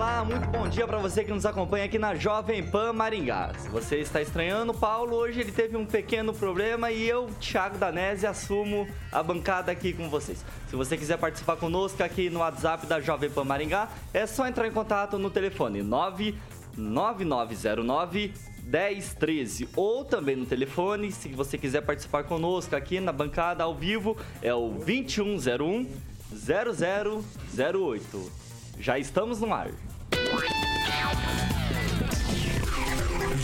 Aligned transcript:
Olá, 0.00 0.24
muito 0.24 0.48
bom 0.48 0.66
dia 0.66 0.86
para 0.86 0.96
você 0.96 1.22
que 1.22 1.30
nos 1.30 1.44
acompanha 1.44 1.84
aqui 1.84 1.98
na 1.98 2.14
Jovem 2.14 2.66
Pan 2.66 2.94
Maringá. 2.94 3.52
Se 3.58 3.68
você 3.68 3.96
está 3.96 4.22
estranhando, 4.22 4.72
Paulo, 4.72 5.14
hoje 5.14 5.40
ele 5.40 5.52
teve 5.52 5.76
um 5.76 5.84
pequeno 5.84 6.32
problema 6.32 6.90
e 6.90 7.06
eu, 7.06 7.28
Thiago 7.38 7.76
Danese, 7.76 8.26
assumo 8.26 8.88
a 9.12 9.22
bancada 9.22 9.70
aqui 9.70 9.92
com 9.92 10.08
vocês. 10.08 10.42
Se 10.70 10.74
você 10.74 10.96
quiser 10.96 11.18
participar 11.18 11.56
conosco 11.56 12.02
aqui 12.02 12.30
no 12.30 12.38
WhatsApp 12.38 12.86
da 12.86 12.98
Jovem 12.98 13.28
Pan 13.28 13.44
Maringá, 13.44 13.90
é 14.14 14.26
só 14.26 14.48
entrar 14.48 14.66
em 14.66 14.72
contato 14.72 15.18
no 15.18 15.30
telefone 15.30 15.82
99909 15.82 18.32
1013 18.64 19.68
ou 19.76 20.02
também 20.02 20.34
no 20.34 20.46
telefone, 20.46 21.12
se 21.12 21.28
você 21.28 21.58
quiser 21.58 21.82
participar 21.82 22.24
conosco 22.24 22.74
aqui 22.74 23.00
na 23.00 23.12
bancada 23.12 23.64
ao 23.64 23.74
vivo, 23.74 24.16
é 24.40 24.54
o 24.54 24.70
2101 24.70 25.86
0008. 26.32 28.32
Já 28.78 28.98
estamos 28.98 29.42
no 29.42 29.52
ar. 29.52 29.68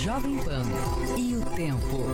Jovem 0.07 0.39
Pan 0.39 0.63
e 1.19 1.37
o 1.37 1.45
tempo. 1.57 2.07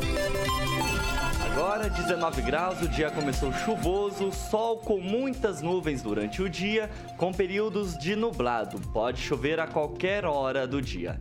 Agora 1.45 1.91
19 1.91 2.42
graus, 2.42 2.80
o 2.80 2.89
dia 2.89 3.11
começou 3.11 3.53
chuvoso, 3.53 4.33
sol 4.33 4.78
com 4.78 4.98
muitas 4.98 5.61
nuvens 5.61 6.03
durante 6.03 6.42
o 6.42 6.48
dia, 6.48 6.91
com 7.19 7.33
períodos 7.33 7.97
de 7.98 8.17
nublado. 8.17 8.80
Pode 8.92 9.20
chover 9.20 9.61
a 9.61 9.67
qualquer 9.67 10.25
hora 10.25 10.67
do 10.67 10.80
dia. 10.80 11.19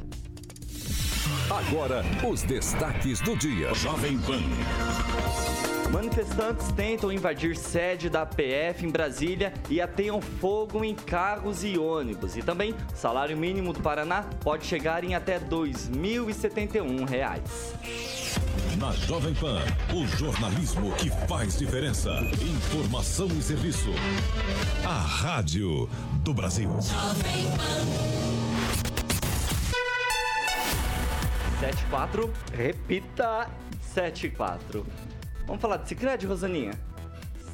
Agora, 1.49 2.03
os 2.25 2.43
destaques 2.43 3.19
do 3.19 3.35
dia. 3.35 3.73
Jovem 3.73 4.17
Pan. 4.19 5.70
Manifestantes 5.91 6.71
tentam 6.71 7.11
invadir 7.11 7.57
sede 7.57 8.09
da 8.09 8.25
PF 8.25 8.85
em 8.85 8.89
Brasília 8.89 9.53
e 9.69 9.81
ateiam 9.81 10.21
fogo 10.21 10.85
em 10.85 10.95
carros 10.95 11.65
e 11.65 11.77
ônibus. 11.77 12.37
E 12.37 12.41
também, 12.41 12.73
salário 12.95 13.35
mínimo 13.35 13.73
do 13.73 13.81
Paraná 13.81 14.23
pode 14.41 14.65
chegar 14.65 15.03
em 15.03 15.15
até 15.15 15.37
2.071 15.37 17.07
reais. 17.07 17.75
Na 18.77 18.93
Jovem 18.93 19.33
Pan, 19.33 19.61
o 19.93 20.07
jornalismo 20.17 20.93
que 20.93 21.09
faz 21.27 21.59
diferença. 21.59 22.09
Informação 22.41 23.27
e 23.27 23.41
serviço. 23.41 23.89
A 24.85 24.97
Rádio 24.97 25.89
do 26.23 26.33
Brasil. 26.33 26.69
Jovem 26.69 27.45
Pan. 27.57 28.21
74. 31.59 32.33
Repita. 32.53 33.49
74. 33.93 34.85
Vamos 35.45 35.61
falar 35.61 35.77
de 35.77 35.89
Cicred, 35.89 36.25
Rosaninha? 36.25 36.73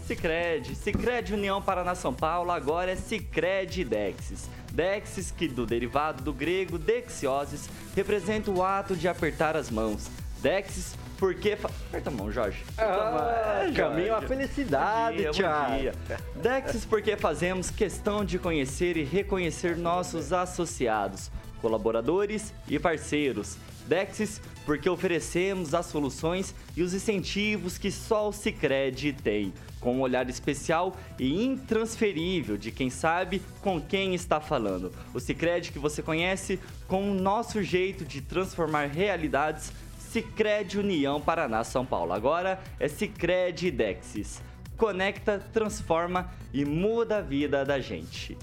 Cicred, 0.05 0.73
Cicred 0.75 1.33
União 1.33 1.61
Paraná 1.61 1.93
São 1.93 2.13
Paulo, 2.13 2.51
agora 2.51 2.91
é 2.91 2.95
Cicred 2.95 3.83
Dexis. 3.83 4.49
Dexis, 4.71 5.31
que 5.31 5.47
do 5.47 5.65
derivado 5.65 6.23
do 6.23 6.31
grego 6.31 6.77
dexiosis, 6.77 7.69
representa 7.95 8.51
o 8.51 8.63
ato 8.63 8.95
de 8.95 9.07
apertar 9.07 9.57
as 9.57 9.69
mãos. 9.69 10.07
Dexis, 10.41 10.95
porque. 11.17 11.55
Fa... 11.55 11.69
Aperta 11.89 12.09
a 12.09 12.13
mão, 12.13 12.31
Jorge. 12.31 12.63
Ah, 12.77 13.61
Jorge. 13.63 13.75
Caminho 13.75 14.15
à 14.15 14.21
felicidade, 14.21 15.29
Thiago. 15.31 15.97
Dexis, 16.35 16.85
porque 16.85 17.17
fazemos 17.17 17.69
questão 17.69 18.23
de 18.23 18.37
conhecer 18.37 18.97
e 18.97 19.03
reconhecer 19.03 19.75
nossos 19.75 20.31
associados, 20.31 21.31
colaboradores 21.61 22.53
e 22.67 22.77
parceiros. 22.77 23.57
Dexis, 23.87 24.39
porque 24.67 24.89
oferecemos 24.89 25.73
as 25.73 25.85
soluções 25.85 26.53
e 26.75 26.83
os 26.83 26.93
incentivos 26.93 27.77
que 27.77 27.89
só 27.89 28.27
o 28.27 28.33
Cicred 28.33 29.13
tem, 29.13 29.53
com 29.79 29.95
um 29.95 30.01
olhar 30.01 30.29
especial 30.29 30.93
e 31.17 31.41
intransferível 31.41 32.57
de 32.57 32.69
quem 32.69 32.89
sabe 32.89 33.41
com 33.61 33.79
quem 33.79 34.13
está 34.13 34.41
falando. 34.41 34.91
O 35.13 35.21
Cicred 35.21 35.71
que 35.71 35.79
você 35.79 36.03
conhece 36.03 36.59
com 36.85 37.09
o 37.09 37.13
nosso 37.13 37.63
jeito 37.63 38.03
de 38.03 38.19
transformar 38.19 38.87
realidades, 38.87 39.71
Cicred 39.97 40.77
União 40.77 41.21
Paraná 41.21 41.63
São 41.63 41.85
Paulo. 41.85 42.11
Agora 42.11 42.59
é 42.77 42.89
Cicred 42.89 43.71
Dexis. 43.71 44.41
Conecta, 44.75 45.39
transforma 45.53 46.29
e 46.53 46.65
muda 46.65 47.19
a 47.19 47.21
vida 47.21 47.63
da 47.63 47.79
gente. 47.79 48.37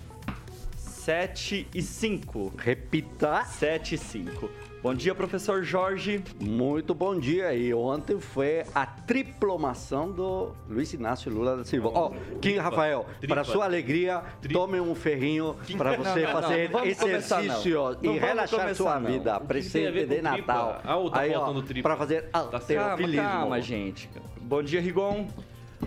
7 0.79 1.69
e 1.75 1.83
5. 1.83 2.55
Repita. 2.57 3.45
7 3.45 3.97
e 3.97 3.99
5. 3.99 4.74
Bom 4.85 4.93
dia, 4.93 5.15
professor 5.15 5.65
Jorge. 5.65 6.23
Muito 6.39 6.95
bom 6.95 7.19
dia. 7.19 7.55
E 7.55 7.73
ontem 7.73 8.21
foi 8.21 8.65
a 8.75 8.85
triplomação 8.85 10.13
do 10.13 10.53
Luiz 10.69 10.93
Inácio 10.93 11.33
Lula 11.33 11.57
da 11.57 11.65
Silva. 11.65 11.91
Ó, 11.95 12.09
oh, 12.13 12.39
Kim 12.39 12.59
Rafael, 12.59 13.07
para 13.27 13.45
sua 13.45 13.65
alegria, 13.65 14.23
tripa. 14.43 14.61
tome 14.61 14.79
um 14.79 14.95
ferrinho 14.95 15.57
para 15.79 15.97
você 15.97 16.27
não, 16.27 16.33
fazer 16.33 16.71
não, 16.71 16.81
não 16.81 16.87
exercício 16.87 17.97
e 18.03 18.09
relaxar 18.19 18.61
começar, 18.61 18.75
sua 18.75 18.99
vida. 18.99 19.41
Presente 19.41 20.05
de 20.05 20.21
Natal. 20.21 20.83
A 20.85 20.97
outra 20.97 21.23
Aí, 21.23 21.35
ó, 21.35 21.51
para 21.81 21.97
fazer 21.97 22.25
tá 22.25 22.41
alterofilismo. 22.41 23.23
Calma, 23.23 23.41
calma, 23.41 23.61
gente. 23.63 24.11
Bom 24.39 24.63
dia, 24.63 24.83
Rigon. 24.83 25.27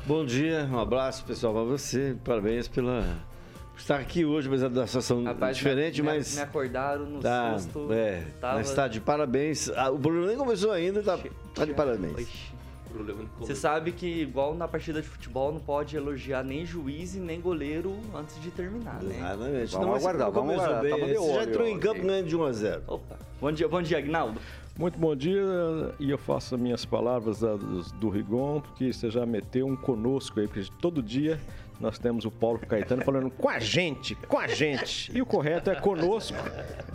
Bom 0.08 0.26
dia, 0.26 0.68
um 0.72 0.80
abraço 0.80 1.24
pessoal 1.24 1.54
para 1.54 1.64
você. 1.66 2.18
Parabéns 2.24 2.68
pela 2.68 3.06
estar 3.78 4.00
aqui 4.00 4.26
hoje, 4.26 4.50
mas 4.50 4.64
é 4.64 4.70
da 4.70 4.86
situação 4.88 5.24
Rapaz, 5.24 5.58
diferente, 5.58 6.02
me, 6.02 6.08
mas. 6.08 6.36
Me 6.36 6.42
acordaram 6.42 7.06
no 7.06 7.20
tá, 7.20 7.58
susto. 7.58 7.92
É, 7.92 8.24
tava... 8.40 8.58
mas 8.58 8.70
está 8.70 8.88
de 8.88 9.00
parabéns. 9.00 9.70
Ah, 9.76 9.92
o 9.92 9.98
Bruno 9.98 10.26
nem 10.26 10.38
começou 10.38 10.72
ainda, 10.72 11.02
tá, 11.02 11.18
tá 11.54 11.66
de 11.66 11.74
parabéns. 11.74 12.28
Você 13.40 13.54
sabe 13.54 13.92
que, 13.92 14.08
igual 14.08 14.56
na 14.56 14.68
partida 14.68 15.02
de 15.02 15.08
futebol, 15.08 15.52
não 15.52 15.60
pode 15.60 15.96
elogiar 15.96 16.44
nem 16.44 16.66
juiz 16.66 17.16
e 17.16 17.20
nem 17.20 17.40
goleiro 17.40 17.96
antes 18.16 18.42
de 18.42 18.50
terminar, 18.50 19.04
né? 19.04 19.18
Exatamente. 19.18 19.72
Vamos 19.74 19.88
não, 19.88 19.96
aguardar, 19.96 20.32
vamos 20.32 20.54
aguardar. 20.56 20.82
Bem. 20.82 21.16
Você 21.16 21.34
já 21.34 21.44
entrou 21.44 21.68
em 21.68 21.80
campo 21.80 22.02
ganhando 22.02 22.28
de 22.28 22.36
1 22.36 22.44
a 22.44 22.52
0. 22.52 22.84
Opa. 22.88 23.20
Bom 23.40 23.52
dia, 23.52 23.68
bom 23.68 23.82
dia, 23.82 23.98
Agnaldo. 24.00 24.40
Muito 24.78 24.98
bom 25.00 25.16
dia 25.16 25.44
e 26.00 26.12
eu 26.12 26.20
faço 26.20 26.54
as 26.54 26.62
minhas 26.62 26.86
palavras 26.86 27.40
do 28.00 28.10
Rigon, 28.10 28.62
porque 28.62 28.94
você 28.94 29.10
já 29.10 29.26
meteu 29.26 29.66
um 29.66 29.76
conosco 29.76 30.40
aí, 30.40 30.48
porque 30.48 30.70
todo 30.80 31.02
dia 31.02 31.40
nós 31.80 32.00
temos 32.00 32.26
o 32.26 32.32
Paulo 32.32 32.60
Caetano 32.60 33.04
falando 33.04 33.30
com 33.30 33.50
a 33.50 33.60
gente, 33.60 34.16
com 34.16 34.40
a 34.40 34.48
gente. 34.48 35.12
E 35.16 35.22
o 35.22 35.26
correto 35.26 35.70
é 35.70 35.76
conosco. 35.76 36.38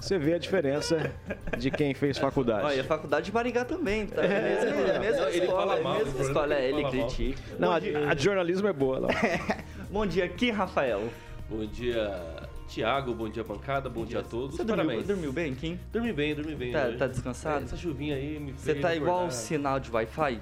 Você 0.00 0.18
vê 0.18 0.34
a 0.34 0.38
diferença 0.38 1.12
de 1.56 1.70
quem 1.70 1.94
fez 1.94 2.18
faculdade. 2.18 2.64
Olha, 2.64 2.80
a 2.80 2.84
faculdade 2.84 3.26
de 3.26 3.32
Maringá 3.32 3.64
também, 3.64 4.06
tá? 4.06 4.22
É, 4.24 4.64
mesmo, 4.64 4.80
é, 4.80 4.98
mesmo 4.98 5.22
ele 5.26 5.44
escola, 5.44 5.60
fala 5.60 5.82
mal, 5.82 5.98
mesma 5.98 6.20
escola, 6.20 6.54
é, 6.54 6.68
ele 6.68 6.84
critica. 6.88 7.42
Não, 7.58 7.70
a, 7.70 7.76
a, 7.76 8.14
de 8.14 8.24
jornalismo 8.24 8.66
é 8.66 8.72
boa. 8.72 9.06
Bom 9.90 10.04
dia, 10.04 10.24
aqui, 10.24 10.50
Rafael. 10.50 11.08
Bom 11.48 11.64
dia, 11.66 12.48
Tiago, 12.66 13.14
bom 13.14 13.28
dia, 13.28 13.44
bancada, 13.44 13.88
bom, 13.88 14.00
bom 14.00 14.06
dia. 14.06 14.18
dia. 14.18 14.26
a 14.26 14.30
todos. 14.30 14.56
Você 14.56 14.64
dormiu, 14.64 15.02
dormiu 15.02 15.32
bem, 15.32 15.54
Kim? 15.54 15.78
Dormi 15.92 16.12
bem, 16.12 16.34
dormi 16.34 16.54
bem. 16.54 16.72
Tá, 16.72 16.90
tá 16.98 17.06
descansado? 17.06 17.60
É, 17.60 17.64
essa 17.64 17.76
chuvinha 17.76 18.16
aí 18.16 18.40
me 18.40 18.52
Você 18.52 18.74
tá 18.74 18.94
igual 18.96 19.26
o 19.26 19.30
sinal 19.30 19.78
de 19.78 19.90
Wi-Fi? 19.90 20.40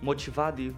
Motivado 0.00 0.62
e 0.62 0.74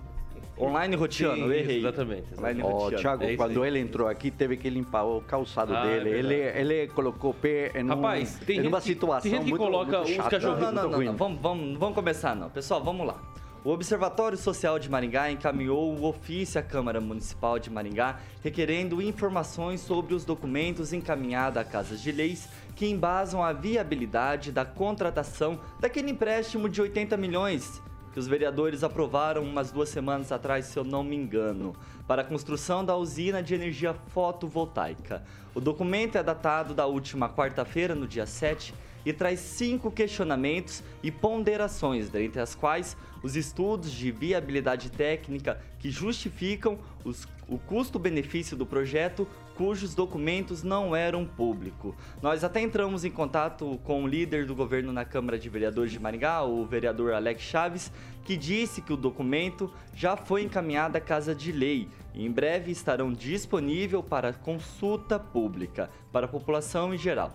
Online 0.59 0.95
roteando, 0.95 1.45
eu 1.45 1.53
errei. 1.53 1.79
Exatamente. 1.79 2.25
exatamente. 2.33 2.63
Ó, 2.63 2.91
Thiago, 2.91 3.25
é 3.25 3.37
quando 3.37 3.65
ele 3.65 3.79
entrou 3.79 4.09
aqui, 4.09 4.31
teve 4.31 4.57
que 4.59 4.69
limpar 4.69 5.05
o 5.05 5.23
calçado 5.23 5.75
ah, 5.75 5.87
dele. 5.87 6.11
É 6.11 6.19
ele, 6.19 6.35
ele 6.35 6.89
colocou 6.89 7.31
o 7.31 7.35
pé 7.35 7.73
em, 7.75 7.85
um, 7.85 7.89
Rapaz, 7.89 8.39
tem 8.47 8.59
em 8.59 8.67
uma 8.67 8.81
situação 8.81 9.23
tem 9.23 9.31
gente 9.33 9.45
que 9.45 9.51
muito, 9.51 9.65
coloca 9.65 10.03
muito 10.03 10.21
os 10.21 10.29
cachorros 10.29 10.61
não, 10.61 10.73
não, 10.73 10.91
não, 10.91 11.01
não, 11.01 11.17
Vamos, 11.17 11.41
vamos, 11.41 11.79
vamos 11.79 11.95
começar, 11.95 12.37
não. 12.37 12.51
Pessoal, 12.51 12.83
vamos 12.83 13.07
lá. 13.07 13.19
O 13.63 13.71
Observatório 13.71 14.39
Social 14.39 14.79
de 14.79 14.89
Maringá 14.89 15.31
encaminhou 15.31 15.95
o 15.95 16.05
ofício 16.07 16.59
à 16.59 16.63
Câmara 16.63 16.99
Municipal 16.99 17.59
de 17.59 17.69
Maringá 17.69 18.19
requerendo 18.43 19.03
informações 19.03 19.83
sobre 19.83 20.15
os 20.15 20.25
documentos 20.25 20.95
encaminhados 20.95 21.59
à 21.59 21.65
Casas 21.65 22.01
de 22.01 22.11
Leis 22.11 22.49
que 22.75 22.87
embasam 22.87 23.45
a 23.45 23.53
viabilidade 23.53 24.51
da 24.51 24.65
contratação 24.65 25.61
daquele 25.79 26.11
empréstimo 26.11 26.71
de 26.71 26.81
80 26.81 27.19
milhões 27.19 27.83
que 28.13 28.19
os 28.19 28.27
vereadores 28.27 28.83
aprovaram 28.83 29.43
umas 29.43 29.71
duas 29.71 29.89
semanas 29.89 30.33
atrás, 30.33 30.67
se 30.67 30.79
eu 30.79 30.85
não 30.85 31.05
me 31.05 31.17
engano, 31.17 31.75
para 32.07 32.23
a 32.23 32.25
construção 32.25 32.85
da 32.85 32.97
usina 32.97 33.43
de 33.43 33.55
energia 33.55 33.95
fotovoltaica. 34.09 35.23
O 35.55 35.61
documento 35.61 36.17
é 36.17 36.23
datado 36.23 36.75
da 36.75 36.87
última 36.87 37.29
quarta-feira, 37.29 37.95
no 37.95 38.07
dia 38.07 38.27
7, 38.27 38.75
e 39.05 39.13
traz 39.13 39.41
cinco 39.41 39.91
questionamentos 39.91 40.83
e 41.03 41.11
ponderações, 41.11 42.09
dentre 42.09 42.41
as 42.41 42.55
quais 42.55 42.97
os 43.23 43.37
estudos 43.37 43.91
de 43.91 44.11
viabilidade 44.11 44.91
técnica 44.91 45.61
que 45.79 45.91
justificam 45.91 46.79
os, 47.05 47.27
o 47.49 47.59
custo-benefício 47.59 48.57
do 48.57 48.67
projeto, 48.67 49.27
cujos 49.61 49.95
documentos 49.95 50.63
não 50.63 50.97
eram 50.97 51.27
públicos. 51.27 51.95
Nós 52.23 52.43
até 52.43 52.63
entramos 52.63 53.05
em 53.05 53.11
contato 53.11 53.79
com 53.85 54.03
o 54.03 54.07
líder 54.07 54.47
do 54.47 54.55
governo 54.55 54.91
na 54.91 55.05
Câmara 55.05 55.39
de 55.39 55.51
Vereadores 55.51 55.93
de 55.93 56.01
Maringá, 56.01 56.43
o 56.45 56.65
vereador 56.65 57.13
Alex 57.13 57.43
Chaves, 57.43 57.93
que 58.25 58.39
disse 58.39 58.81
que 58.81 58.91
o 58.91 58.97
documento 58.97 59.71
já 59.93 60.17
foi 60.17 60.45
encaminhado 60.45 60.97
à 60.97 61.01
Casa 61.01 61.35
de 61.35 61.53
Lei 61.53 61.91
e 62.15 62.25
em 62.25 62.31
breve 62.31 62.73
estarão 62.73 63.13
disponível 63.13 64.03
para 64.03 64.33
consulta 64.33 65.19
pública 65.19 65.91
para 66.11 66.25
a 66.25 66.29
população 66.29 66.95
em 66.95 66.97
geral. 66.97 67.31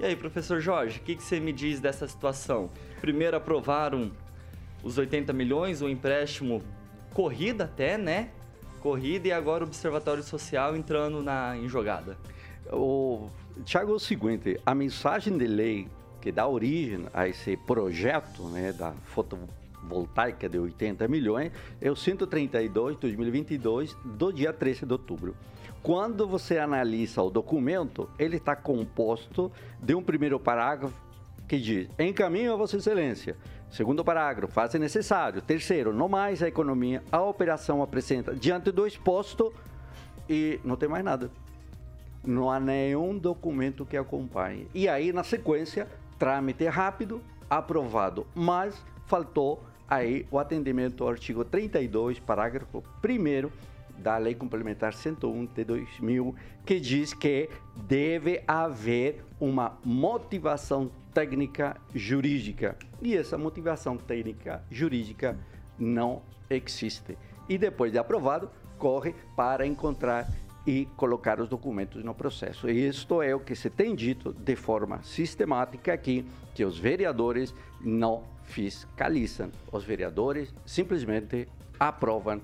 E 0.00 0.04
aí, 0.04 0.16
professor 0.16 0.60
Jorge, 0.60 0.98
o 0.98 1.02
que, 1.02 1.14
que 1.14 1.22
você 1.22 1.38
me 1.38 1.52
diz 1.52 1.78
dessa 1.78 2.08
situação? 2.08 2.70
Primeiro 3.00 3.36
aprovaram 3.36 4.10
os 4.82 4.98
80 4.98 5.32
milhões, 5.32 5.80
o 5.80 5.88
empréstimo 5.88 6.60
corrida 7.14 7.66
até, 7.66 7.96
né? 7.96 8.30
Corrida 8.78 9.28
e 9.28 9.32
agora 9.32 9.64
o 9.64 9.66
Observatório 9.66 10.22
Social 10.22 10.76
entrando 10.76 11.22
na, 11.22 11.56
em 11.56 11.68
jogada. 11.68 12.16
O, 12.72 13.28
Tiago, 13.64 13.92
é 13.92 13.94
o 13.94 13.98
seguinte, 13.98 14.60
a 14.64 14.74
mensagem 14.74 15.36
de 15.36 15.46
lei 15.46 15.88
que 16.20 16.32
dá 16.32 16.46
origem 16.46 17.06
a 17.14 17.28
esse 17.28 17.56
projeto 17.56 18.42
né, 18.48 18.72
da 18.72 18.92
fotovoltaica 19.06 20.48
de 20.48 20.58
80 20.58 21.06
milhões 21.08 21.52
é 21.80 21.90
o 21.90 21.96
132 21.96 22.96
2022 22.96 23.96
do 24.04 24.32
dia 24.32 24.52
13 24.52 24.84
de 24.84 24.92
outubro. 24.92 25.36
Quando 25.82 26.26
você 26.26 26.58
analisa 26.58 27.22
o 27.22 27.30
documento, 27.30 28.10
ele 28.18 28.36
está 28.36 28.54
composto 28.56 29.50
de 29.80 29.94
um 29.94 30.02
primeiro 30.02 30.38
parágrafo 30.38 30.94
que 31.46 31.58
diz: 31.58 31.88
encaminho 31.98 32.52
a 32.52 32.56
Vossa 32.56 32.76
Excelência. 32.76 33.36
Segundo 33.70 34.04
parágrafo, 34.04 34.52
faz 34.52 34.72
necessário. 34.74 35.42
Terceiro, 35.42 35.92
não 35.92 36.08
mais 36.08 36.42
a 36.42 36.48
economia, 36.48 37.02
a 37.12 37.22
operação 37.22 37.82
apresenta 37.82 38.34
diante 38.34 38.70
do 38.70 38.86
exposto 38.86 39.52
e 40.28 40.58
não 40.64 40.76
tem 40.76 40.88
mais 40.88 41.04
nada. 41.04 41.30
Não 42.24 42.50
há 42.50 42.58
nenhum 42.58 43.16
documento 43.16 43.84
que 43.84 43.96
acompanhe. 43.96 44.66
E 44.74 44.88
aí, 44.88 45.12
na 45.12 45.22
sequência, 45.22 45.86
trâmite 46.18 46.66
rápido, 46.66 47.22
aprovado. 47.48 48.26
Mas 48.34 48.82
faltou 49.06 49.62
aí 49.88 50.26
o 50.30 50.38
atendimento 50.38 51.04
ao 51.04 51.10
artigo 51.10 51.44
32, 51.44 52.18
parágrafo 52.18 52.82
1 53.04 53.50
da 53.98 54.16
Lei 54.16 54.34
Complementar 54.34 54.94
101 54.94 55.46
de 55.46 55.64
2000, 55.64 56.34
que 56.64 56.78
diz 56.78 57.12
que 57.12 57.48
deve 57.76 58.42
haver 58.46 59.24
uma 59.40 59.78
motivação 59.84 60.90
técnica 61.18 61.76
jurídica. 61.92 62.76
E 63.02 63.16
essa 63.16 63.36
motivação 63.36 63.96
técnica 63.96 64.62
jurídica 64.70 65.36
não 65.76 66.22
existe. 66.48 67.18
E 67.48 67.58
depois 67.58 67.90
de 67.90 67.98
aprovado, 67.98 68.48
corre 68.78 69.16
para 69.34 69.66
encontrar 69.66 70.28
e 70.64 70.86
colocar 70.96 71.40
os 71.40 71.48
documentos 71.48 72.04
no 72.04 72.14
processo. 72.14 72.70
E 72.70 72.86
isto 72.86 73.20
é 73.20 73.34
o 73.34 73.40
que 73.40 73.56
se 73.56 73.68
tem 73.68 73.96
dito 73.96 74.32
de 74.32 74.54
forma 74.54 75.02
sistemática 75.02 75.92
aqui, 75.92 76.24
que 76.54 76.64
os 76.64 76.78
vereadores 76.78 77.52
não 77.80 78.22
fiscalizam. 78.44 79.50
Os 79.72 79.82
vereadores 79.82 80.54
simplesmente 80.64 81.48
aprovam 81.80 82.40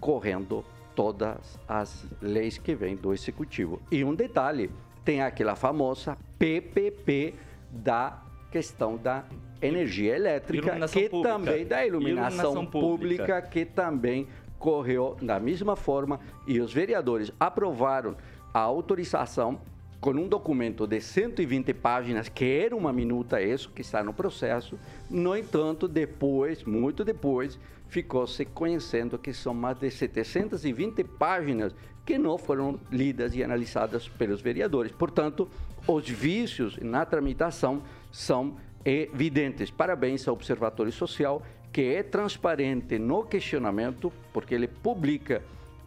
correndo 0.00 0.64
todas 0.96 1.56
as 1.68 2.04
leis 2.20 2.58
que 2.58 2.74
vêm 2.74 2.96
do 2.96 3.12
executivo. 3.12 3.80
E 3.92 4.02
um 4.02 4.12
detalhe, 4.12 4.72
tem 5.04 5.22
aquela 5.22 5.54
famosa 5.54 6.16
PPP 6.38 7.34
da 7.72 8.22
questão 8.50 8.96
da 8.96 9.24
energia 9.60 10.14
elétrica, 10.14 10.66
iluminação 10.66 11.02
que 11.02 11.08
pública. 11.08 11.34
também 11.34 11.66
da 11.66 11.86
iluminação, 11.86 12.50
iluminação 12.50 12.66
pública. 12.66 13.24
pública, 13.24 13.42
que 13.42 13.64
também 13.64 14.28
correu 14.58 15.16
da 15.20 15.40
mesma 15.40 15.74
forma 15.74 16.20
e 16.46 16.60
os 16.60 16.72
vereadores 16.72 17.32
aprovaram 17.40 18.16
a 18.52 18.60
autorização 18.60 19.60
com 20.00 20.10
um 20.10 20.28
documento 20.28 20.86
de 20.86 21.00
120 21.00 21.72
páginas, 21.74 22.28
que 22.28 22.44
era 22.44 22.76
uma 22.76 22.92
minuta 22.92 23.40
isso, 23.40 23.70
que 23.70 23.82
está 23.82 24.02
no 24.02 24.12
processo. 24.12 24.76
No 25.08 25.36
entanto, 25.36 25.86
depois, 25.86 26.64
muito 26.64 27.04
depois, 27.04 27.58
ficou 27.86 28.26
se 28.26 28.44
conhecendo 28.44 29.16
que 29.16 29.32
são 29.32 29.54
mais 29.54 29.78
de 29.78 29.88
720 29.90 31.04
páginas 31.04 31.72
que 32.04 32.18
não 32.18 32.36
foram 32.36 32.80
lidas 32.90 33.34
e 33.36 33.44
analisadas 33.44 34.08
pelos 34.08 34.40
vereadores. 34.40 34.90
Portanto, 34.90 35.48
os 35.86 36.08
vícios 36.08 36.76
na 36.78 37.04
tramitação 37.04 37.82
são 38.10 38.56
evidentes. 38.84 39.70
Parabéns 39.70 40.26
ao 40.26 40.34
Observatório 40.34 40.92
Social, 40.92 41.42
que 41.72 41.82
é 41.94 42.02
transparente 42.02 42.98
no 42.98 43.24
questionamento, 43.24 44.12
porque 44.32 44.54
ele 44.54 44.68
publica 44.68 45.42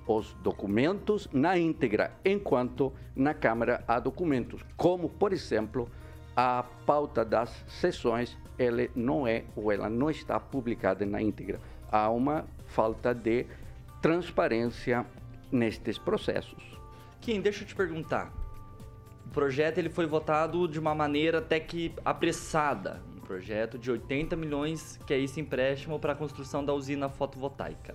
os 0.07 0.33
documentos 0.43 1.27
na 1.33 1.57
íntegra, 1.57 2.11
enquanto 2.23 2.93
na 3.15 3.33
Câmara 3.33 3.83
há 3.87 3.99
documentos, 3.99 4.61
como, 4.77 5.09
por 5.09 5.33
exemplo, 5.33 5.89
a 6.35 6.63
pauta 6.85 7.23
das 7.23 7.63
sessões, 7.67 8.37
ela 8.57 8.87
não 8.95 9.27
é 9.27 9.43
ou 9.55 9.71
ela 9.71 9.89
não 9.89 10.09
está 10.09 10.39
publicada 10.39 11.05
na 11.05 11.21
íntegra. 11.21 11.59
Há 11.91 12.09
uma 12.09 12.45
falta 12.67 13.13
de 13.13 13.45
transparência 14.01 15.05
nestes 15.51 15.97
processos. 15.97 16.63
Kim, 17.21 17.41
deixa 17.41 17.63
eu 17.63 17.67
te 17.67 17.75
perguntar. 17.75 18.44
Projeto 19.35 19.79
ele 19.79 19.89
foi 19.89 20.05
votado 20.05 20.65
de 20.65 20.79
uma 20.79 20.95
maneira 20.95 21.39
até 21.39 21.59
que 21.59 21.91
apressada. 22.05 23.01
Um 23.17 23.19
projeto 23.19 23.77
de 23.77 23.91
80 23.91 24.33
milhões, 24.37 24.97
que 25.05 25.13
é 25.13 25.19
esse 25.19 25.41
empréstimo 25.41 25.99
para 25.99 26.13
a 26.13 26.15
construção 26.15 26.63
da 26.63 26.73
usina 26.73 27.09
fotovoltaica. 27.09 27.93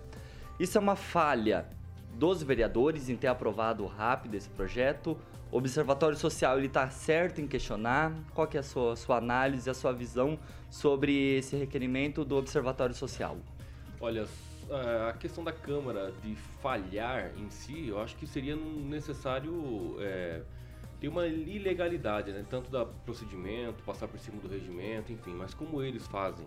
Isso 0.59 0.77
é 0.77 0.81
uma 0.83 0.97
falha 0.97 1.67
dos 2.13 2.43
vereadores 2.43 3.09
em 3.09 3.17
ter 3.17 3.29
aprovado 3.29 3.87
rápido 3.87 4.35
esse 4.35 4.51
projeto. 4.51 5.17
O 5.51 5.57
Observatório 5.57 6.15
Social 6.15 6.59
ele 6.59 6.67
está 6.67 6.91
certo 6.91 7.41
em 7.41 7.47
questionar. 7.47 8.13
Qual 8.35 8.47
que 8.47 8.59
é 8.59 8.61
a 8.61 8.63
sua, 8.63 8.95
sua 8.95 9.17
análise, 9.17 9.71
a 9.71 9.73
sua 9.73 9.95
visão 9.95 10.39
sobre 10.69 11.39
esse 11.39 11.57
requerimento 11.57 12.23
do 12.23 12.37
Observatório 12.37 12.95
Social? 12.95 13.39
Olha, 13.99 14.27
a 15.09 15.15
questão 15.15 15.43
da 15.43 15.53
Câmara 15.53 16.13
de 16.23 16.35
falhar 16.61 17.31
em 17.39 17.49
si, 17.49 17.89
eu 17.89 17.99
acho 17.99 18.15
que 18.17 18.27
seria 18.27 18.55
necessário 18.55 19.97
é, 20.01 20.43
ter 21.01 21.09
uma 21.09 21.27
ilegalidade, 21.27 22.31
né? 22.31 22.45
tanto 22.49 22.71
da 22.71 22.85
procedimento, 22.85 23.83
passar 23.83 24.07
por 24.07 24.21
cima 24.21 24.41
do 24.41 24.49
regimento, 24.49 25.11
enfim, 25.11 25.33
mas 25.33 25.55
como 25.55 25.83
eles 25.83 26.07
fazem 26.07 26.47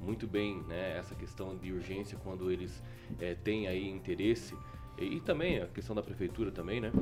muito 0.00 0.26
bem 0.26 0.62
né, 0.68 0.98
essa 0.98 1.14
questão 1.14 1.56
de 1.56 1.72
urgência 1.72 2.18
quando 2.22 2.50
eles 2.50 2.82
é, 3.18 3.34
têm 3.34 3.66
aí 3.66 3.88
interesse, 3.88 4.54
e, 4.98 5.16
e, 5.16 5.20
também 5.20 5.62
a 5.62 5.66
questão 5.66 5.96
da 5.96 6.02
prefeitura 6.02 6.52
também, 6.52 6.80
né? 6.80 6.92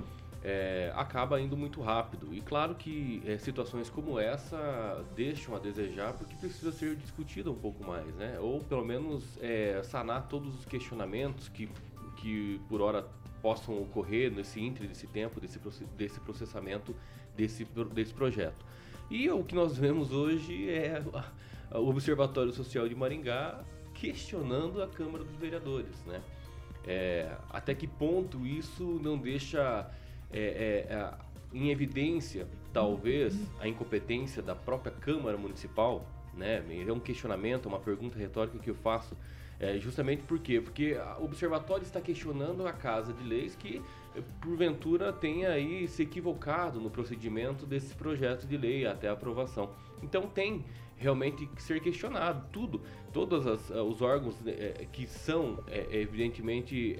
É, 0.45 0.93
acaba 0.97 1.41
indo 1.41 1.57
muito 1.57 1.81
rápido. 1.81 2.35
E 2.35 2.41
claro 2.41 2.75
que 2.75 3.23
é, 3.27 3.39
situações 3.39 3.89
como 3.91 4.19
essa 4.19 5.05
deixam 5.15 5.55
a 5.55 5.59
desejar 5.59 6.15
porque 6.15 6.35
precisa 6.35 6.73
ser 6.73 6.97
discutida 6.97 7.51
um 7.51 7.55
pouco 7.55 7.85
mais, 7.85 8.13
né? 8.17 8.39
Ou 8.41 8.61
pelo 8.61 8.85
menos 8.85 9.39
sanar 9.85 10.27
todos 10.29 10.59
os 10.59 10.65
questionamentos 10.65 11.49
que, 11.49 11.69
que 12.17 12.61
por 12.69 12.81
hora 12.81 13.07
possam 13.43 13.83
ocorrer 13.83 14.31
nesse 14.31 14.61
entre 14.61 14.87
desse 14.87 15.07
tempo, 15.07 15.41
desse, 15.41 15.59
desse 15.97 16.21
processamento 16.21 16.95
desse, 17.37 17.65
desse 17.93 18.15
projeto. 18.15 18.65
E 19.11 19.29
o 19.31 19.45
que 19.45 19.55
nós 19.55 19.77
vemos 19.77 20.13
hoje 20.13 20.71
é 20.71 21.03
o 21.75 21.89
Observatório 21.89 22.53
Social 22.53 22.89
de 22.89 22.95
Maringá 22.95 23.63
questionando 23.95 24.83
a 24.83 24.89
Câmara 24.89 25.25
dos 25.25 25.37
Vereadores, 25.37 26.03
né? 26.07 26.23
É, 26.87 27.37
até 27.51 27.75
que 27.75 27.87
ponto 27.87 28.45
isso 28.45 29.01
não 29.03 29.17
deixa 29.17 29.89
é, 30.33 30.87
é, 30.89 31.15
em 31.53 31.71
evidência, 31.71 32.49
talvez, 32.73 33.39
a 33.61 33.69
incompetência 33.69 34.43
da 34.43 34.55
própria 34.55 34.91
Câmara 34.91 35.37
Municipal? 35.37 36.05
Né? 36.35 36.65
É 36.87 36.93
um 36.93 36.99
questionamento, 36.99 37.67
uma 37.67 37.79
pergunta 37.79 38.19
retórica 38.19 38.59
que 38.59 38.71
eu 38.71 38.75
faço. 38.75 39.17
É, 39.63 39.79
justamente 39.79 40.25
por 40.25 40.41
quê? 40.41 40.61
Porque 40.61 40.97
o 41.21 41.25
observatório 41.25 41.85
está 41.85 42.01
questionando 42.01 42.67
a 42.67 42.73
Casa 42.73 43.13
de 43.13 43.23
Leis 43.23 43.55
que, 43.55 43.81
porventura, 44.41 45.13
tenha 45.13 45.51
aí 45.51 45.87
se 45.87 46.03
equivocado 46.03 46.81
no 46.81 46.91
procedimento 46.91 47.65
desse 47.65 47.95
projeto 47.95 48.45
de 48.45 48.57
lei 48.57 48.85
até 48.85 49.09
a 49.09 49.13
aprovação. 49.13 49.71
Então 50.03 50.23
tem 50.23 50.65
realmente 50.97 51.49
ser 51.59 51.81
questionado 51.81 52.45
tudo 52.51 52.81
todos 53.13 53.47
as, 53.47 53.71
eh, 53.71 53.81
os 53.81 54.03
órgãos 54.03 54.37
é, 54.47 54.87
que 54.93 55.07
são 55.07 55.63
é, 55.69 55.87
evidentemente 55.93 56.97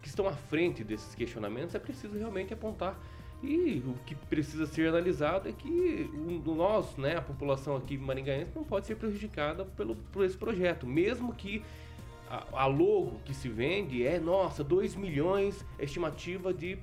que 0.00 0.08
estão 0.08 0.28
à 0.28 0.32
frente 0.32 0.84
desses 0.84 1.12
questionamentos 1.14 1.74
é 1.74 1.78
preciso 1.80 2.16
realmente 2.16 2.54
apontar 2.54 2.96
E 3.42 3.82
o 3.86 3.94
que 4.04 4.14
precisa 4.14 4.66
ser 4.66 4.88
analisado 4.88 5.48
é 5.48 5.52
que 5.52 6.10
o, 6.44 6.54
nós, 6.54 6.96
né, 6.96 7.16
a 7.16 7.22
população 7.22 7.76
aqui 7.76 7.96
maringaense, 7.96 8.50
não 8.54 8.64
pode 8.64 8.86
ser 8.86 8.96
prejudicada 8.96 9.64
pelo, 9.64 9.94
por 9.94 10.24
esse 10.24 10.36
projeto, 10.36 10.86
mesmo 10.86 11.32
que 11.32 11.62
a, 12.28 12.62
a 12.64 12.66
logo 12.66 13.20
que 13.24 13.32
se 13.32 13.48
vende 13.48 14.04
é, 14.04 14.18
nossa, 14.18 14.64
2 14.64 14.96
milhões, 14.96 15.64
estimativa 15.78 16.52
de 16.52 16.78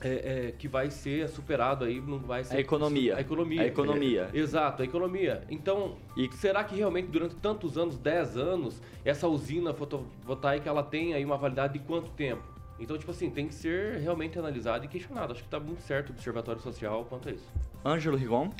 é, 0.00 0.48
é, 0.48 0.52
que 0.52 0.66
vai 0.68 0.90
ser 0.90 1.28
superado 1.28 1.84
aí, 1.84 2.00
não 2.00 2.18
vai 2.18 2.44
ser... 2.44 2.56
A 2.56 2.60
economia. 2.60 3.16
A 3.16 3.20
economia. 3.20 3.62
A 3.62 3.66
economia. 3.66 4.30
É, 4.32 4.38
exato, 4.38 4.82
a 4.82 4.84
economia. 4.84 5.44
Então, 5.48 5.96
e... 6.16 6.30
será 6.32 6.64
que 6.64 6.74
realmente 6.74 7.08
durante 7.08 7.36
tantos 7.36 7.78
anos, 7.78 7.98
10 7.98 8.36
anos, 8.36 8.82
essa 9.04 9.28
usina 9.28 9.72
fotovoltaica, 9.72 10.68
ela 10.68 10.82
tem 10.82 11.14
aí 11.14 11.24
uma 11.24 11.36
validade 11.36 11.74
de 11.74 11.78
quanto 11.80 12.10
tempo? 12.10 12.53
Então, 12.78 12.98
tipo 12.98 13.10
assim, 13.10 13.30
tem 13.30 13.46
que 13.46 13.54
ser 13.54 13.98
realmente 13.98 14.38
analisado 14.38 14.84
e 14.84 14.88
questionado. 14.88 15.32
Acho 15.32 15.42
que 15.42 15.46
está 15.46 15.60
muito 15.60 15.82
certo 15.82 16.10
o 16.10 16.12
Observatório 16.12 16.60
Social 16.60 17.04
quanto 17.04 17.28
a 17.28 17.32
isso. 17.32 17.48
Ângelo 17.84 18.16
Rigon? 18.16 18.50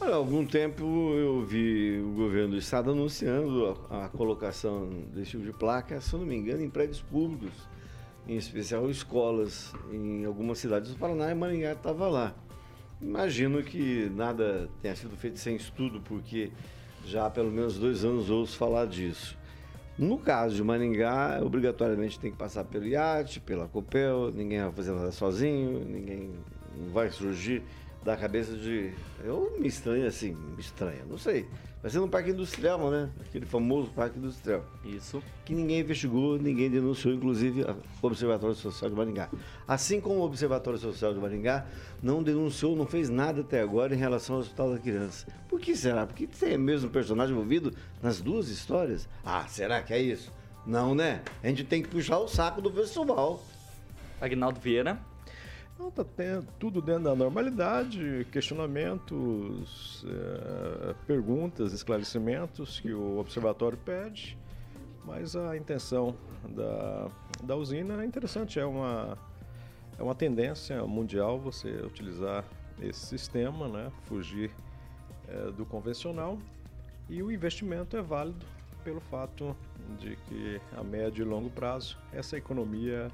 Há 0.00 0.12
algum 0.12 0.44
tempo 0.44 0.82
eu 1.14 1.44
vi 1.46 2.00
o 2.00 2.12
governo 2.14 2.50
do 2.50 2.58
estado 2.58 2.90
anunciando 2.90 3.78
a, 3.88 4.06
a 4.06 4.08
colocação 4.08 4.88
desse 5.14 5.32
tipo 5.32 5.44
de 5.44 5.52
placa, 5.52 6.00
se 6.00 6.12
eu 6.12 6.18
não 6.18 6.26
me 6.26 6.34
engano, 6.34 6.62
em 6.62 6.68
prédios 6.68 7.00
públicos 7.00 7.52
em 8.26 8.36
especial 8.36 8.90
escolas 8.90 9.72
em 9.92 10.24
algumas 10.24 10.58
cidades 10.58 10.90
do 10.90 10.98
Paraná 10.98 11.30
e 11.30 11.34
Maringá 11.34 11.72
estava 11.72 12.08
lá. 12.08 12.34
Imagino 13.00 13.62
que 13.62 14.10
nada 14.14 14.68
tenha 14.80 14.96
sido 14.96 15.16
feito 15.16 15.38
sem 15.38 15.56
estudo, 15.56 16.00
porque 16.00 16.50
já 17.04 17.26
há 17.26 17.30
pelo 17.30 17.50
menos 17.50 17.78
dois 17.78 18.04
anos 18.04 18.30
ouço 18.30 18.56
falar 18.56 18.86
disso. 18.86 19.36
No 19.96 20.18
caso 20.18 20.56
de 20.56 20.64
Maringá, 20.64 21.40
obrigatoriamente 21.40 22.18
tem 22.18 22.32
que 22.32 22.36
passar 22.36 22.64
pelo 22.64 22.84
IAT, 22.84 23.40
pela 23.40 23.68
COPEL, 23.68 24.32
ninguém 24.32 24.60
vai 24.60 24.72
fazer 24.72 24.92
nada 24.92 25.12
sozinho, 25.12 25.84
ninguém 25.84 26.30
vai 26.92 27.10
surgir 27.10 27.62
da 28.02 28.16
cabeça 28.16 28.56
de. 28.56 28.92
Eu 29.22 29.56
me 29.58 29.68
estranho 29.68 30.06
assim, 30.06 30.32
me 30.34 30.60
estranha, 30.60 31.04
não 31.08 31.16
sei. 31.16 31.48
Vai 31.84 31.90
ser 31.90 31.98
no 31.98 32.08
Parque 32.08 32.30
Industrial, 32.30 32.90
né? 32.90 33.10
Aquele 33.28 33.44
famoso 33.44 33.90
Parque 33.90 34.18
Industrial. 34.18 34.64
Isso. 34.86 35.22
Que 35.44 35.54
ninguém 35.54 35.80
investigou, 35.80 36.38
ninguém 36.38 36.70
denunciou, 36.70 37.12
inclusive 37.12 37.62
o 37.62 38.06
Observatório 38.06 38.56
Social 38.56 38.88
de 38.88 38.96
Maringá. 38.96 39.28
Assim 39.68 40.00
como 40.00 40.20
o 40.20 40.24
Observatório 40.24 40.78
Social 40.78 41.12
de 41.12 41.20
Maringá 41.20 41.66
não 42.02 42.22
denunciou, 42.22 42.74
não 42.74 42.86
fez 42.86 43.10
nada 43.10 43.42
até 43.42 43.60
agora 43.60 43.94
em 43.94 43.98
relação 43.98 44.36
ao 44.36 44.40
Hospital 44.40 44.72
da 44.72 44.78
Criança. 44.78 45.26
Por 45.46 45.60
que 45.60 45.76
será? 45.76 46.06
Porque 46.06 46.26
tem 46.26 46.56
o 46.56 46.58
mesmo 46.58 46.88
personagem 46.88 47.34
envolvido 47.34 47.70
nas 48.02 48.18
duas 48.18 48.48
histórias? 48.48 49.06
Ah, 49.22 49.46
será 49.46 49.82
que 49.82 49.92
é 49.92 50.00
isso? 50.00 50.32
Não, 50.66 50.94
né? 50.94 51.20
A 51.42 51.48
gente 51.48 51.64
tem 51.64 51.82
que 51.82 51.88
puxar 51.90 52.16
o 52.18 52.26
saco 52.26 52.62
do 52.62 52.70
pessoal. 52.70 53.44
Agnaldo 54.18 54.58
Vieira. 54.58 54.98
Não, 55.78 55.90
tá 55.90 56.04
tudo 56.58 56.80
dentro 56.80 57.04
da 57.04 57.14
normalidade, 57.16 58.26
questionamentos, 58.30 60.04
é, 60.06 60.94
perguntas, 61.06 61.72
esclarecimentos 61.72 62.78
que 62.78 62.92
o 62.92 63.18
observatório 63.18 63.76
pede, 63.78 64.38
mas 65.04 65.34
a 65.34 65.56
intenção 65.56 66.14
da, 66.48 67.10
da 67.42 67.56
usina 67.56 68.02
é 68.02 68.06
interessante, 68.06 68.60
é 68.60 68.64
uma, 68.64 69.18
é 69.98 70.02
uma 70.02 70.14
tendência 70.14 70.84
mundial 70.86 71.40
você 71.40 71.70
utilizar 71.82 72.44
esse 72.80 73.06
sistema, 73.06 73.66
né, 73.68 73.90
fugir 74.04 74.52
é, 75.28 75.50
do 75.50 75.66
convencional 75.66 76.38
e 77.08 77.22
o 77.22 77.30
investimento 77.30 77.96
é 77.96 78.02
válido 78.02 78.46
pelo 78.84 79.00
fato 79.00 79.56
de 79.98 80.16
que 80.28 80.60
a 80.76 80.84
médio 80.84 81.24
e 81.24 81.28
longo 81.28 81.50
prazo 81.50 81.98
essa 82.12 82.36
economia 82.36 83.10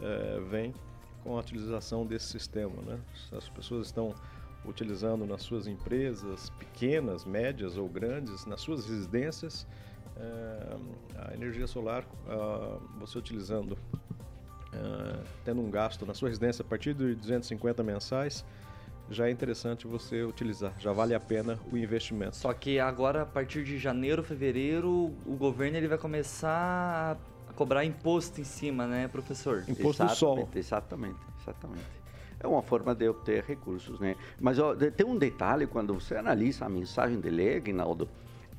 é, 0.00 0.40
vem 0.48 0.72
com 1.22 1.36
a 1.36 1.40
utilização 1.40 2.06
desse 2.06 2.26
sistema. 2.26 2.80
Né? 2.82 2.98
As 3.32 3.48
pessoas 3.48 3.86
estão 3.86 4.14
utilizando 4.64 5.26
nas 5.26 5.42
suas 5.42 5.66
empresas, 5.66 6.50
pequenas, 6.50 7.24
médias 7.24 7.76
ou 7.76 7.88
grandes, 7.88 8.44
nas 8.46 8.60
suas 8.60 8.86
residências, 8.86 9.66
é, 10.16 10.76
a 11.16 11.34
energia 11.34 11.66
solar, 11.66 12.04
uh, 12.26 12.80
você 12.98 13.18
utilizando, 13.18 13.72
uh, 13.72 15.24
tendo 15.44 15.60
um 15.60 15.70
gasto 15.70 16.04
na 16.04 16.12
sua 16.12 16.28
residência 16.28 16.62
a 16.62 16.66
partir 16.66 16.92
de 16.92 17.14
250 17.14 17.82
mensais, 17.82 18.44
já 19.10 19.28
é 19.28 19.30
interessante 19.30 19.86
você 19.86 20.22
utilizar, 20.22 20.74
já 20.78 20.92
vale 20.92 21.14
a 21.14 21.20
pena 21.20 21.58
o 21.72 21.76
investimento. 21.78 22.36
Só 22.36 22.52
que 22.52 22.78
agora, 22.78 23.22
a 23.22 23.26
partir 23.26 23.64
de 23.64 23.78
janeiro, 23.78 24.22
fevereiro, 24.22 25.14
o 25.24 25.36
governo 25.38 25.76
ele 25.76 25.88
vai 25.88 25.98
começar 25.98 27.16
cobrar 27.58 27.84
imposto 27.84 28.40
em 28.40 28.44
cima, 28.44 28.86
né, 28.86 29.08
professor? 29.08 29.64
Imposto 29.66 30.04
do 30.04 30.14
sol. 30.14 30.48
Exatamente, 30.54 31.18
exatamente. 31.42 31.98
É 32.38 32.46
uma 32.46 32.62
forma 32.62 32.94
de 32.94 33.08
obter 33.08 33.42
recursos, 33.42 33.98
né? 33.98 34.14
Mas 34.40 34.60
ó, 34.60 34.76
tem 34.76 35.04
um 35.04 35.18
detalhe, 35.18 35.66
quando 35.66 35.92
você 35.92 36.14
analisa 36.14 36.66
a 36.66 36.68
mensagem 36.68 37.18
dele, 37.18 37.56
Aguinaldo, 37.56 38.08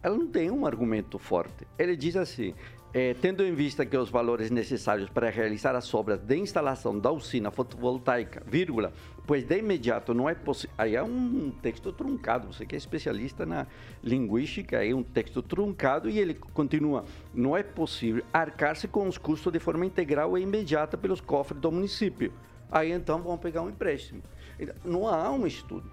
ela 0.03 0.17
não 0.17 0.27
tem 0.27 0.51
um 0.51 0.65
argumento 0.65 1.17
forte. 1.17 1.65
Ele 1.77 1.95
diz 1.95 2.17
assim, 2.17 2.53
é, 2.93 3.13
tendo 3.13 3.41
em 3.41 3.53
vista 3.53 3.85
que 3.85 3.95
os 3.95 4.09
valores 4.09 4.51
necessários 4.51 5.09
para 5.09 5.29
realizar 5.29 5.73
as 5.75 5.93
obras 5.93 6.19
de 6.19 6.35
instalação 6.35 6.99
da 6.99 7.09
usina 7.09 7.51
fotovoltaica, 7.51 8.43
vírgula, 8.45 8.91
pois 9.29 9.43
de 9.43 9.59
imediato 9.59 10.11
não 10.11 10.27
é 10.27 10.33
possível. 10.33 10.73
Aí 10.75 10.95
é 10.95 11.03
um 11.03 11.51
texto 11.61 11.93
truncado, 11.93 12.51
você 12.51 12.65
que 12.65 12.73
é 12.73 12.77
especialista 12.79 13.45
na 13.45 13.67
linguística, 14.03 14.83
é 14.83 14.91
um 14.91 15.03
texto 15.03 15.43
truncado 15.43 16.09
e 16.09 16.17
ele 16.17 16.33
continua: 16.33 17.05
não 17.31 17.55
é 17.55 17.61
possível 17.61 18.23
arcar-se 18.33 18.87
com 18.87 19.07
os 19.07 19.19
custos 19.19 19.53
de 19.53 19.59
forma 19.59 19.85
integral 19.85 20.35
e 20.35 20.41
imediata 20.41 20.97
pelos 20.97 21.21
cofres 21.21 21.61
do 21.61 21.71
município. 21.71 22.33
Aí 22.71 22.91
então 22.91 23.21
vão 23.21 23.37
pegar 23.37 23.61
um 23.61 23.69
empréstimo. 23.69 24.23
Então, 24.59 24.73
não 24.83 25.07
há 25.07 25.29
um 25.29 25.45
estudo, 25.45 25.91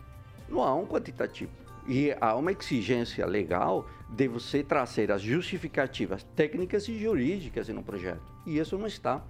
não 0.48 0.62
há 0.62 0.74
um 0.74 0.86
quantitativo. 0.86 1.50
E 1.86 2.16
há 2.18 2.34
uma 2.36 2.52
exigência 2.52 3.26
legal 3.26 3.86
de 4.08 4.28
você 4.28 4.62
trazer 4.62 5.12
as 5.12 5.20
justificativas 5.20 6.22
técnicas 6.34 6.88
e 6.88 6.98
jurídicas 6.98 7.68
no 7.68 7.82
projeto. 7.82 8.22
E 8.46 8.58
isso 8.58 8.78
não 8.78 8.86
está. 8.86 9.22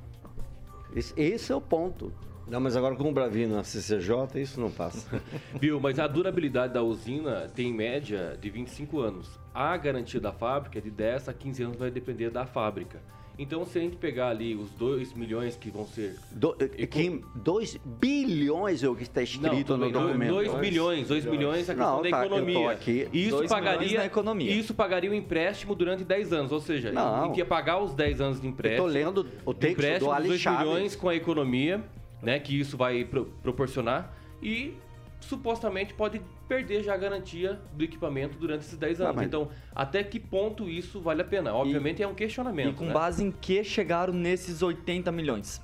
Esse 1.17 1.51
é 1.51 1.57
o 1.57 1.61
ponto. 1.61 2.13
Não, 2.49 2.61
mas 2.61 2.77
agora 2.77 2.95
com 2.95 3.09
o 3.09 3.13
Bravino 3.13 3.57
na 3.57 3.65
CCJ, 3.65 4.41
isso 4.41 4.61
não 4.61 4.71
passa. 4.71 5.21
Viu, 5.61 5.81
mas 5.81 5.99
a 5.99 6.07
durabilidade 6.07 6.73
da 6.73 6.83
usina 6.83 7.51
tem 7.55 7.71
em 7.71 7.75
média 7.75 8.39
de 8.41 8.49
25 8.49 9.01
anos. 9.01 9.29
A 9.53 9.77
garantia 9.77 10.21
da 10.21 10.33
fábrica 10.33 10.79
é 10.79 10.83
de 10.83 10.91
10 10.91 11.29
a 11.29 11.33
15 11.33 11.63
anos, 11.63 11.77
vai 11.77 11.91
depender 11.91 12.31
da 12.31 12.47
fábrica. 12.47 13.01
Então, 13.39 13.67
se 13.67 13.79
a 13.79 13.83
gente 13.83 13.97
pegar 13.97 14.29
ali 14.29 14.55
os 14.55 14.71
2 14.71 15.13
milhões 15.13 15.57
que 15.57 15.71
vão 15.71 15.87
ser. 15.87 16.17
2 16.33 17.79
bilhões 17.85 18.83
é 18.83 18.89
o 18.89 18.95
que 18.95 19.03
está 19.03 19.23
escrito 19.23 19.77
não, 19.77 19.87
no 19.87 19.93
documento. 19.93 20.31
2 20.31 20.55
bilhões, 20.55 21.09
2 21.09 21.27
bilhões 21.27 21.69
é 21.69 21.73
a 21.73 21.75
questão 21.75 21.97
não, 21.97 22.03
da 22.03 22.11
tá, 22.11 22.25
economia. 22.25 22.71
Aqui, 22.71 23.09
isso 23.13 23.47
pagaria 23.47 23.99
na 23.99 24.07
economia. 24.07 24.51
Isso 24.51 24.73
pagaria 24.73 25.11
o 25.11 25.13
um 25.13 25.17
empréstimo 25.17 25.75
durante 25.75 26.03
10 26.03 26.33
anos, 26.33 26.53
ou 26.53 26.61
seja, 26.61 26.91
não. 26.91 27.25
a 27.25 27.27
gente 27.27 27.37
ia 27.37 27.45
pagar 27.45 27.79
os 27.79 27.93
10 27.93 28.21
anos 28.23 28.41
de 28.41 28.47
empréstimo. 28.47 28.89
Estou 28.89 29.05
lendo 29.05 29.27
o 29.45 29.53
texto 29.53 29.73
empréstimo 29.73 30.15
do 30.15 30.23
2 30.23 30.47
milhões 30.47 30.97
com 30.97 31.09
a 31.11 31.15
economia, 31.15 31.85
né, 32.23 32.39
que 32.39 32.59
isso 32.59 32.77
vai 32.77 33.05
pro, 33.05 33.27
proporcionar 33.43 34.13
e 34.43 34.77
supostamente 35.21 35.95
pode 35.95 36.21
perder 36.49 36.83
já 36.83 36.95
a 36.95 36.97
garantia 36.97 37.61
do 37.73 37.83
equipamento 37.83 38.39
durante 38.39 38.63
esses 38.63 38.79
10 38.79 39.01
anos. 39.01 39.11
Ah, 39.11 39.17
mas... 39.17 39.27
Então, 39.27 39.49
até 39.75 40.03
que 40.05 40.21
ponto 40.21 40.69
isso 40.69 41.01
vale 41.01 41.23
a 41.23 41.25
pena? 41.25 41.53
Obviamente 41.53 42.01
e, 42.01 42.03
é 42.03 42.09
um 42.09 42.15
questionamento. 42.15 42.71
E 42.71 42.75
com 42.75 42.87
né? 42.87 42.93
base 42.93 43.25
em 43.25 43.31
que 43.31 43.65
chegaram 43.65 44.13
nesses 44.13 44.63
80 44.63 45.11
milhões? 45.11 45.61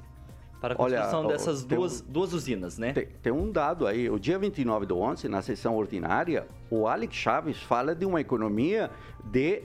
Para 0.61 0.75
a 0.75 0.77
construção 0.77 1.21
Olha, 1.21 1.29
dessas 1.29 1.65
duas, 1.65 2.01
um, 2.01 2.13
duas 2.13 2.33
usinas, 2.33 2.79
né? 2.79 2.93
Tem, 2.93 3.07
tem, 3.21 3.33
um 3.33 3.51
dado 3.51 3.85
aí. 3.85 4.09
O 4.09 4.17
dia 4.17 4.39
29 4.39 4.87
do 4.87 4.97
11, 4.97 5.29
na 5.29 5.43
sessão 5.43 5.77
ordinária, 5.77 6.47
o 6.71 6.87
Alex 6.87 7.17
Chaves 7.17 7.61
fala 7.61 7.97
de 7.97 8.07
uma 8.07 8.21
economia 8.21 8.89
de, 9.25 9.63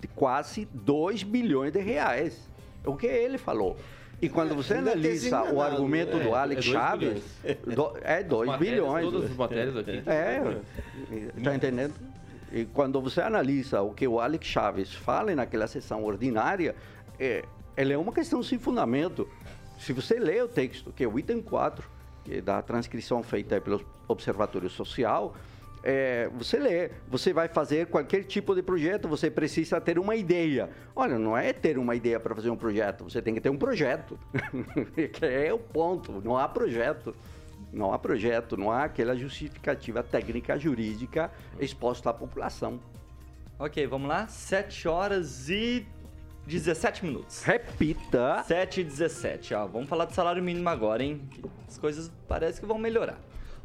de 0.00 0.08
quase 0.08 0.66
2 0.74 1.22
bilhões 1.22 1.72
de 1.72 1.78
reais. 1.80 2.50
O 2.84 2.96
que 2.96 3.06
ele 3.06 3.38
falou? 3.38 3.76
E 4.22 4.28
quando 4.28 4.54
você 4.54 4.74
analisa 4.74 5.42
o 5.52 5.62
argumento 5.62 6.18
do 6.18 6.28
é, 6.28 6.34
Alex 6.34 6.66
é 6.66 6.70
Chaves, 6.70 7.22
é 8.02 8.22
2 8.22 8.58
bilhões. 8.58 9.04
Todas 9.04 9.30
as 9.30 9.36
matérias 9.36 9.76
aqui. 9.76 10.02
É, 10.06 10.60
tá 11.42 11.54
entendendo? 11.54 11.94
E 12.52 12.64
quando 12.66 13.00
você 13.00 13.20
analisa 13.20 13.80
o 13.80 13.94
que 13.94 14.06
o 14.06 14.20
Alex 14.20 14.46
Chaves 14.46 14.92
fala 14.92 15.34
naquela 15.34 15.66
sessão 15.66 16.04
ordinária, 16.04 16.74
é, 17.18 17.44
ele 17.76 17.92
é 17.92 17.98
uma 17.98 18.12
questão 18.12 18.42
sem 18.42 18.58
fundamento. 18.58 19.28
Se 19.78 19.92
você 19.92 20.18
lê 20.18 20.42
o 20.42 20.48
texto, 20.48 20.92
que 20.92 21.04
é 21.04 21.08
o 21.08 21.18
item 21.18 21.40
4, 21.40 21.88
que 22.24 22.34
é 22.34 22.40
da 22.40 22.60
transcrição 22.60 23.22
feita 23.22 23.60
pelo 23.60 23.80
Observatório 24.06 24.68
Social, 24.68 25.34
é, 25.82 26.28
você 26.34 26.58
lê, 26.58 26.90
você 27.08 27.32
vai 27.32 27.48
fazer 27.48 27.86
qualquer 27.86 28.24
tipo 28.24 28.54
de 28.54 28.62
projeto, 28.62 29.08
você 29.08 29.30
precisa 29.30 29.80
ter 29.80 29.98
uma 29.98 30.14
ideia. 30.14 30.70
Olha, 30.94 31.18
não 31.18 31.36
é 31.36 31.52
ter 31.52 31.78
uma 31.78 31.94
ideia 31.94 32.20
para 32.20 32.34
fazer 32.34 32.50
um 32.50 32.56
projeto, 32.56 33.04
você 33.04 33.22
tem 33.22 33.34
que 33.34 33.40
ter 33.40 33.50
um 33.50 33.56
projeto. 33.56 34.18
que 35.12 35.24
é 35.24 35.52
o 35.52 35.58
ponto, 35.58 36.20
não 36.22 36.36
há 36.36 36.48
projeto. 36.48 37.14
Não 37.72 37.92
há 37.92 37.98
projeto, 37.98 38.56
não 38.56 38.72
há 38.72 38.84
aquela 38.84 39.14
justificativa 39.14 40.02
técnica 40.02 40.58
jurídica 40.58 41.30
exposta 41.60 42.10
à 42.10 42.12
população. 42.12 42.80
Ok, 43.58 43.86
vamos 43.86 44.08
lá. 44.08 44.26
7 44.26 44.88
horas 44.88 45.48
e 45.48 45.86
17 46.46 47.04
minutos. 47.04 47.42
Repita. 47.44 48.42
7 48.44 48.80
e 48.80 48.84
17. 48.84 49.54
Ó, 49.54 49.66
vamos 49.66 49.88
falar 49.88 50.06
do 50.06 50.14
salário 50.14 50.42
mínimo 50.42 50.68
agora, 50.68 51.02
hein? 51.02 51.20
As 51.68 51.78
coisas 51.78 52.10
parecem 52.26 52.60
que 52.60 52.66
vão 52.66 52.78
melhorar. 52.78 53.20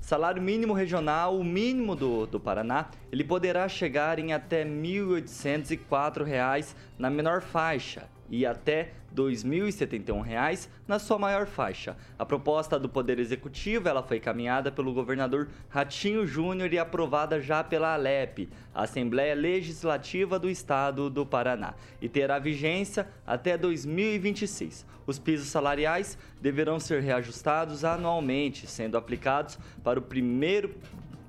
Salário 0.05 0.39
mínimo 0.39 0.71
regional, 0.71 1.35
o 1.35 1.43
mínimo 1.43 1.95
do, 1.95 2.27
do 2.27 2.39
Paraná, 2.39 2.91
ele 3.12 3.24
poderá 3.24 3.67
chegar 3.67 4.19
em 4.19 4.33
até 4.33 4.62
R$ 4.62 4.69
1.804 4.69 6.75
na 6.95 7.09
menor 7.09 7.41
faixa 7.41 8.07
e 8.29 8.45
até 8.45 8.91
R$ 9.15 9.31
2.071 9.31 10.67
na 10.88 11.00
sua 11.00 11.17
maior 11.17 11.45
faixa. 11.45 11.95
A 12.19 12.25
proposta 12.25 12.77
do 12.77 12.89
Poder 12.89 13.19
Executivo 13.19 13.88
ela 13.88 14.03
foi 14.03 14.19
caminhada 14.19 14.72
pelo 14.72 14.93
governador 14.93 15.48
Ratinho 15.69 16.27
Júnior 16.27 16.74
e 16.74 16.79
aprovada 16.79 17.39
já 17.39 17.63
pela 17.63 17.93
Alep, 17.93 18.50
a 18.74 18.84
Assembleia 18.84 19.34
Legislativa 19.34 20.38
do 20.38 20.50
Estado 20.50 21.10
do 21.10 21.25
Paraná, 21.25 21.74
e 22.01 22.10
terá 22.10 22.39
vigência 22.39 23.07
até 23.25 23.57
2026. 23.57 24.86
Os 25.07 25.19
pisos 25.19 25.48
salariais 25.48 26.17
deverão 26.41 26.79
ser 26.79 27.01
reajustados 27.01 27.86
anualmente, 27.86 28.65
sendo 28.67 28.98
aplicados 28.98 29.57
para 29.84 30.00
o 30.00 30.01
primeiro 30.01 30.74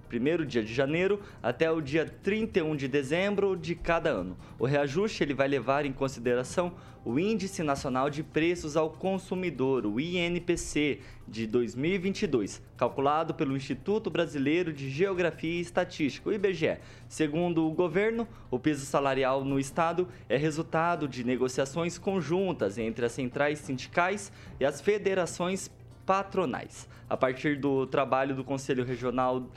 primeiro 0.08 0.46
dia 0.46 0.62
de 0.62 0.72
janeiro 0.72 1.20
até 1.42 1.70
o 1.70 1.80
dia 1.80 2.06
31 2.06 2.76
de 2.76 2.88
dezembro 2.88 3.56
de 3.56 3.74
cada 3.74 4.10
ano. 4.10 4.36
O 4.58 4.64
reajuste 4.64 5.22
ele 5.22 5.34
vai 5.34 5.48
levar 5.48 5.84
em 5.84 5.92
consideração 5.92 6.72
o 7.04 7.20
Índice 7.20 7.62
Nacional 7.62 8.10
de 8.10 8.22
Preços 8.24 8.76
ao 8.76 8.90
Consumidor, 8.90 9.86
o 9.86 10.00
INPC, 10.00 10.98
de 11.28 11.46
2022, 11.46 12.60
calculado 12.76 13.32
pelo 13.32 13.56
Instituto 13.56 14.10
Brasileiro 14.10 14.72
de 14.72 14.90
Geografia 14.90 15.58
e 15.58 15.60
Estatística, 15.60 16.28
o 16.28 16.32
IBGE. 16.32 16.78
Segundo 17.08 17.64
o 17.64 17.72
governo, 17.72 18.26
o 18.50 18.58
piso 18.58 18.84
salarial 18.84 19.44
no 19.44 19.58
estado 19.58 20.08
é 20.28 20.36
resultado 20.36 21.06
de 21.06 21.22
negociações 21.22 21.96
conjuntas 21.96 22.76
entre 22.76 23.06
as 23.06 23.12
centrais 23.12 23.60
sindicais 23.60 24.32
e 24.58 24.64
as 24.64 24.80
federações 24.80 25.70
patronais. 26.04 26.88
A 27.08 27.16
partir 27.16 27.56
do 27.56 27.86
trabalho 27.86 28.34
do 28.34 28.44
Conselho 28.44 28.84
Regional 28.84 29.48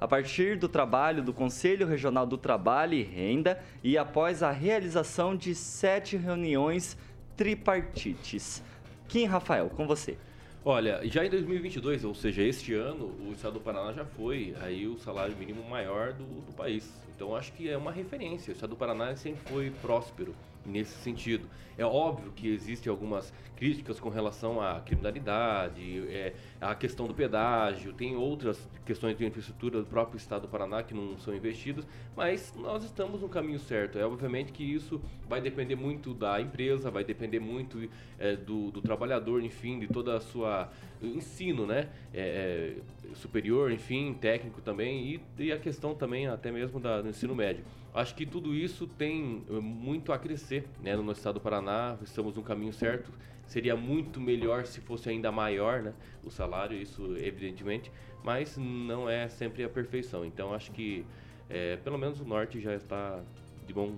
a 0.00 0.06
partir 0.06 0.56
do 0.56 0.68
trabalho 0.68 1.22
do 1.22 1.32
Conselho 1.32 1.86
Regional 1.86 2.26
do 2.26 2.38
Trabalho 2.38 2.94
e 2.94 3.02
Renda 3.02 3.60
e 3.82 3.98
após 3.98 4.42
a 4.42 4.50
realização 4.50 5.36
de 5.36 5.54
sete 5.54 6.16
reuniões 6.16 6.96
tripartites. 7.36 8.62
Kim 9.06 9.24
Rafael, 9.24 9.70
com 9.70 9.86
você. 9.86 10.16
Olha, 10.64 11.00
já 11.04 11.24
em 11.24 11.30
2022, 11.30 12.04
ou 12.04 12.14
seja, 12.14 12.42
este 12.42 12.74
ano, 12.74 13.06
o 13.26 13.32
estado 13.32 13.54
do 13.54 13.60
Paraná 13.60 13.92
já 13.92 14.04
foi 14.04 14.54
aí 14.60 14.86
o 14.86 14.98
salário 14.98 15.36
mínimo 15.36 15.62
maior 15.62 16.12
do, 16.12 16.24
do 16.24 16.52
país. 16.52 16.92
Então 17.14 17.34
acho 17.34 17.52
que 17.52 17.70
é 17.70 17.76
uma 17.76 17.90
referência. 17.90 18.52
O 18.52 18.54
estado 18.54 18.70
do 18.70 18.76
Paraná 18.76 19.16
sempre 19.16 19.40
foi 19.50 19.70
próspero 19.82 20.34
nesse 20.64 20.96
sentido. 21.02 21.48
É 21.78 21.84
óbvio 21.84 22.32
que 22.32 22.48
existem 22.48 22.90
algumas 22.90 23.32
críticas 23.58 24.00
com 24.00 24.08
relação 24.08 24.60
à 24.60 24.80
criminalidade, 24.80 26.08
é, 26.08 26.32
à 26.60 26.74
questão 26.74 27.06
do 27.06 27.14
pedágio, 27.14 27.92
tem 27.92 28.16
outras 28.16 28.68
questões 28.84 29.16
de 29.16 29.24
infraestrutura 29.24 29.80
do 29.80 29.86
próprio 29.86 30.16
estado 30.16 30.42
do 30.42 30.48
Paraná 30.48 30.82
que 30.82 30.92
não 30.94 31.18
são 31.18 31.34
investidas, 31.34 31.86
mas 32.16 32.52
nós 32.56 32.82
estamos 32.84 33.20
no 33.20 33.28
caminho 33.28 33.58
certo. 33.60 33.98
É 33.98 34.04
obviamente 34.04 34.52
que 34.52 34.62
isso 34.62 35.00
vai 35.28 35.40
depender 35.40 35.76
muito 35.76 36.14
da 36.14 36.40
empresa, 36.40 36.90
vai 36.90 37.04
depender 37.04 37.38
muito 37.38 37.88
é, 38.18 38.34
do, 38.34 38.70
do, 38.70 38.80
trabalhador, 38.80 39.42
enfim, 39.42 39.78
de 39.78 39.86
toda 39.86 40.16
a 40.16 40.20
sua 40.20 40.68
ensino, 41.02 41.66
né? 41.66 41.88
É, 42.12 42.74
é 43.10 43.14
superior, 43.14 43.70
enfim, 43.70 44.14
técnico 44.14 44.60
também, 44.60 45.20
e, 45.38 45.44
e, 45.44 45.52
a 45.52 45.58
questão 45.58 45.94
também 45.94 46.26
até 46.26 46.50
mesmo 46.50 46.80
da, 46.80 47.02
do 47.02 47.08
ensino 47.08 47.34
médio. 47.34 47.64
Acho 47.94 48.14
que 48.14 48.26
tudo 48.26 48.54
isso 48.54 48.86
tem 48.86 49.44
eh, 49.48 49.52
muito 49.54 50.12
a 50.12 50.18
crescer 50.18 50.66
né, 50.82 50.94
no 50.94 51.02
nosso 51.02 51.20
estado 51.20 51.34
do 51.34 51.40
Paraná, 51.40 51.96
estamos 52.02 52.36
no 52.36 52.42
caminho 52.42 52.72
certo. 52.72 53.10
Seria 53.46 53.74
muito 53.74 54.20
melhor 54.20 54.66
se 54.66 54.80
fosse 54.80 55.08
ainda 55.08 55.32
maior 55.32 55.82
né, 55.82 55.94
o 56.22 56.30
salário, 56.30 56.76
isso 56.76 57.16
evidentemente, 57.16 57.90
mas 58.22 58.58
não 58.58 59.08
é 59.08 59.26
sempre 59.28 59.64
a 59.64 59.68
perfeição. 59.68 60.24
Então 60.24 60.52
acho 60.52 60.70
que 60.70 61.04
é, 61.48 61.76
pelo 61.76 61.96
menos 61.96 62.20
o 62.20 62.24
norte 62.24 62.60
já 62.60 62.74
está 62.74 63.22
de 63.66 63.72
bom 63.72 63.96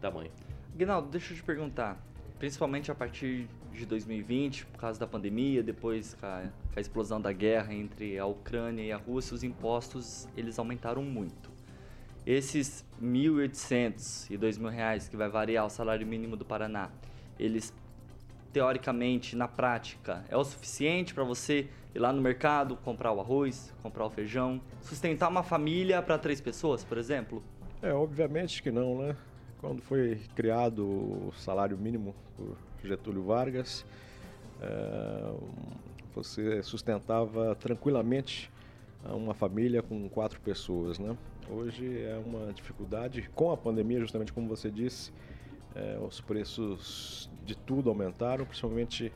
tamanho. 0.00 0.30
Guinaldo, 0.74 1.08
deixa 1.08 1.32
eu 1.32 1.36
te 1.36 1.42
perguntar, 1.42 2.02
principalmente 2.38 2.90
a 2.90 2.94
partir 2.94 3.48
de 3.72 3.84
2020, 3.84 4.66
por 4.66 4.78
causa 4.78 4.98
da 4.98 5.06
pandemia, 5.06 5.62
depois 5.62 6.14
com 6.14 6.26
a, 6.26 6.42
com 6.72 6.78
a 6.78 6.80
explosão 6.80 7.20
da 7.20 7.32
guerra 7.32 7.74
entre 7.74 8.18
a 8.18 8.24
Ucrânia 8.26 8.82
e 8.82 8.92
a 8.92 8.96
Rússia, 8.96 9.34
os 9.34 9.44
impostos 9.44 10.26
eles 10.36 10.58
aumentaram 10.58 11.02
muito. 11.02 11.55
Esses 12.26 12.84
1.800 13.00 14.30
e 14.32 14.36
2.000 14.36 14.68
reais 14.68 15.08
que 15.08 15.16
vai 15.16 15.28
variar 15.28 15.64
o 15.64 15.70
salário 15.70 16.04
mínimo 16.04 16.36
do 16.36 16.44
Paraná, 16.44 16.90
eles 17.38 17.72
teoricamente, 18.52 19.36
na 19.36 19.46
prática, 19.46 20.24
é 20.28 20.36
o 20.36 20.42
suficiente 20.42 21.14
para 21.14 21.22
você 21.22 21.68
ir 21.94 21.98
lá 22.00 22.12
no 22.12 22.20
mercado, 22.20 22.74
comprar 22.76 23.12
o 23.12 23.20
arroz, 23.20 23.72
comprar 23.80 24.04
o 24.06 24.10
feijão, 24.10 24.60
sustentar 24.82 25.28
uma 25.28 25.44
família 25.44 26.02
para 26.02 26.18
três 26.18 26.40
pessoas, 26.40 26.82
por 26.82 26.98
exemplo? 26.98 27.42
É, 27.80 27.92
obviamente 27.92 28.60
que 28.60 28.72
não, 28.72 28.98
né? 28.98 29.16
Quando 29.60 29.80
foi 29.82 30.20
criado 30.34 30.84
o 30.84 31.32
salário 31.36 31.78
mínimo 31.78 32.14
por 32.36 32.56
Getúlio 32.82 33.22
Vargas, 33.22 33.84
é, 34.60 35.34
você 36.14 36.62
sustentava 36.62 37.54
tranquilamente 37.54 38.50
uma 39.04 39.34
família 39.34 39.82
com 39.82 40.08
quatro 40.08 40.40
pessoas, 40.40 40.98
né? 40.98 41.16
Hoje 41.48 42.02
é 42.02 42.20
uma 42.24 42.52
dificuldade 42.52 43.30
com 43.34 43.52
a 43.52 43.56
pandemia, 43.56 44.00
justamente 44.00 44.32
como 44.32 44.48
você 44.48 44.68
disse, 44.68 45.12
é, 45.76 45.96
os 45.98 46.20
preços 46.20 47.30
de 47.44 47.56
tudo 47.56 47.88
aumentaram, 47.88 48.44
principalmente 48.44 49.12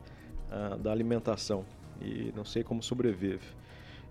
ah, 0.49 0.77
da 0.81 0.93
alimentação 0.93 1.65
e 2.01 2.33
não 2.37 2.45
sei 2.45 2.63
como 2.63 2.83
sobrevive. 2.83 3.45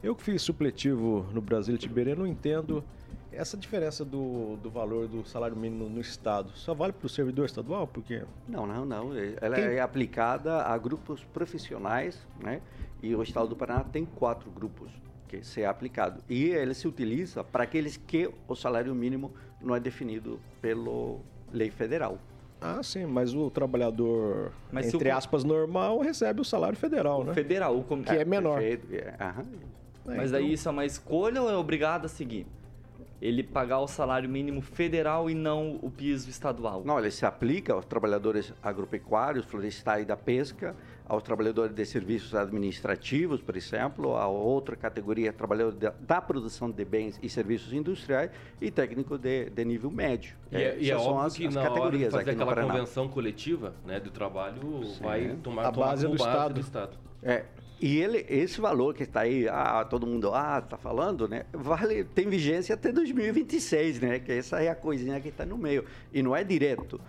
Eu 0.03 0.15
que 0.15 0.23
fiz 0.23 0.41
supletivo 0.41 1.27
no 1.33 1.41
Brasil 1.41 1.77
Tiberê 1.77 2.13
não 2.13 2.27
entendo 2.27 2.83
essa 3.31 3.55
diferença 3.55 4.03
do, 4.03 4.57
do 4.57 4.69
valor 4.69 5.07
do 5.07 5.25
salário 5.25 5.55
mínimo 5.55 5.87
no 5.87 6.01
estado. 6.01 6.51
Só 6.55 6.73
vale 6.73 6.91
para 6.91 7.05
o 7.05 7.09
servidor 7.09 7.45
estadual? 7.45 7.87
Por 7.87 8.03
quê? 8.03 8.23
Não, 8.47 8.65
não, 8.65 8.85
não. 8.85 9.11
Ela 9.39 9.55
Quem? 9.55 9.65
é 9.65 9.81
aplicada 9.81 10.63
a 10.63 10.77
grupos 10.77 11.23
profissionais, 11.23 12.25
né? 12.41 12.61
E 13.01 13.15
o 13.15 13.23
estado 13.23 13.47
do 13.47 13.55
Paraná 13.55 13.83
tem 13.83 14.05
quatro 14.05 14.49
grupos 14.51 14.91
que 15.29 15.45
ser 15.45 15.65
aplicado. 15.65 16.23
E 16.27 16.45
ele 16.45 16.73
se 16.73 16.87
utiliza 16.87 17.43
para 17.43 17.63
aqueles 17.63 17.95
que 17.95 18.29
o 18.47 18.55
salário 18.55 18.93
mínimo 18.95 19.31
não 19.61 19.75
é 19.75 19.79
definido 19.79 20.39
pela 20.59 21.17
lei 21.53 21.69
federal. 21.69 22.17
Ah, 22.59 22.83
sim, 22.83 23.05
mas 23.05 23.33
o 23.33 23.49
trabalhador, 23.49 24.51
mas 24.69 24.93
entre 24.93 25.09
o... 25.09 25.15
aspas, 25.15 25.45
normal, 25.45 25.99
recebe 25.99 26.41
o 26.41 26.43
salário 26.43 26.77
federal, 26.77 27.21
o 27.21 27.23
né? 27.23 27.33
Federal, 27.33 27.77
o 27.77 27.83
com... 27.83 28.03
que 28.03 28.11
é, 28.11 28.21
é 28.21 28.25
menor. 28.25 28.61
É. 28.61 28.77
Mas 30.05 30.31
daí 30.31 30.43
então... 30.43 30.53
isso 30.53 30.67
é 30.67 30.71
uma 30.71 30.85
escolha 30.85 31.41
ou 31.41 31.49
é 31.49 31.55
obrigado 31.55 32.05
a 32.05 32.09
seguir? 32.09 32.45
Ele 33.21 33.43
pagar 33.43 33.79
o 33.79 33.87
salário 33.87 34.29
mínimo 34.29 34.61
federal 34.61 35.29
e 35.29 35.35
não 35.35 35.77
o 35.81 35.91
piso 35.91 36.29
estadual? 36.29 36.83
Não, 36.85 36.97
ele 36.97 37.11
se 37.11 37.25
aplica 37.25 37.73
aos 37.73 37.85
trabalhadores 37.85 38.53
agropecuários, 38.63 39.45
florestais 39.45 40.03
e 40.03 40.05
da 40.05 40.17
pesca, 40.17 40.75
aos 41.09 41.23
trabalhadores 41.23 41.75
de 41.75 41.83
serviços 41.85 42.35
administrativos, 42.35 43.41
por 43.41 43.57
exemplo, 43.57 44.15
a 44.15 44.27
outra 44.27 44.75
categoria, 44.75 45.33
trabalhador 45.33 45.93
da 45.99 46.21
produção 46.21 46.69
de 46.69 46.85
bens 46.85 47.19
e 47.23 47.27
serviços 47.27 47.73
industriais 47.73 48.29
e 48.61 48.69
técnico 48.69 49.17
de, 49.17 49.49
de 49.49 49.65
nível 49.65 49.89
médio. 49.89 50.35
E 50.51 50.55
é, 50.55 50.77
e 50.79 50.91
é 50.91 50.95
óbvio 50.95 51.19
as, 51.19 51.35
que 51.35 51.47
as 51.47 51.55
na 51.55 51.63
categorias 51.63 52.13
hora 52.13 52.23
de 52.23 52.29
fazer 52.29 52.43
aquela 52.43 52.67
convenção 52.67 53.09
coletiva 53.09 53.73
né, 53.85 53.99
do 53.99 54.11
trabalho 54.11 54.83
Sim. 54.83 55.03
vai 55.03 55.35
tomar 55.41 55.65
a 55.65 55.71
base, 55.71 56.03
do, 56.03 56.09
base 56.09 56.21
Estado. 56.21 56.53
do 56.53 56.59
Estado. 56.59 56.97
É, 57.23 57.43
e 57.81 57.97
ele, 57.97 58.25
esse 58.29 58.59
valor 58.59 58.93
que 58.93 59.03
está 59.03 59.21
aí, 59.21 59.47
ah, 59.47 59.85
todo 59.89 60.05
mundo 60.05 60.31
ah, 60.33 60.61
está 60.63 60.77
falando, 60.77 61.27
né? 61.27 61.45
Vale, 61.53 62.03
tem 62.03 62.27
vigência 62.27 62.75
até 62.75 62.91
2026, 62.91 64.01
né? 64.01 64.19
Que 64.19 64.33
essa 64.33 64.61
é 64.61 64.69
a 64.69 64.75
coisinha 64.75 65.19
que 65.21 65.29
está 65.29 65.45
no 65.45 65.57
meio. 65.57 65.85
E 66.13 66.21
não 66.21 66.35
é 66.35 66.43
direto. 66.43 66.99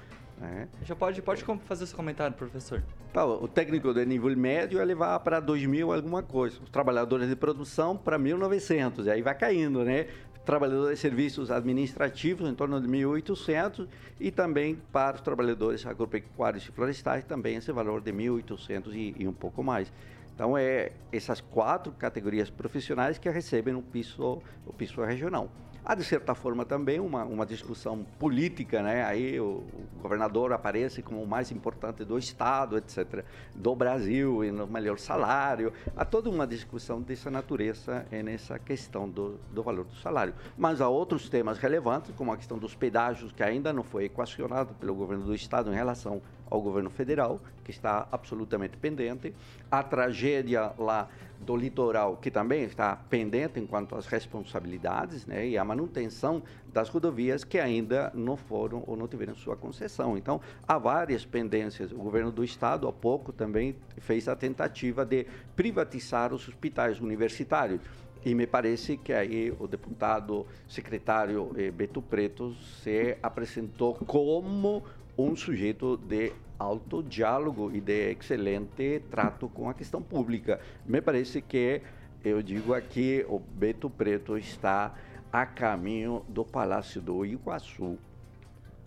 É. 0.43 0.67
Já 0.85 0.97
pode, 0.97 1.21
pode 1.21 1.45
fazer 1.65 1.85
esse 1.85 1.95
comentário, 1.95 2.35
professor. 2.35 2.83
Tá, 3.13 3.27
o 3.27 3.47
técnico 3.47 3.93
de 3.93 4.07
nível 4.07 4.35
médio 4.37 4.81
ele 4.81 4.95
vai 4.95 5.19
para 5.21 5.41
2.000 5.41 5.95
alguma 5.95 6.23
coisa. 6.23 6.59
Os 6.63 6.71
trabalhadores 6.71 7.29
de 7.29 7.37
produção 7.37 7.97
para 7.97 8.19
1.900. 8.19 9.05
E 9.05 9.11
aí 9.11 9.23
vai 9.23 9.35
caindo, 9.35 9.85
né? 9.85 10.07
Trabalhadores 10.47 10.97
de 10.97 11.01
serviços 11.03 11.51
administrativos 11.51 12.49
em 12.49 12.55
torno 12.55 12.81
de 12.81 12.89
1.800 12.89 13.87
e 14.19 14.31
também 14.31 14.81
para 14.91 15.17
os 15.17 15.21
trabalhadores 15.21 15.85
agropecuários 15.85 16.67
e 16.67 16.73
florestais 16.73 17.23
também 17.25 17.57
esse 17.57 17.71
valor 17.71 18.01
de 18.01 18.11
1.800 18.11 18.95
e, 18.95 19.15
e 19.19 19.29
um 19.29 19.33
pouco 19.35 19.63
mais. 19.63 19.93
Então, 20.35 20.57
é 20.57 20.93
essas 21.13 21.43
quatro 21.43 21.93
categorias 21.93 22.49
profissionais 22.49 23.19
que 23.19 23.29
recebem 23.29 23.75
o 23.75 23.83
piso, 23.83 24.41
o 24.67 24.73
piso 24.73 25.03
regional. 25.03 25.51
Há, 25.85 25.95
de 25.95 26.05
certa 26.05 26.35
forma, 26.35 26.65
também 26.65 27.01
uma, 27.01 27.25
uma 27.25 27.47
discussão 27.47 28.05
política, 28.19 28.83
né? 28.83 29.05
Aí 29.05 29.41
o, 29.41 29.45
o, 29.45 30.03
governador 30.03 30.53
aparece 30.53 31.03
como 31.03 31.23
o 31.23 31.27
mais 31.27 31.51
importante 31.51 32.05
do 32.05 32.19
Estado, 32.19 32.77
etc., 32.77 33.25
do 33.55 33.75
Brasil, 33.75 34.45
e 34.45 34.51
no 34.51 34.67
melhor 34.67 34.99
salário. 34.99 35.73
Há 35.97 36.05
toda 36.05 36.29
uma 36.29 36.47
discussão 36.47 37.01
dessa 37.01 37.31
natureza 37.31 38.07
nessa 38.11 38.59
questão 38.59 39.09
do, 39.09 39.41
do 39.53 39.63
valor 39.63 39.85
do 39.85 39.95
salário. 39.97 40.35
Mas 40.57 40.81
há 40.81 40.89
outros 40.89 41.29
temas 41.29 41.59
relevantes, 41.59 42.15
como 42.15 42.33
a 42.33 42.37
questão 42.37 42.59
dos 42.59 42.75
pedágios, 42.75 43.33
que 43.33 43.43
ainda 43.43 43.73
não 43.73 43.83
foi 43.83 44.05
equacionado 44.05 44.75
pelo 44.75 44.95
governo 44.95 45.25
do 45.25 45.35
Estado 45.35 45.71
em 45.71 45.75
relação 45.75 46.21
ao 46.51 46.61
governo 46.61 46.91
federal, 46.91 47.41
que 47.65 47.71
está 47.71 48.09
absolutamente 48.11 48.77
pendente, 48.77 49.33
a 49.71 49.83
tragédia 49.83 50.73
lá 50.77 51.09
do 51.41 51.57
litoral, 51.57 52.17
que 52.17 52.31
também 52.31 52.65
está 52.65 52.95
pendente 52.97 53.59
enquanto 53.59 53.95
às 53.95 54.07
responsabilidades, 54.07 55.25
né, 55.25 55.49
e 55.49 55.57
a 55.57 55.65
manutenção 55.65 56.43
das 56.73 56.89
rodovias 56.89 57.45
que 57.45 57.59
ainda 57.59 58.11
não 58.15 58.37
foram 58.37 58.85
ou 58.87 58.97
não 58.97 59.09
tiveram 59.09 59.35
sua 59.35 59.57
concessão. 59.57 60.19
Então, 60.19 60.41
há 60.69 60.77
várias 60.77 61.25
pendências. 61.25 61.93
O 61.93 61.97
governo 61.97 62.31
do 62.31 62.45
estado, 62.45 62.87
há 62.87 62.93
pouco, 62.93 63.33
também 63.33 63.75
fez 63.99 64.29
a 64.29 64.37
tentativa 64.37 65.05
de 65.05 65.27
privatizar 65.57 66.35
os 66.35 66.47
hospitais 66.47 67.01
universitários. 67.01 67.81
E 68.23 68.35
me 68.35 68.47
parece 68.47 68.99
que 68.99 69.15
aí 69.15 69.51
o 69.59 69.67
deputado 69.67 70.47
secretário 70.69 71.53
eh, 71.57 71.71
Beto 71.71 72.03
Preto 72.03 72.55
se 72.83 73.17
apresentou 73.23 73.95
como 73.95 74.85
um 75.29 75.37
sujeito 75.37 75.97
de 75.97 76.33
alto 76.59 77.03
diálogo 77.03 77.71
e 77.73 77.81
de 77.81 78.11
excelente 78.11 79.01
trato 79.11 79.49
com 79.49 79.69
a 79.69 79.75
questão 79.75 80.03
pública. 80.03 80.61
Me 80.87 81.01
parece 81.01 81.41
que, 81.41 81.81
eu 82.25 82.43
digo 82.43 82.75
aqui, 82.75 83.25
o 83.29 83.39
Beto 83.39 83.89
Preto 83.89 84.37
está 84.37 84.95
a 85.33 85.47
caminho 85.47 86.25
do 86.29 86.45
Palácio 86.45 87.01
do 87.01 87.25
Iguaçu. 87.25 87.99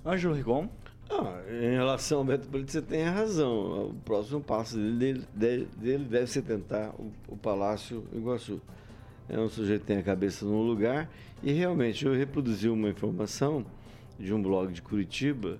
Ângelo 0.05 0.35
Rigon. 0.35 0.69
Ah, 1.09 1.41
em 1.49 1.71
relação 1.71 2.19
ao 2.19 2.25
Beto 2.25 2.47
Preto, 2.47 2.71
você 2.71 2.81
tem 2.81 3.03
razão. 3.05 3.89
O 3.89 3.93
próximo 4.05 4.41
passo 4.41 4.77
dele, 4.77 5.25
dele, 5.33 5.67
dele 5.75 6.05
deve 6.05 6.27
ser 6.27 6.43
tentar 6.43 6.93
o, 6.99 7.11
o 7.27 7.37
Palácio 7.37 8.03
Iguaçu. 8.13 8.61
É 9.27 9.39
um 9.39 9.49
sujeito 9.49 9.81
que 9.81 9.87
tem 9.87 9.97
a 9.97 10.03
cabeça 10.03 10.45
no 10.45 10.61
lugar 10.61 11.09
e 11.41 11.51
realmente 11.53 12.05
eu 12.05 12.13
reproduzi 12.13 12.69
uma 12.69 12.89
informação 12.89 13.65
de 14.19 14.33
um 14.33 14.41
blog 14.41 14.71
de 14.71 14.81
Curitiba 14.81 15.57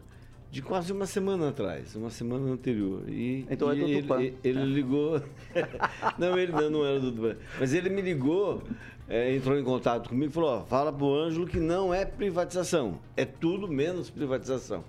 de 0.54 0.62
quase 0.62 0.94
uma 0.94 1.08
semana 1.08 1.50
atrás, 1.50 1.96
uma 1.96 2.12
semana 2.12 2.52
anterior. 2.52 3.10
E, 3.10 3.44
então 3.50 3.74
e 3.74 3.76
é 3.76 3.80
do 3.84 3.88
ele, 3.90 4.02
Tupã. 4.04 4.22
ele, 4.22 4.38
ele 4.44 4.66
ligou. 4.66 5.20
não, 6.20 6.38
ele 6.38 6.52
não, 6.52 6.70
não 6.70 6.86
era 6.86 7.00
do 7.00 7.12
Tupã. 7.12 7.36
Mas 7.60 7.74
ele 7.74 7.90
me 7.90 8.04
ligou, 8.04 8.62
é, 9.10 9.36
entrou 9.36 9.58
em 9.58 9.64
contato 9.64 10.10
comigo 10.10 10.30
e 10.30 10.32
falou: 10.32 10.60
ó, 10.60 10.62
fala 10.66 10.94
pro 10.94 11.12
Ângelo 11.12 11.48
que 11.48 11.60
não 11.60 11.92
é 11.92 12.06
privatização. 12.06 13.00
É 13.18 13.26
tudo 13.26 13.68
menos 13.68 14.12
privatização. 14.12 14.84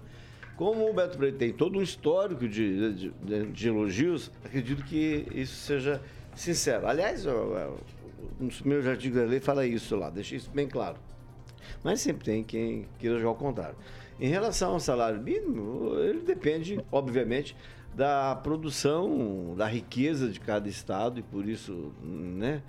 Como 0.55 0.87
o 0.87 0.93
Beto 0.93 1.17
Preto 1.17 1.39
tem 1.39 1.51
todo 1.51 1.79
um 1.79 1.83
histórico 1.83 2.47
de, 2.47 2.93
de, 2.95 3.11
de- 3.11 3.47
de 3.51 3.69
elogios, 3.69 4.31
acredito 4.45 4.85
que 4.85 5.27
isso 5.35 5.57
seja 5.57 6.03
sincero. 6.35 6.87
Aliás, 6.87 7.25
dos 8.39 8.61
meus 8.61 8.87
artigos 8.87 9.19
da 9.19 9.25
lei 9.25 9.41
fala 9.41 9.67
isso 9.67 9.97
lá, 9.97 10.11
deixa 10.11 10.37
isso 10.37 10.51
bem 10.55 10.69
claro. 10.69 10.99
Mas 11.83 12.03
sempre 12.03 12.23
tem 12.25 12.45
quem 12.45 12.87
queira 12.99 13.17
jogar 13.17 13.31
ao 13.31 13.35
contrário. 13.35 13.77
Em 14.21 14.29
relação 14.29 14.73
ao 14.73 14.81
salário 14.81 15.21
mínimo, 15.21 15.99
ele 15.99 16.21
depende, 16.21 16.81
obviamente, 16.93 17.57
da 17.95 18.35
produção, 18.37 19.55
da 19.57 19.67
riqueza 19.67 20.29
de 20.29 20.39
cada 20.39 20.69
estado 20.69 21.19
e 21.19 21.23
por 21.23 21.49
isso, 21.49 21.93
né? 22.03 22.63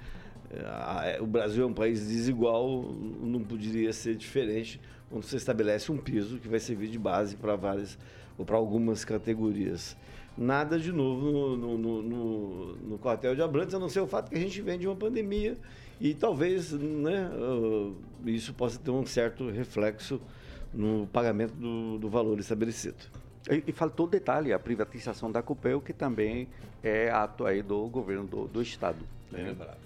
O 1.19 1.25
Brasil 1.25 1.63
é 1.63 1.67
um 1.67 1.73
país 1.73 2.07
desigual, 2.07 2.83
não 3.21 3.43
poderia 3.43 3.91
ser 3.91 4.15
diferente 4.15 4.79
quando 5.09 5.23
você 5.23 5.37
estabelece 5.37 5.91
um 5.91 5.97
piso 5.97 6.39
que 6.39 6.47
vai 6.47 6.59
servir 6.59 6.87
de 6.87 6.99
base 6.99 7.35
para 7.35 7.55
várias 7.55 7.97
ou 8.37 8.45
para 8.45 8.55
algumas 8.55 9.05
categorias. 9.05 9.95
Nada 10.37 10.77
de 10.77 10.91
novo 10.91 11.31
no, 11.31 11.57
no, 11.57 11.77
no, 11.77 12.01
no, 12.01 12.75
no 12.75 12.97
quartel 12.97 13.35
de 13.35 13.41
Abrantes, 13.41 13.73
a 13.73 13.79
não 13.79 13.87
ser 13.87 14.01
o 14.01 14.07
fato 14.07 14.29
que 14.29 14.35
a 14.35 14.39
gente 14.39 14.61
vem 14.61 14.77
de 14.77 14.87
uma 14.87 14.95
pandemia 14.95 15.57
e 15.99 16.13
talvez 16.13 16.73
né, 16.73 17.29
ah, 17.31 17.91
isso 18.25 18.53
possa 18.53 18.77
ter 18.77 18.91
um 18.91 19.05
certo 19.05 19.49
reflexo 19.49 20.19
no 20.75 21.07
pagamento 21.07 21.53
do, 21.53 21.97
do 21.97 22.09
valor 22.09 22.39
estabelecido. 22.39 22.97
E, 23.49 23.63
e 23.67 23.71
faltou 23.71 24.05
o 24.05 24.09
detalhe, 24.09 24.51
a 24.51 24.59
privatização 24.59 25.31
da 25.31 25.41
Copel, 25.41 25.79
que 25.81 25.93
também 25.93 26.47
é 26.83 27.09
ato 27.09 27.45
aí 27.45 27.61
do 27.61 27.87
governo 27.87 28.25
do, 28.25 28.47
do 28.47 28.61
estado. 28.61 28.99
Bem 29.31 29.45
lembrado. 29.45 29.85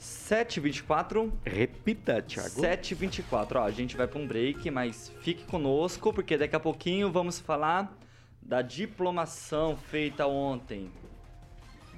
7h24. 0.00 1.32
Repita, 1.44 2.20
Thiago. 2.20 2.60
7h24. 2.60 3.56
Ó, 3.56 3.64
a 3.64 3.70
gente 3.70 3.96
vai 3.96 4.06
para 4.06 4.18
um 4.18 4.26
break, 4.26 4.70
mas 4.70 5.10
fique 5.20 5.44
conosco, 5.44 6.12
porque 6.12 6.36
daqui 6.36 6.54
a 6.54 6.60
pouquinho 6.60 7.10
vamos 7.10 7.38
falar 7.38 7.96
da 8.42 8.62
diplomação 8.62 9.76
feita 9.76 10.26
ontem 10.26 10.90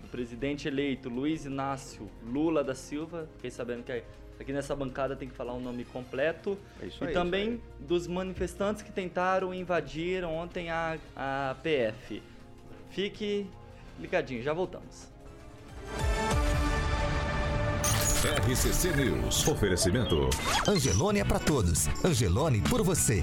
do 0.00 0.08
presidente 0.08 0.68
eleito 0.68 1.08
Luiz 1.08 1.44
Inácio 1.44 2.08
Lula 2.24 2.62
da 2.62 2.74
Silva. 2.74 3.28
Fiquei 3.36 3.50
sabendo 3.50 3.82
que 3.82 4.02
aqui 4.42 4.52
nessa 4.52 4.74
bancada 4.74 5.16
tem 5.16 5.28
que 5.28 5.34
falar 5.34 5.52
o 5.52 5.60
nome 5.60 5.84
completo. 5.84 6.58
É 6.80 6.86
isso 6.86 7.02
e 7.02 7.08
aí, 7.08 7.12
também 7.12 7.54
isso 7.54 7.62
dos 7.80 8.06
manifestantes 8.06 8.82
que 8.82 8.92
tentaram 8.92 9.52
invadir 9.52 10.24
ontem 10.24 10.70
a, 10.70 10.98
a 11.16 11.56
PF. 11.62 12.22
Fique 12.90 13.46
ligadinho, 13.98 14.42
já 14.42 14.52
voltamos. 14.52 15.08
RCC 18.24 18.96
News. 18.96 19.46
Oferecimento. 19.46 20.28
Angelone 20.66 21.20
é 21.20 21.24
pra 21.24 21.38
todos. 21.38 21.86
Angelone 22.04 22.60
por 22.62 22.82
você. 22.82 23.22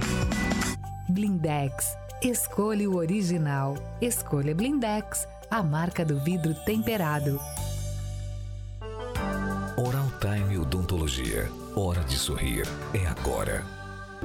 Blindex. 1.10 1.98
Escolha 2.24 2.90
o 2.90 2.96
original. 2.96 3.76
Escolha 4.02 4.56
Blindex, 4.56 5.28
a 5.52 5.62
marca 5.62 6.06
do 6.06 6.18
vidro 6.20 6.56
temperado. 6.66 7.40
Oral 9.78 10.10
Time 10.22 10.58
Odontologia. 10.58 11.50
Hora 11.76 12.02
de 12.06 12.16
sorrir. 12.16 12.64
É 12.94 13.06
agora. 13.08 13.62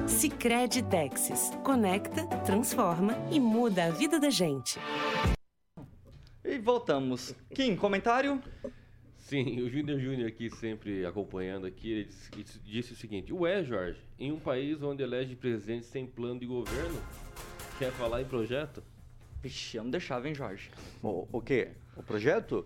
Sicredi 0.07 0.81
Texas. 0.81 1.51
Conecta, 1.61 2.25
transforma 2.45 3.17
e 3.29 3.37
muda 3.37 3.83
a 3.83 3.89
vida 3.89 4.17
da 4.17 4.29
gente. 4.29 4.79
E 6.45 6.57
voltamos. 6.57 7.35
Kim, 7.53 7.75
comentário? 7.75 8.41
Sim, 9.17 9.59
o 9.61 9.69
Júnior 9.69 9.99
Júnior 9.99 10.29
aqui 10.29 10.49
sempre 10.49 11.05
acompanhando 11.05 11.67
aqui, 11.67 11.91
ele 11.91 12.05
disse, 12.05 12.29
ele 12.33 12.45
disse 12.63 12.93
o 12.93 12.95
seguinte, 12.95 13.33
ué 13.33 13.61
Jorge, 13.61 13.99
em 14.17 14.31
um 14.31 14.39
país 14.39 14.81
onde 14.81 15.03
elege 15.03 15.35
presidente 15.35 15.85
sem 15.85 16.07
plano 16.07 16.39
de 16.39 16.45
governo, 16.45 16.97
quer 17.77 17.91
falar 17.91 18.21
em 18.21 18.25
projeto? 18.25 18.81
Vixe, 19.41 19.75
eu 19.75 19.83
não 19.83 19.91
deixava, 19.91 20.29
hein, 20.29 20.33
Jorge? 20.33 20.71
O, 21.03 21.27
o 21.29 21.41
quê? 21.41 21.71
O 21.95 22.01
projeto? 22.03 22.65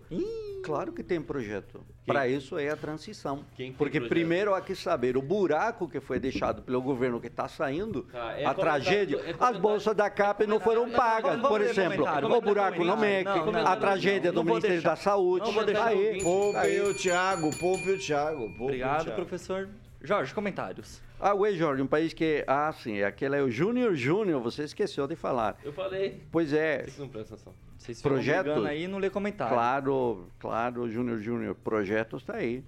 Claro 0.64 0.92
que 0.92 1.02
tem 1.02 1.20
projeto. 1.20 1.84
Para 2.06 2.26
isso 2.28 2.58
é 2.58 2.68
a 2.70 2.76
transição. 2.76 3.44
Porque 3.76 3.98
projeto? 3.98 4.08
primeiro 4.08 4.54
há 4.54 4.60
que 4.60 4.74
saber 4.74 5.16
o 5.16 5.22
buraco 5.22 5.88
que 5.88 6.00
foi 6.00 6.18
deixado 6.20 6.62
pelo 6.62 6.80
governo 6.80 7.20
que 7.20 7.26
está 7.26 7.48
saindo, 7.48 8.06
Ah, 8.14 8.32
é 8.40 8.44
a 8.44 8.54
tragédia. 8.54 9.16
é 9.18 9.34
As 9.38 9.56
bolsas 9.58 9.94
da 9.96 10.08
CAP 10.08 10.46
não 10.46 10.58
foram 10.60 10.88
pagas, 10.90 11.40
por 11.40 11.60
exemplo. 11.60 12.04
O 12.04 12.40
buraco 12.40 12.84
no. 12.84 12.96
MEC, 12.96 13.24
Não, 13.24 13.46
não, 13.52 13.60
a 13.66 13.70
não, 13.74 13.80
tragédia 13.80 14.30
não, 14.32 14.42
do 14.42 14.44
Ministério 14.44 14.76
deixar. 14.76 14.90
da 14.90 14.96
Saúde. 14.96 15.44
Não 15.46 15.52
vou 15.52 15.64
deixar 15.64 15.86
Aí. 15.88 16.22
Poupe 16.22 16.58
aí. 16.58 16.80
o 16.80 16.94
Thiago, 16.94 17.50
poupe 17.58 17.90
o 17.90 17.98
Thiago. 17.98 18.40
Poupe 18.48 18.62
Obrigado, 18.62 19.00
o 19.00 19.04
Thiago. 19.04 19.16
professor. 19.20 19.68
Jorge, 20.02 20.32
comentários. 20.32 21.00
Ah, 21.18 21.34
ué, 21.34 21.52
Jorge, 21.54 21.82
um 21.82 21.86
país 21.86 22.12
que. 22.12 22.44
Ah, 22.46 22.72
sim, 22.72 23.02
aquele 23.02 23.36
é 23.36 23.42
o 23.42 23.50
Júnior 23.50 23.94
Júnior, 23.94 24.40
você 24.42 24.64
esqueceu 24.64 25.06
de 25.06 25.16
falar. 25.16 25.58
Eu 25.64 25.72
falei, 25.72 26.20
Pois 26.30 26.52
é, 26.52 26.84
você 26.84 26.90
que 26.90 27.00
não 27.00 27.08
presta 27.08 27.34
atenção. 27.34 27.54
Vocês 27.78 27.98
ficam 27.98 28.12
Projeto? 28.12 28.44
brigando 28.44 28.66
aí 28.66 28.84
e 28.84 28.88
não 28.88 28.98
lê 28.98 29.08
comentário. 29.08 29.54
claro, 29.54 30.28
claro, 30.38 30.90
Júnior 30.90 31.18
Júnior, 31.20 31.54
projetos 31.54 32.22
está 32.22 32.36
aí. 32.36 32.62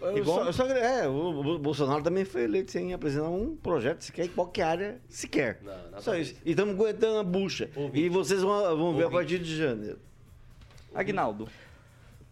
Eu 0.00 0.24
só, 0.24 0.44
eu 0.44 0.52
só- 0.52 0.66
é, 0.66 1.08
o, 1.08 1.58
Bolsonaro 1.58 2.02
também 2.02 2.26
foi 2.26 2.42
eleito 2.42 2.70
sem 2.70 2.92
apresentar 2.92 3.30
um 3.30 3.56
projeto 3.56 4.02
sequer 4.02 4.26
em 4.26 4.28
qualquer 4.28 4.62
área 4.62 5.00
sequer. 5.08 5.60
Não, 5.62 6.00
Só 6.02 6.14
isso. 6.14 6.34
E 6.44 6.50
estamos 6.50 6.74
aguentando 6.74 7.18
a 7.18 7.24
bucha. 7.24 7.70
Ouvinte. 7.74 8.04
E 8.04 8.08
vocês 8.10 8.42
vão, 8.42 8.76
vão 8.76 8.94
ver 8.94 9.06
a 9.06 9.10
partir 9.10 9.38
de 9.38 9.56
janeiro. 9.56 9.98
Agnaldo. 10.94 11.48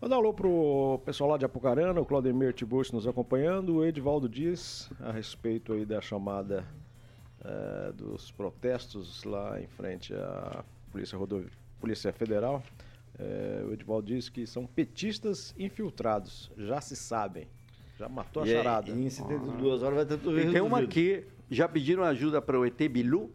Mandar 0.03 0.17
um 0.17 0.19
alô 0.19 0.35
pro 0.35 1.01
pessoal 1.05 1.31
lá 1.31 1.39
de 1.39 1.45
Apucarana, 1.45 2.01
o 2.01 2.05
Claudemir 2.05 2.53
Tiburcio 2.53 2.93
nos 2.97 3.07
acompanhando, 3.07 3.77
o 3.77 3.85
Edivaldo 3.87 4.29
Dias, 4.29 4.91
a 4.99 5.13
respeito 5.13 5.73
aí 5.73 5.85
da 5.87 6.01
chamada 6.01 6.65
eh, 7.45 7.93
dos 7.95 8.33
protestos 8.33 9.23
lá 9.23 9.61
em 9.61 9.69
frente 9.69 10.13
à 10.13 10.65
Polícia, 10.91 11.17
Rodovi- 11.17 11.51
Polícia 11.81 12.13
Federal. 12.13 12.65
Eh, 13.17 13.65
o 13.69 13.73
Edivaldo 13.73 14.09
diz 14.09 14.29
que 14.29 14.45
são 14.45 14.67
petistas 14.67 15.55
infiltrados, 15.57 16.51
já 16.59 16.81
se 16.81 16.97
sabem. 16.97 17.47
Já 17.97 18.09
matou 18.09 18.43
a 18.43 18.47
E 18.47 18.51
aí, 18.51 18.57
charada. 18.57 18.91
em 18.91 19.09
72 19.09 19.85
horas 19.85 19.97
vai 19.99 20.07
ter 20.07 20.19
tudo 20.19 20.41
E 20.41 20.51
tem 20.51 20.61
uma 20.61 20.81
aqui, 20.81 21.25
já 21.49 21.69
pediram 21.69 22.03
ajuda 22.03 22.43
para 22.43 22.59
o 22.59 22.67
ET 22.67 22.77
Bilu, 22.89 23.31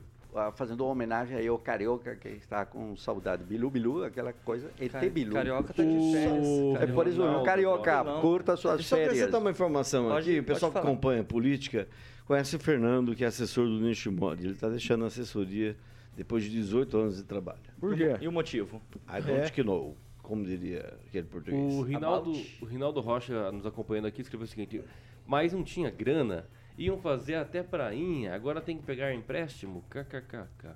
fazendo 0.56 0.82
uma 0.84 0.91
homenagem 0.91 1.38
aí 1.38 1.47
ao 1.47 1.58
Carioca, 1.58 2.15
que 2.15 2.28
está 2.30 2.65
com 2.65 2.95
saudade. 2.95 3.43
Bilu, 3.43 3.69
Bilu, 3.69 4.04
aquela 4.04 4.32
coisa, 4.34 4.69
ET 4.80 4.91
Ca- 4.91 5.00
Bilu. 5.10 5.34
Carioca 5.34 5.73
tá 5.73 5.84
de 5.84 6.12
férias. 6.13 6.47
É 6.82 6.88
por 6.88 7.08
isso, 7.08 7.17
Ronaldo, 7.19 7.45
Carioca, 7.45 7.97
Ronaldo. 8.00 8.21
curta 8.21 8.56
suas 8.56 8.76
Deixa 8.76 8.86
eu 8.86 8.89
só 8.89 8.95
férias. 8.95 9.13
acrescentar 9.13 9.41
uma 9.41 9.52
informação 9.52 10.08
Pode- 10.10 10.30
aqui. 10.32 10.39
O 10.39 10.43
pessoal 10.43 10.71
que 10.71 10.78
acompanha 10.78 11.21
a 11.21 11.23
política 11.26 11.88
conhece 12.26 12.56
o 12.56 12.60
Fernando, 12.60 13.15
que 13.15 13.23
é 13.23 13.28
assessor 13.28 13.65
do 13.65 13.80
Nishimod. 13.80 14.41
Ele 14.43 14.54
está 14.54 14.69
deixando 14.69 15.04
a 15.04 15.08
assessoria 15.08 15.76
depois 16.15 16.43
de 16.43 16.50
18 16.50 16.97
anos 16.97 17.17
de 17.17 17.23
trabalho. 17.23 17.60
Por 17.80 17.95
quê? 17.95 18.15
E 18.21 18.28
o 18.28 18.32
motivo? 18.32 18.82
I 19.08 19.21
don't 19.21 19.63
know, 19.63 19.95
como 20.21 20.43
diria 20.45 20.93
aquele 21.08 21.28
português. 21.28 21.73
O 21.73 21.82
Rinaldo, 21.82 22.32
o 22.62 22.65
Rinaldo 22.65 23.00
Rocha, 23.02 23.52
nos 23.52 23.65
acompanhando 23.65 24.06
aqui, 24.08 24.21
escreveu 24.21 24.45
o 24.45 24.47
seguinte: 24.47 24.82
Mas 25.26 25.54
não 25.54 25.63
tinha 25.63 25.89
grana, 25.91 26.45
iam 26.77 26.97
fazer 26.99 27.35
até 27.35 27.63
prainha, 27.63 28.33
agora 28.35 28.61
tem 28.61 28.77
que 28.77 28.83
pegar 28.83 29.13
empréstimo? 29.13 29.83
KKKK. 29.89 30.75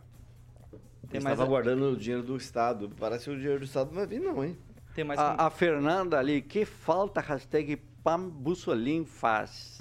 Tem 1.10 1.20
mais 1.22 1.34
estava 1.34 1.44
a- 1.44 1.46
guardando 1.46 1.92
o 1.92 1.98
dinheiro 1.98 2.24
do 2.24 2.36
Estado. 2.38 2.90
Parece 3.00 3.26
que 3.26 3.32
o 3.32 3.36
dinheiro 3.38 3.60
do 3.60 3.66
Estado 3.66 3.90
não 3.90 3.96
vai 3.98 4.08
vir, 4.08 4.20
não, 4.22 4.44
hein? 4.44 4.58
Tem 4.96 5.04
mais 5.04 5.20
A, 5.20 5.48
a 5.48 5.50
Fernanda 5.50 6.18
ali, 6.20 6.42
que 6.42 6.66
falta 6.66 7.20
hashtag 7.22 7.76
Pam 8.04 8.30
Bussolin 8.30 9.06
faz? 9.06 9.80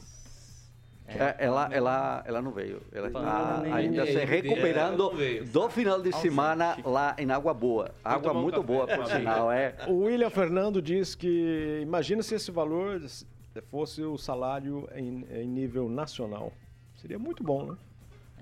É, 1.06 1.34
ela, 1.44 1.68
ela, 1.72 2.22
ela 2.24 2.40
não 2.40 2.52
veio. 2.52 2.80
Ela 2.92 3.08
está 3.08 3.62
ainda 3.74 4.06
se 4.06 4.24
recuperando 4.24 5.10
do 5.52 5.68
final 5.68 6.00
de 6.00 6.12
semana 6.12 6.76
lá 6.84 7.16
em 7.18 7.28
Água 7.32 7.52
Boa. 7.52 7.92
Água 8.04 8.32
muito 8.32 8.62
boa, 8.62 8.86
por 8.86 9.06
sinal. 9.06 9.50
É. 9.50 9.74
O 9.88 10.04
William 10.04 10.30
Fernando 10.30 10.80
diz 10.80 11.16
que 11.16 11.80
imagina 11.82 12.22
se 12.22 12.36
esse 12.36 12.52
valor 12.52 13.00
fosse 13.70 14.02
o 14.02 14.16
salário 14.16 14.88
em, 14.94 15.24
em 15.30 15.46
nível 15.48 15.88
nacional. 15.88 16.52
Seria 16.96 17.18
muito 17.18 17.42
bom, 17.42 17.64
né? 17.72 17.76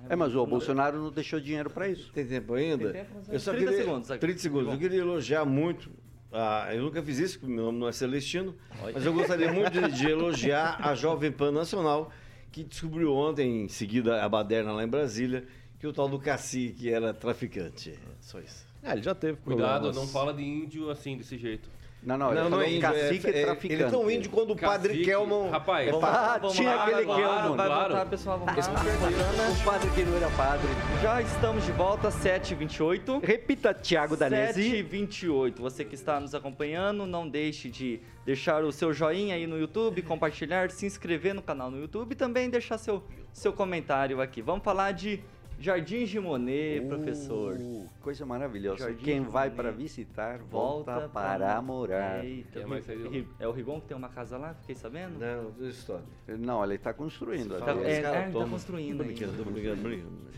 é, 0.08 0.16
mas 0.16 0.34
o 0.34 0.44
Bolsonaro 0.46 0.98
não 0.98 1.10
deixou 1.10 1.40
dinheiro 1.40 1.70
para 1.70 1.88
isso. 1.88 2.10
Tem 2.12 2.26
tempo 2.26 2.54
ainda? 2.54 2.92
Tem 2.92 3.04
tempo, 3.04 3.20
eu 3.28 3.40
só 3.40 3.52
30 3.52 3.66
queria, 3.70 3.84
segundos 3.84 4.10
aqui. 4.10 4.20
30 4.20 4.38
segundos. 4.40 4.72
Eu 4.72 4.78
queria 4.78 5.00
elogiar 5.00 5.44
muito. 5.44 5.90
ah, 6.32 6.68
eu 6.74 6.82
nunca 6.82 7.02
fiz 7.02 7.18
isso, 7.18 7.38
porque 7.38 7.52
meu 7.54 7.64
nome 7.66 7.78
não 7.78 7.88
é 7.88 7.92
Celestino. 7.92 8.54
Mas 8.92 9.04
eu 9.06 9.12
gostaria 9.12 9.52
muito 9.52 9.70
de, 9.72 9.92
de 9.92 10.08
elogiar 10.08 10.78
a 10.80 10.94
Jovem 10.94 11.30
Pan 11.32 11.52
Nacional, 11.52 12.10
que 12.52 12.64
descobriu 12.64 13.14
ontem, 13.14 13.64
em 13.64 13.68
seguida 13.68 14.22
a 14.22 14.28
baderna 14.28 14.72
lá 14.72 14.82
em 14.84 14.88
Brasília, 14.88 15.46
que 15.78 15.86
o 15.86 15.92
tal 15.92 16.08
do 16.08 16.18
cacique 16.18 16.90
era 16.92 17.14
traficante. 17.14 17.90
É 17.90 17.96
Só 18.20 18.40
isso. 18.40 18.66
Ah, 18.82 18.92
ele 18.92 19.02
já 19.02 19.14
teve 19.14 19.38
Cuidado, 19.38 19.82
problemas. 19.82 19.96
não 19.96 20.06
fala 20.06 20.32
de 20.32 20.42
índio 20.42 20.90
assim, 20.90 21.16
desse 21.16 21.36
jeito. 21.38 21.68
Não, 22.00 22.16
não, 22.16 22.30
ele 22.30 22.42
falou 22.48 22.64
índio, 22.64 22.80
cacique 22.80 23.26
é- 23.26 23.40
é- 23.40 23.44
traficante. 23.44 23.72
Ele 23.74 23.82
é 23.82 23.90
tão 23.90 24.10
índio 24.10 24.30
quando 24.30 24.52
o 24.52 24.56
padre 24.56 25.02
Kelman... 25.04 25.50
Rapaz, 25.50 25.88
Ah, 26.02 26.38
Vamos 26.40 26.56
tinha 26.56 26.74
lá, 26.74 26.84
aquele 26.84 27.04
claro, 27.04 27.22
Kelman. 27.22 27.56
Vai 27.56 27.66
claro. 27.66 27.88
voltar, 27.88 28.06
pessoal, 28.06 28.38
vamos 28.38 28.66
lá. 28.66 28.72
O 28.72 29.64
padre 29.64 29.90
que 29.90 30.02
não 30.04 30.16
era 30.16 30.30
padre. 30.30 30.68
Já 31.02 31.20
estamos 31.20 31.64
de 31.66 31.72
volta, 31.72 32.08
7h28. 32.08 33.20
Repita, 33.24 33.74
Tiago 33.74 34.16
Danesi. 34.16 34.62
7h28. 34.84 35.54
Você 35.58 35.84
que 35.84 35.96
está 35.96 36.20
nos 36.20 36.34
acompanhando, 36.34 37.04
não 37.04 37.28
deixe 37.28 37.68
de 37.68 38.00
deixar 38.24 38.62
o 38.62 38.70
seu 38.70 38.92
joinha 38.92 39.34
aí 39.34 39.46
no 39.46 39.58
YouTube, 39.58 40.00
compartilhar, 40.02 40.70
se 40.70 40.86
inscrever 40.86 41.34
no 41.34 41.42
canal 41.42 41.70
no 41.70 41.80
YouTube 41.80 42.12
e 42.12 42.14
também 42.14 42.48
deixar 42.48 42.78
seu, 42.78 43.02
seu 43.32 43.52
comentário 43.52 44.20
aqui. 44.20 44.40
Vamos 44.40 44.62
falar 44.64 44.92
de 44.92 45.20
Jardins 45.58 46.08
de 46.08 46.20
Monet, 46.20 46.80
professor. 46.86 47.56
Uh, 47.58 47.88
Coisa 48.00 48.24
maravilhosa. 48.24 48.78
Jardim 48.78 49.04
Quem 49.04 49.20
vai 49.22 49.50
para 49.50 49.70
visitar, 49.72 50.38
Volta, 50.38 50.92
volta, 50.92 51.08
para 51.08 51.60
morar. 51.60 52.24
Eita, 52.24 52.60
É, 52.60 53.24
é 53.44 53.48
o 53.48 53.50
Rigon 53.52 53.80
que 53.80 53.88
tem 53.88 53.96
uma 53.96 54.08
casa 54.08 54.38
lá? 54.38 54.54
Fiquei 54.54 54.74
sabendo? 54.76 55.18
Não, 55.18 55.50
não 55.58 55.68
história. 55.68 56.04
Não, 56.38 56.62
ele 56.64 56.74
está 56.76 56.94
construindo. 56.94 57.58
Tá, 57.58 57.72
ali. 57.72 57.82
é, 57.84 57.90
é, 57.90 57.94
ele 57.96 58.02
tá 58.02 58.30
toma. 58.30 58.48
construindo 58.48 58.98
brincando, 59.04 59.44
brincando, 59.44 59.82
brincando. 59.82 60.28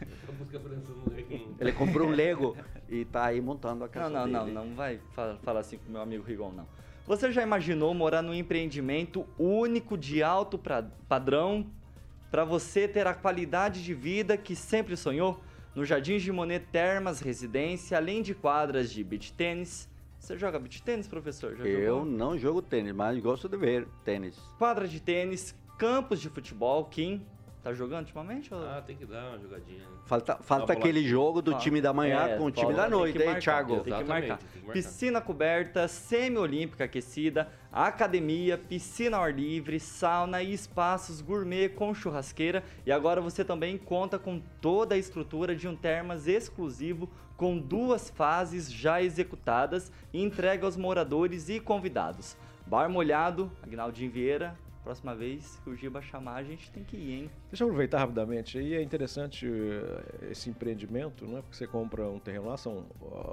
Ele 1.61 1.72
comprou 1.72 2.09
um 2.09 2.11
Lego 2.12 2.56
e 2.88 3.02
está 3.02 3.26
aí 3.26 3.40
montando 3.40 3.85
a 3.85 3.88
casa 3.88 4.09
Não, 4.09 4.26
não, 4.26 4.44
dele. 4.44 4.54
não, 4.54 4.64
não 4.66 4.74
vai 4.74 4.98
fa- 5.12 5.37
falar 5.42 5.61
assim 5.61 5.78
com 5.78 5.92
meu 5.92 6.00
amigo 6.00 6.24
Rigon, 6.24 6.50
não. 6.52 6.66
Você 7.06 7.30
já 7.33 7.42
imaginou 7.42 7.92
morar 7.92 8.22
num 8.22 8.35
empreendimento 8.35 9.26
único 9.38 9.98
de 9.98 10.22
alto 10.22 10.56
pra- 10.59 10.85
padrão 11.09 11.66
para 12.31 12.45
você 12.45 12.87
ter 12.87 13.07
a 13.07 13.14
qualidade 13.14 13.83
de 13.83 13.95
vida 13.95 14.37
que 14.37 14.55
sempre 14.55 14.97
sonhou? 14.97 15.40
No 15.75 15.85
Jardins 15.85 16.23
de 16.23 16.33
Monet 16.33 16.66
Termas 16.73 17.21
Residência, 17.21 17.97
além 17.97 18.23
de 18.23 18.35
quadras 18.35 18.90
de 18.90 19.03
beach 19.05 19.33
tênis. 19.33 19.88
Você 20.19 20.37
joga 20.37 20.59
beach 20.59 20.83
tênis, 20.83 21.07
professor? 21.07 21.57
Já 21.57 21.64
Eu 21.64 21.99
jogou? 22.01 22.05
não 22.05 22.37
jogo 22.38 22.61
tênis, 22.61 22.93
mas 22.93 23.19
gosto 23.21 23.49
de 23.49 23.57
ver 23.57 23.87
tênis. 24.05 24.37
Quadra 24.59 24.87
de 24.87 25.01
tênis, 25.01 25.55
campos 25.79 26.21
de 26.21 26.29
futebol, 26.29 26.85
Kim. 26.87 27.25
Tá 27.62 27.75
jogando 27.75 28.01
ultimamente? 28.01 28.53
Ou... 28.55 28.61
Ah, 28.66 28.83
tem 28.85 28.96
que 28.96 29.05
dar 29.05 29.29
uma 29.29 29.38
jogadinha. 29.38 29.81
né? 29.81 29.85
Falta, 30.07 30.37
falta 30.37 30.73
aquele 30.73 31.07
jogo 31.07 31.42
do 31.42 31.51
Falta. 31.51 31.64
time 31.64 31.81
da 31.83 31.92
manhã 31.92 32.27
É, 32.27 32.37
com 32.38 32.44
o 32.46 32.51
time 32.51 32.73
da 32.73 32.88
noite, 32.88 33.18
hein, 33.23 33.38
Thiago? 33.38 33.75
Tem 33.75 33.83
que 33.83 33.88
Exatamente, 33.90 34.29
marcar. 34.29 34.38
tem 34.38 34.49
que 34.49 34.66
marcar. 34.66 34.73
Piscina 34.73 35.20
coberta, 35.20 35.87
semi-olímpica 35.87 36.85
aquecida, 36.85 37.49
academia, 37.70 38.57
piscina 38.57 39.18
ao 39.18 39.25
ar 39.25 39.35
livre, 39.35 39.79
sauna 39.79 40.42
e 40.42 40.55
espaços 40.55 41.20
gourmet 41.20 41.68
com 41.68 41.92
churrasqueira. 41.94 42.64
E 42.87 42.90
agora 42.90 43.20
você 43.20 43.44
também 43.44 43.77
conta 43.77 44.18
com 44.18 44.40
toda 44.61 44.94
a 44.94 44.99
estrutura 44.99 45.55
de 45.55 45.68
um 45.68 45.77
termas 45.77 46.27
exclusivo 46.27 47.11
com 47.37 47.59
duas 47.59 48.09
fases 48.11 48.73
já 48.73 49.03
executadas 49.03 49.92
e 50.12 50.23
entregue 50.23 50.64
aos 50.64 50.77
moradores 50.79 51.49
e 51.51 51.61
convidados. 51.61 52.37
Bar 52.66 52.88
molhado, 52.88 53.51
Agnaldinho 53.62 54.11
Vieira. 54.11 54.55
Próxima 54.83 55.14
vez 55.14 55.61
que 55.62 55.69
o 55.71 55.77
Giba 55.77 56.01
chamar, 56.01 56.37
a 56.37 56.43
gente 56.43 56.71
tem 56.71 56.83
que 56.83 56.97
ir, 56.97 57.12
hein? 57.23 57.31
Deixa 57.51 57.64
eu 57.64 57.69
aproveitar 57.69 57.99
rapidamente. 57.99 58.59
E 58.59 58.75
é 58.75 58.83
interessante 58.83 59.47
eh, 59.47 60.29
esse 60.31 60.49
empreendimento, 60.49 61.27
né? 61.27 61.43
Porque 61.43 61.57
você 61.57 61.66
compra 61.66 62.09
um 62.09 62.19
terreno 62.19 62.47
lá, 62.47 62.57
são 62.57 62.87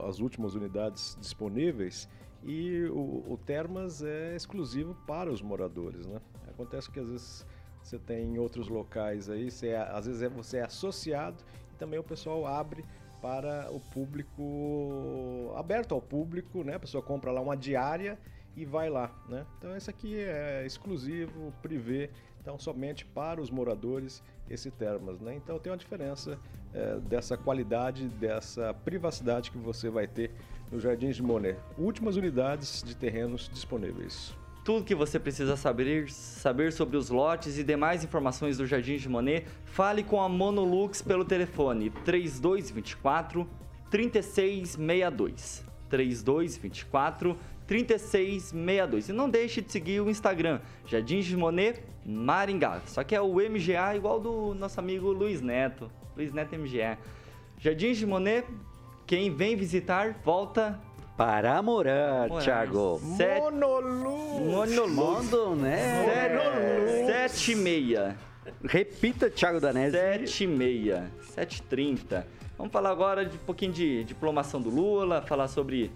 as 0.07 0.19
últimas 0.19 0.55
unidades 0.55 1.17
disponíveis 1.19 2.09
e 2.43 2.83
o, 2.91 3.23
o 3.31 3.39
Termas 3.45 4.03
é 4.03 4.35
exclusivo 4.35 4.93
para 5.07 5.31
os 5.31 5.41
moradores, 5.41 6.05
né? 6.05 6.19
Acontece 6.49 6.91
que 6.91 6.99
às 6.99 7.07
vezes 7.07 7.45
você 7.81 7.97
tem 7.97 8.35
em 8.35 8.37
outros 8.39 8.67
locais 8.67 9.29
aí, 9.29 9.49
você 9.49 9.69
é- 9.69 9.77
às 9.77 10.05
vezes 10.05 10.21
é, 10.21 10.27
você 10.27 10.57
é 10.57 10.63
associado 10.63 11.41
e 11.73 11.77
também 11.77 11.97
o 11.97 12.03
pessoal 12.03 12.45
abre 12.45 12.83
para 13.21 13.69
o 13.71 13.79
público, 13.79 15.53
aberto 15.55 15.95
ao 15.95 16.01
público, 16.01 16.63
né? 16.63 16.75
A 16.75 16.79
pessoa 16.79 17.01
compra 17.01 17.31
lá 17.31 17.41
uma 17.41 17.55
diária 17.55 18.19
e 18.57 18.65
vai 18.65 18.89
lá, 18.89 19.11
né? 19.29 19.45
Então 19.59 19.77
esse 19.77 19.87
aqui 19.87 20.19
é 20.19 20.65
exclusivo, 20.65 21.53
privê, 21.61 22.09
então 22.41 22.57
somente 22.57 23.05
para 23.05 23.39
os 23.39 23.51
moradores 23.51 24.23
esse 24.49 24.71
termas, 24.71 25.21
né? 25.21 25.35
Então 25.35 25.59
tem 25.59 25.71
uma 25.71 25.77
diferença 25.77 26.39
é, 26.73 26.97
dessa 27.01 27.37
qualidade, 27.37 28.07
dessa 28.07 28.73
privacidade 28.73 29.51
que 29.51 29.59
você 29.59 29.91
vai 29.91 30.07
ter 30.07 30.31
no 30.71 30.79
Jardins 30.79 31.15
de 31.15 31.21
Monet. 31.21 31.57
Últimas 31.77 32.15
unidades 32.15 32.81
de 32.83 32.95
terrenos 32.95 33.47
disponíveis. 33.47 34.33
Tudo 34.65 34.83
que 34.83 34.95
você 34.95 35.19
precisa 35.19 35.55
saber, 35.55 36.09
saber 36.09 36.73
sobre 36.73 36.97
os 36.97 37.09
lotes 37.09 37.57
e 37.59 37.63
demais 37.63 38.03
informações 38.03 38.57
do 38.57 38.65
Jardim 38.65 38.97
de 38.97 39.07
Monet, 39.07 39.45
fale 39.65 40.03
com 40.03 40.19
a 40.19 40.27
Monolux 40.27 41.01
pelo 41.01 41.23
telefone 41.23 41.91
3224 42.03 43.47
3662. 43.89 45.63
3224 45.89 47.37
3662. 47.67 49.09
E 49.09 49.13
não 49.13 49.29
deixe 49.29 49.61
de 49.61 49.71
seguir 49.71 50.01
o 50.01 50.09
Instagram, 50.09 50.59
Jardim 50.85 51.19
de 51.19 51.35
Monet 51.35 51.81
Maringá. 52.05 52.81
Só 52.85 53.03
que 53.03 53.15
é 53.15 53.21
o 53.21 53.33
MGA 53.35 53.95
igual 53.95 54.19
do 54.19 54.53
nosso 54.55 54.79
amigo 54.79 55.11
Luiz 55.11 55.41
Neto. 55.41 55.91
Luiz 56.15 56.31
Neto 56.33 56.55
MGA. 56.57 56.97
Jardim 57.59 57.91
de 57.93 58.05
Monet, 58.05 58.45
quem 59.05 59.33
vem 59.33 59.55
visitar, 59.55 60.15
volta 60.23 60.79
Para 61.17 61.61
morar, 61.61 62.27
Morar. 62.29 62.43
Thiago. 62.43 63.01
Sete- 63.17 63.41
Monolu! 63.41 64.17
Monolux. 64.45 64.91
Mondo, 64.93 65.55
né? 65.55 66.05
Sete 67.07 67.51
e 67.53 67.55
meia. 67.55 68.15
Repita, 68.63 69.29
Thiago 69.29 69.59
Danese. 69.59 69.97
Sete 69.97 70.43
e 70.43 70.47
meia. 70.47 71.11
Sete 71.31 71.57
e 71.57 71.61
trinta. 71.63 72.27
Vamos 72.57 72.71
falar 72.71 72.91
agora 72.91 73.25
de 73.25 73.35
um 73.35 73.39
pouquinho 73.39 73.71
de 73.73 74.03
diplomação 74.03 74.61
do 74.61 74.69
Lula, 74.69 75.21
falar 75.21 75.47
sobre 75.47 75.91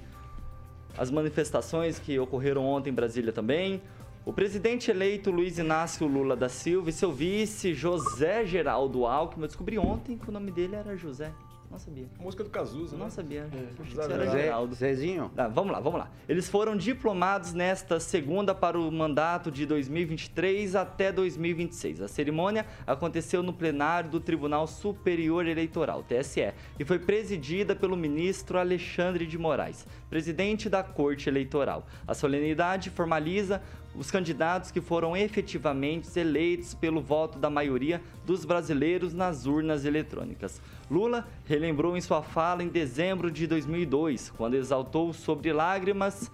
as 0.97 1.09
manifestações 1.09 1.99
que 1.99 2.19
ocorreram 2.19 2.65
ontem 2.65 2.89
em 2.89 2.93
Brasília 2.93 3.31
também. 3.31 3.81
O 4.25 4.31
presidente 4.31 4.91
eleito 4.91 5.31
Luiz 5.31 5.57
Inácio 5.57 6.05
Lula 6.05 6.35
da 6.35 6.47
Silva 6.47 6.89
e 6.89 6.93
seu 6.93 7.11
vice 7.11 7.73
José 7.73 8.45
Geraldo 8.45 9.05
Alckmin. 9.05 9.43
Eu 9.43 9.47
descobri 9.47 9.79
ontem 9.79 10.17
que 10.17 10.29
o 10.29 10.31
nome 10.31 10.51
dele 10.51 10.75
era 10.75 10.95
José. 10.95 11.31
Não 11.71 11.79
sabia. 11.79 12.05
Música 12.19 12.43
do 12.43 12.49
Cazuza, 12.49 12.97
Não 12.97 13.05
né? 13.05 13.11
sabia. 13.11 13.49
José 13.85 14.03
era 14.13 14.25
Zé, 14.25 14.41
Geraldo. 14.43 14.75
Zezinho. 14.75 15.31
Ah, 15.37 15.47
vamos 15.47 15.71
lá, 15.71 15.79
vamos 15.79 15.99
lá. 15.99 16.11
Eles 16.27 16.49
foram 16.49 16.75
diplomados 16.75 17.53
nesta 17.53 17.97
segunda 17.97 18.53
para 18.53 18.77
o 18.77 18.91
mandato 18.91 19.49
de 19.49 19.65
2023 19.65 20.75
até 20.75 21.13
2026. 21.13 22.01
A 22.01 22.09
cerimônia 22.09 22.65
aconteceu 22.85 23.41
no 23.41 23.53
plenário 23.53 24.09
do 24.09 24.19
Tribunal 24.19 24.67
Superior 24.67 25.47
Eleitoral, 25.47 26.03
TSE, 26.03 26.53
e 26.77 26.83
foi 26.83 26.99
presidida 26.99 27.73
pelo 27.73 27.95
ministro 27.95 28.59
Alexandre 28.59 29.25
de 29.25 29.37
Moraes, 29.37 29.87
presidente 30.09 30.67
da 30.67 30.83
Corte 30.83 31.29
Eleitoral. 31.29 31.87
A 32.05 32.13
solenidade 32.13 32.89
formaliza 32.89 33.61
os 33.95 34.09
candidatos 34.09 34.71
que 34.71 34.79
foram 34.79 35.15
efetivamente 35.17 36.17
eleitos 36.17 36.73
pelo 36.73 37.01
voto 37.01 37.37
da 37.37 37.49
maioria 37.49 38.01
dos 38.25 38.45
brasileiros 38.45 39.13
nas 39.13 39.45
urnas 39.45 39.83
eletrônicas. 39.85 40.61
Lula 40.91 41.25
relembrou 41.45 41.95
em 41.95 42.01
sua 42.01 42.21
fala 42.21 42.61
em 42.61 42.67
dezembro 42.67 43.31
de 43.31 43.47
2002, 43.47 44.29
quando 44.31 44.55
exaltou 44.55 45.13
sobre 45.13 45.53
lágrimas, 45.53 46.29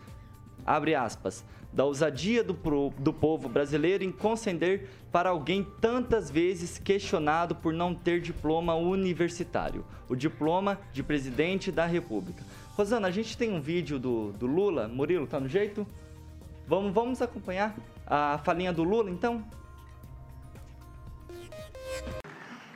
abre 0.65 0.95
aspas, 0.95 1.45
da 1.71 1.85
ousadia 1.85 2.43
do, 2.43 2.55
pro- 2.55 2.91
do 2.97 3.13
povo 3.13 3.47
brasileiro 3.47 4.03
em 4.03 4.11
conceder 4.11 4.89
para 5.11 5.29
alguém 5.29 5.63
tantas 5.79 6.31
vezes 6.31 6.79
questionado 6.79 7.53
por 7.53 7.71
não 7.71 7.93
ter 7.93 8.19
diploma 8.19 8.73
universitário, 8.73 9.85
o 10.09 10.15
diploma 10.15 10.79
de 10.91 11.03
presidente 11.03 11.71
da 11.71 11.85
República. 11.85 12.43
Rosana, 12.75 13.07
a 13.09 13.11
gente 13.11 13.37
tem 13.37 13.51
um 13.53 13.61
vídeo 13.61 13.99
do, 13.99 14.31
do 14.33 14.47
Lula. 14.47 14.87
Murilo, 14.87 15.27
tá 15.27 15.39
no 15.39 15.47
jeito? 15.47 15.85
Vamos, 16.67 16.91
vamos 16.93 17.21
acompanhar 17.21 17.75
a 18.07 18.39
falinha 18.43 18.73
do 18.73 18.83
Lula, 18.83 19.11
então? 19.11 19.43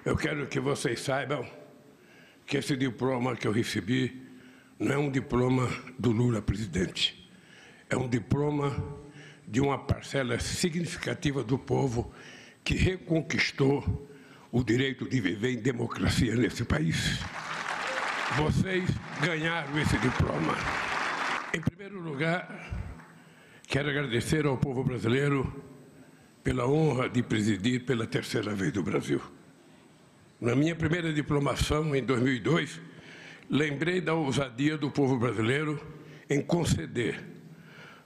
Eu 0.05 0.15
quero 0.15 0.45
que 0.47 0.59
vocês 0.59 1.01
saibam 1.01 1.43
que 2.51 2.57
esse 2.57 2.75
diploma 2.75 3.33
que 3.33 3.47
eu 3.47 3.51
recebi 3.53 4.27
não 4.77 4.91
é 4.91 4.97
um 4.97 5.09
diploma 5.09 5.69
do 5.97 6.11
Lula 6.11 6.41
presidente. 6.41 7.31
É 7.89 7.95
um 7.95 8.09
diploma 8.09 8.75
de 9.47 9.61
uma 9.61 9.77
parcela 9.77 10.37
significativa 10.37 11.45
do 11.45 11.57
povo 11.57 12.13
que 12.61 12.75
reconquistou 12.75 14.05
o 14.51 14.65
direito 14.65 15.07
de 15.07 15.21
viver 15.21 15.53
em 15.53 15.61
democracia 15.61 16.35
nesse 16.35 16.65
país. 16.65 17.21
Vocês 18.35 18.83
ganharam 19.21 19.79
esse 19.79 19.97
diploma. 19.99 20.53
Em 21.53 21.61
primeiro 21.61 22.01
lugar, 22.01 22.69
quero 23.65 23.89
agradecer 23.89 24.45
ao 24.45 24.57
povo 24.57 24.83
brasileiro 24.83 25.63
pela 26.43 26.67
honra 26.67 27.07
de 27.07 27.23
presidir 27.23 27.85
pela 27.85 28.05
terceira 28.05 28.53
vez 28.53 28.73
do 28.73 28.83
Brasil. 28.83 29.21
Na 30.41 30.55
minha 30.55 30.75
primeira 30.75 31.13
diplomação, 31.13 31.95
em 31.95 32.03
2002, 32.03 32.81
lembrei 33.47 34.01
da 34.01 34.15
ousadia 34.15 34.75
do 34.75 34.89
povo 34.89 35.15
brasileiro 35.19 35.79
em 36.27 36.41
conceder 36.41 37.23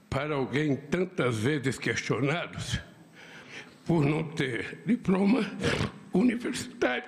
para 0.09 0.35
alguém 0.35 0.75
tantas 0.75 1.37
vezes 1.37 1.79
questionado 1.79 2.57
por 3.85 4.03
não 4.03 4.21
ter 4.21 4.83
diploma 4.85 5.49
universitário, 6.11 7.05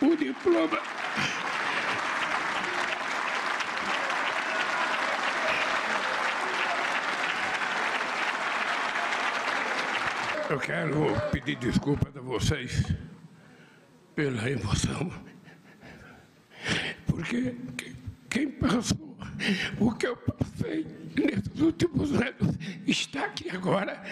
o 0.00 0.16
diploma. 0.16 0.78
Eu 10.48 10.58
quero 10.58 11.20
pedir 11.32 11.56
desculpas 11.56 12.16
a 12.16 12.20
vocês 12.22 12.82
pela 14.18 14.50
emoção, 14.50 15.12
porque 17.06 17.54
quem 18.28 18.50
passou 18.50 19.16
o 19.78 19.92
que 19.92 20.08
eu 20.08 20.16
passei 20.16 20.84
nesses 21.16 21.60
últimos 21.60 22.10
anos 22.14 22.58
está 22.84 23.26
aqui 23.26 23.48
agora 23.48 24.02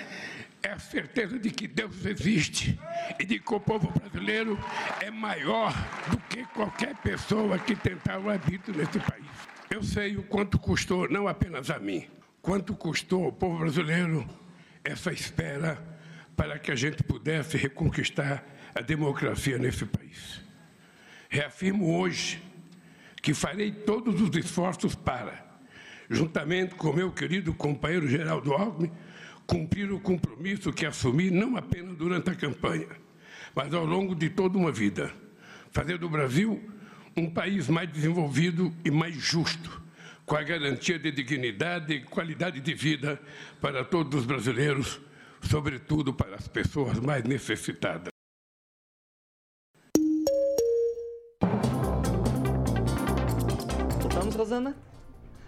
é 0.63 0.69
a 0.69 0.79
certeza 0.79 1.41
de 1.41 1.51
que 1.51 1.67
Deus 1.67 2.07
existe 2.07 2.79
e 3.19 3.25
de 3.25 3.41
que 3.41 3.53
o 3.53 3.59
povo 3.59 3.91
brasileiro 3.99 4.57
é 5.01 5.11
maior 5.11 5.75
do 6.09 6.19
que 6.29 6.45
qualquer 6.55 6.95
pessoa 6.99 7.59
que 7.59 7.75
tentar 7.75 8.21
o 8.21 8.31
habito 8.31 8.71
nesse 8.71 9.01
país. 9.01 9.27
Eu 9.69 9.83
sei 9.83 10.17
o 10.17 10.23
quanto 10.23 10.57
custou, 10.57 11.11
não 11.11 11.27
apenas 11.27 11.69
a 11.69 11.81
mim, 11.81 12.07
quanto 12.41 12.77
custou 12.77 13.25
ao 13.25 13.33
povo 13.33 13.59
brasileiro 13.59 14.25
essa 14.85 15.13
espera 15.13 15.77
para 16.37 16.61
que 16.61 16.71
a 16.71 16.77
gente 16.77 17.03
pudesse 17.03 17.57
reconquistar 17.57 18.45
a 18.77 18.83
democracia 18.83 19.59
nesse 19.59 19.87
país. 19.87 20.41
Reafirmo 21.29 21.99
hoje 21.99 22.43
que 23.23 23.33
farei 23.35 23.73
todos 23.73 24.21
os 24.21 24.37
esforços 24.37 24.95
para, 24.95 25.45
juntamente 26.09 26.75
com 26.75 26.93
meu 26.93 27.11
querido 27.11 27.53
companheiro 27.55 28.07
Geraldo 28.07 28.53
Alckmin, 28.53 28.93
cumprir 29.47 29.91
o 29.91 29.99
compromisso 29.99 30.73
que 30.73 30.85
assumi 30.85 31.31
não 31.31 31.57
apenas 31.57 31.97
durante 31.97 32.31
a 32.31 32.35
campanha, 32.35 32.89
mas 33.55 33.73
ao 33.73 33.85
longo 33.85 34.15
de 34.15 34.29
toda 34.29 34.59
uma 34.59 34.71
vida, 34.71 35.13
fazer 35.71 35.99
do 35.99 36.09
Brasil 36.09 36.63
um 37.17 37.31
país 37.31 37.69
mais 37.69 37.91
desenvolvido 37.91 38.73
e 38.85 38.91
mais 38.91 39.15
justo, 39.15 39.83
com 40.25 40.37
a 40.37 40.43
garantia 40.43 40.99
de 40.99 41.11
dignidade 41.11 41.95
e 41.95 42.01
qualidade 42.03 42.61
de 42.61 42.75
vida 42.75 43.21
para 43.61 43.85
todos 43.85 44.21
os 44.21 44.27
brasileiros 44.27 45.01
sobretudo 45.47 46.13
para 46.13 46.37
as 46.37 46.49
pessoas 46.49 46.99
mais 46.99 47.25
necessitadas. 47.25 48.16
Rosana? 54.37 54.77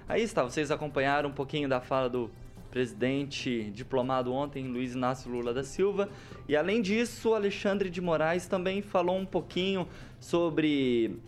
Aí 0.09 0.23
está, 0.23 0.43
vocês 0.43 0.71
acompanharam 0.71 1.29
um 1.29 1.33
pouquinho 1.33 1.69
da 1.69 1.81
fala 1.81 2.09
do 2.09 2.31
presidente 2.71 3.71
diplomado 3.71 4.33
ontem, 4.33 4.67
Luiz 4.67 4.95
Inácio 4.95 5.31
Lula 5.31 5.53
da 5.53 5.63
Silva. 5.63 6.09
E 6.49 6.57
além 6.57 6.81
disso, 6.81 7.35
Alexandre 7.35 7.91
de 7.91 8.01
Moraes 8.01 8.47
também 8.47 8.81
falou 8.83 9.17
um 9.17 9.27
pouquinho 9.27 9.87
sobre 10.19 11.19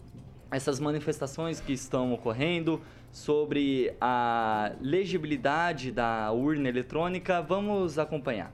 essas 0.51 0.81
manifestações 0.81 1.61
que 1.61 1.73
estão 1.73 2.13
ocorrendo, 2.13 2.81
sobre 3.13 3.95
a 4.01 4.73
legibilidade 4.81 5.93
da 5.93 6.31
urna 6.33 6.69
eletrônica. 6.69 7.41
Vamos 7.43 7.99
acompanhar. 7.99 8.53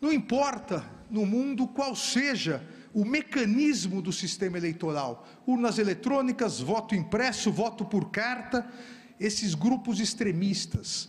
Não 0.00 0.12
importa 0.12 0.84
no 1.08 1.24
mundo 1.24 1.68
qual 1.68 1.94
seja 1.94 2.62
o 2.94 3.04
mecanismo 3.04 4.02
do 4.02 4.12
sistema 4.12 4.58
eleitoral, 4.58 5.26
urnas 5.46 5.78
eletrônicas, 5.78 6.60
voto 6.60 6.94
impresso, 6.94 7.50
voto 7.50 7.84
por 7.84 8.10
carta, 8.10 8.70
esses 9.18 9.54
grupos 9.54 10.00
extremistas, 10.00 11.08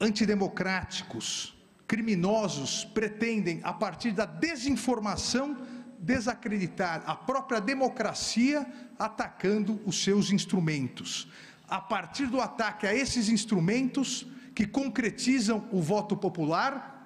antidemocráticos, 0.00 1.54
criminosos, 1.86 2.84
pretendem, 2.84 3.60
a 3.62 3.72
partir 3.72 4.12
da 4.12 4.24
desinformação, 4.24 5.56
desacreditar 5.98 7.02
a 7.06 7.14
própria 7.14 7.60
democracia, 7.60 8.66
atacando 8.98 9.80
os 9.86 10.02
seus 10.02 10.30
instrumentos. 10.30 11.28
A 11.68 11.80
partir 11.80 12.26
do 12.26 12.40
ataque 12.40 12.86
a 12.86 12.94
esses 12.94 13.28
instrumentos, 13.28 14.26
que 14.54 14.66
concretizam 14.66 15.66
o 15.72 15.80
voto 15.80 16.16
popular, 16.16 17.01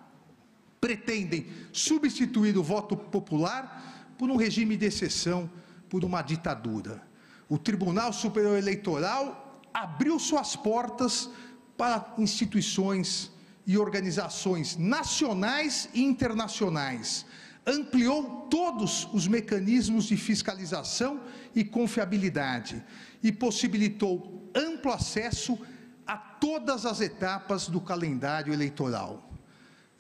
pretendem 0.87 1.49
substituir 1.72 2.57
o 2.57 2.62
voto 2.62 2.96
popular 2.96 4.14
por 4.16 4.31
um 4.31 4.37
regime 4.37 4.77
de 4.77 4.87
exceção, 4.87 5.51
por 5.88 6.05
uma 6.05 6.22
ditadura. 6.22 7.03
O 7.49 7.59
Tribunal 7.59 8.12
Superior 8.12 8.57
Eleitoral 8.57 9.61
abriu 9.75 10.16
suas 10.20 10.55
portas 10.55 11.29
para 11.77 12.14
instituições 12.18 13.33
e 13.66 13.77
organizações 13.77 14.77
nacionais 14.77 15.88
e 15.92 16.05
internacionais, 16.05 17.27
ampliou 17.66 18.46
todos 18.49 19.09
os 19.12 19.27
mecanismos 19.27 20.05
de 20.05 20.16
fiscalização 20.16 21.20
e 21.53 21.64
confiabilidade 21.64 22.81
e 23.25 23.33
possibilitou 23.33 24.49
amplo 24.55 24.92
acesso 24.92 25.59
a 26.07 26.16
todas 26.16 26.87
as 26.87 27.01
etapas 27.01 27.66
do 27.66 27.81
calendário 27.81 28.53
eleitoral. 28.53 29.26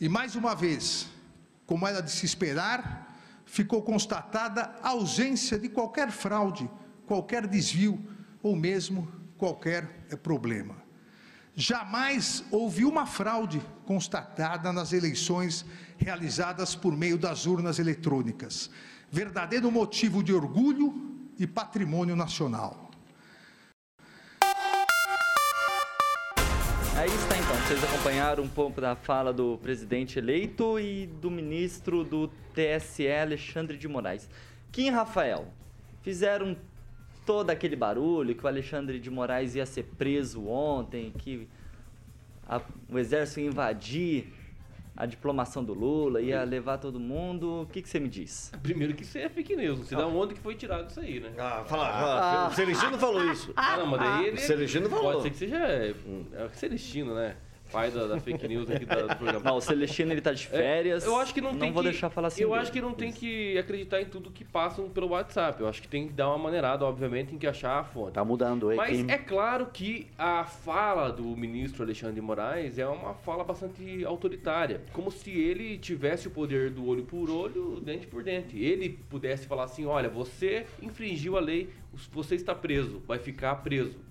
E 0.00 0.08
mais 0.08 0.36
uma 0.36 0.54
vez, 0.54 1.08
como 1.64 1.86
era 1.86 2.02
de 2.02 2.10
se 2.10 2.26
esperar, 2.26 3.16
ficou 3.46 3.82
constatada 3.82 4.74
a 4.82 4.90
ausência 4.90 5.58
de 5.58 5.68
qualquer 5.68 6.10
fraude, 6.10 6.70
qualquer 7.06 7.46
desvio 7.46 8.04
ou 8.42 8.54
mesmo 8.54 9.10
qualquer 9.38 10.06
problema. 10.22 10.76
Jamais 11.54 12.44
houve 12.50 12.84
uma 12.84 13.06
fraude 13.06 13.62
constatada 13.86 14.70
nas 14.72 14.92
eleições 14.92 15.64
realizadas 15.96 16.74
por 16.74 16.94
meio 16.94 17.16
das 17.16 17.46
urnas 17.46 17.78
eletrônicas. 17.78 18.70
Verdadeiro 19.10 19.70
motivo 19.70 20.22
de 20.22 20.34
orgulho 20.34 21.30
e 21.38 21.46
patrimônio 21.46 22.14
nacional. 22.14 22.85
Aí 26.98 27.10
está 27.10 27.36
então, 27.36 27.54
vocês 27.56 27.84
acompanharam 27.84 28.42
um 28.42 28.48
pouco 28.48 28.80
da 28.80 28.96
fala 28.96 29.30
do 29.30 29.58
presidente 29.58 30.18
eleito 30.18 30.80
e 30.80 31.06
do 31.06 31.30
ministro 31.30 32.02
do 32.02 32.28
TSE, 32.54 33.06
Alexandre 33.06 33.76
de 33.76 33.86
Moraes. 33.86 34.30
Kim 34.72 34.88
Rafael, 34.88 35.46
fizeram 36.00 36.56
todo 37.26 37.50
aquele 37.50 37.76
barulho 37.76 38.34
que 38.34 38.42
o 38.42 38.48
Alexandre 38.48 38.98
de 38.98 39.10
Moraes 39.10 39.54
ia 39.54 39.66
ser 39.66 39.82
preso 39.98 40.48
ontem, 40.48 41.12
que 41.18 41.46
a, 42.48 42.62
o 42.88 42.98
exército 42.98 43.40
ia 43.40 43.46
invadir 43.48 44.32
a 44.96 45.04
diplomação 45.04 45.62
do 45.62 45.74
Lula, 45.74 46.20
ia 46.20 46.42
levar 46.44 46.78
todo 46.78 46.98
mundo. 46.98 47.62
O 47.62 47.66
que, 47.66 47.82
que 47.82 47.88
você 47.88 48.00
me 48.00 48.08
diz? 48.08 48.50
Primeiro 48.62 48.94
que 48.94 49.02
isso 49.02 49.18
é 49.18 49.28
fake 49.28 49.54
news. 49.54 49.80
Você 49.80 49.94
ah. 49.94 49.98
dá 49.98 50.06
onde 50.06 50.34
que 50.34 50.40
foi 50.40 50.54
tirado 50.54 50.88
isso 50.88 51.00
aí, 51.00 51.20
né? 51.20 51.32
Ah, 51.38 51.64
fala. 51.66 51.88
Ah. 51.88 52.48
O 52.48 52.54
Celestino 52.54 52.98
falou 52.98 53.24
isso. 53.30 53.52
Ah, 53.54 53.76
não, 53.76 53.86
mas 53.86 54.00
daí 54.00 54.26
ele. 54.26 54.36
O 54.36 54.40
Celestino 54.40 54.88
falou. 54.88 55.12
Pode 55.12 55.22
ser 55.22 55.30
que 55.30 55.36
seja. 55.36 55.56
É, 55.56 55.94
é 56.34 56.48
Celestino, 56.52 57.14
né? 57.14 57.36
Pai 57.70 57.90
da, 57.90 58.06
da, 58.06 58.20
fake 58.20 58.46
news 58.48 58.70
aqui 58.70 58.84
da, 58.84 59.06
do 59.06 59.16
programa. 59.16 59.40
Não, 59.44 59.56
o 59.56 59.60
Celestino 59.60 60.12
ele 60.12 60.20
tá 60.20 60.32
de 60.32 60.46
férias. 60.46 61.04
É, 61.04 61.06
eu 61.06 61.16
acho 61.16 61.34
que 61.34 61.40
não, 61.40 61.52
não 61.52 61.58
tem 61.58 61.72
vou 61.72 61.82
que, 61.82 61.90
deixar 61.90 62.10
falar 62.10 62.28
assim. 62.28 62.42
Eu 62.42 62.54
acho 62.54 62.72
que 62.72 62.80
não 62.80 62.92
tem 62.92 63.12
que 63.12 63.58
acreditar 63.58 64.00
em 64.00 64.06
tudo 64.06 64.30
que 64.30 64.44
passam 64.44 64.88
pelo 64.88 65.08
WhatsApp. 65.08 65.60
Eu 65.60 65.68
acho 65.68 65.82
que 65.82 65.88
tem 65.88 66.06
que 66.06 66.12
dar 66.12 66.28
uma 66.28 66.38
maneirada, 66.38 66.84
obviamente, 66.84 67.34
em 67.34 67.38
que 67.38 67.46
achar 67.46 67.78
a 67.78 67.84
fonte. 67.84 68.12
Tá 68.12 68.24
mudando 68.24 68.70
aí. 68.70 68.76
Mas 68.76 69.08
é 69.08 69.18
claro 69.18 69.66
que 69.72 70.06
a 70.18 70.44
fala 70.44 71.10
do 71.10 71.24
ministro 71.36 71.82
Alexandre 71.82 72.14
de 72.16 72.20
Moraes 72.20 72.78
é 72.78 72.86
uma 72.86 73.14
fala 73.14 73.44
bastante 73.44 74.04
autoritária, 74.04 74.82
como 74.92 75.10
se 75.10 75.30
ele 75.30 75.78
tivesse 75.78 76.28
o 76.28 76.30
poder 76.30 76.70
do 76.70 76.86
olho 76.86 77.04
por 77.04 77.30
olho, 77.30 77.80
dente 77.80 78.06
por 78.06 78.22
dente. 78.22 78.58
Ele 78.58 78.90
pudesse 79.10 79.46
falar 79.46 79.64
assim: 79.64 79.86
"Olha, 79.86 80.08
você 80.08 80.66
infringiu 80.80 81.36
a 81.36 81.40
lei, 81.40 81.70
você 82.12 82.34
está 82.34 82.54
preso, 82.54 83.02
vai 83.06 83.18
ficar 83.18 83.54
preso" 83.56 84.06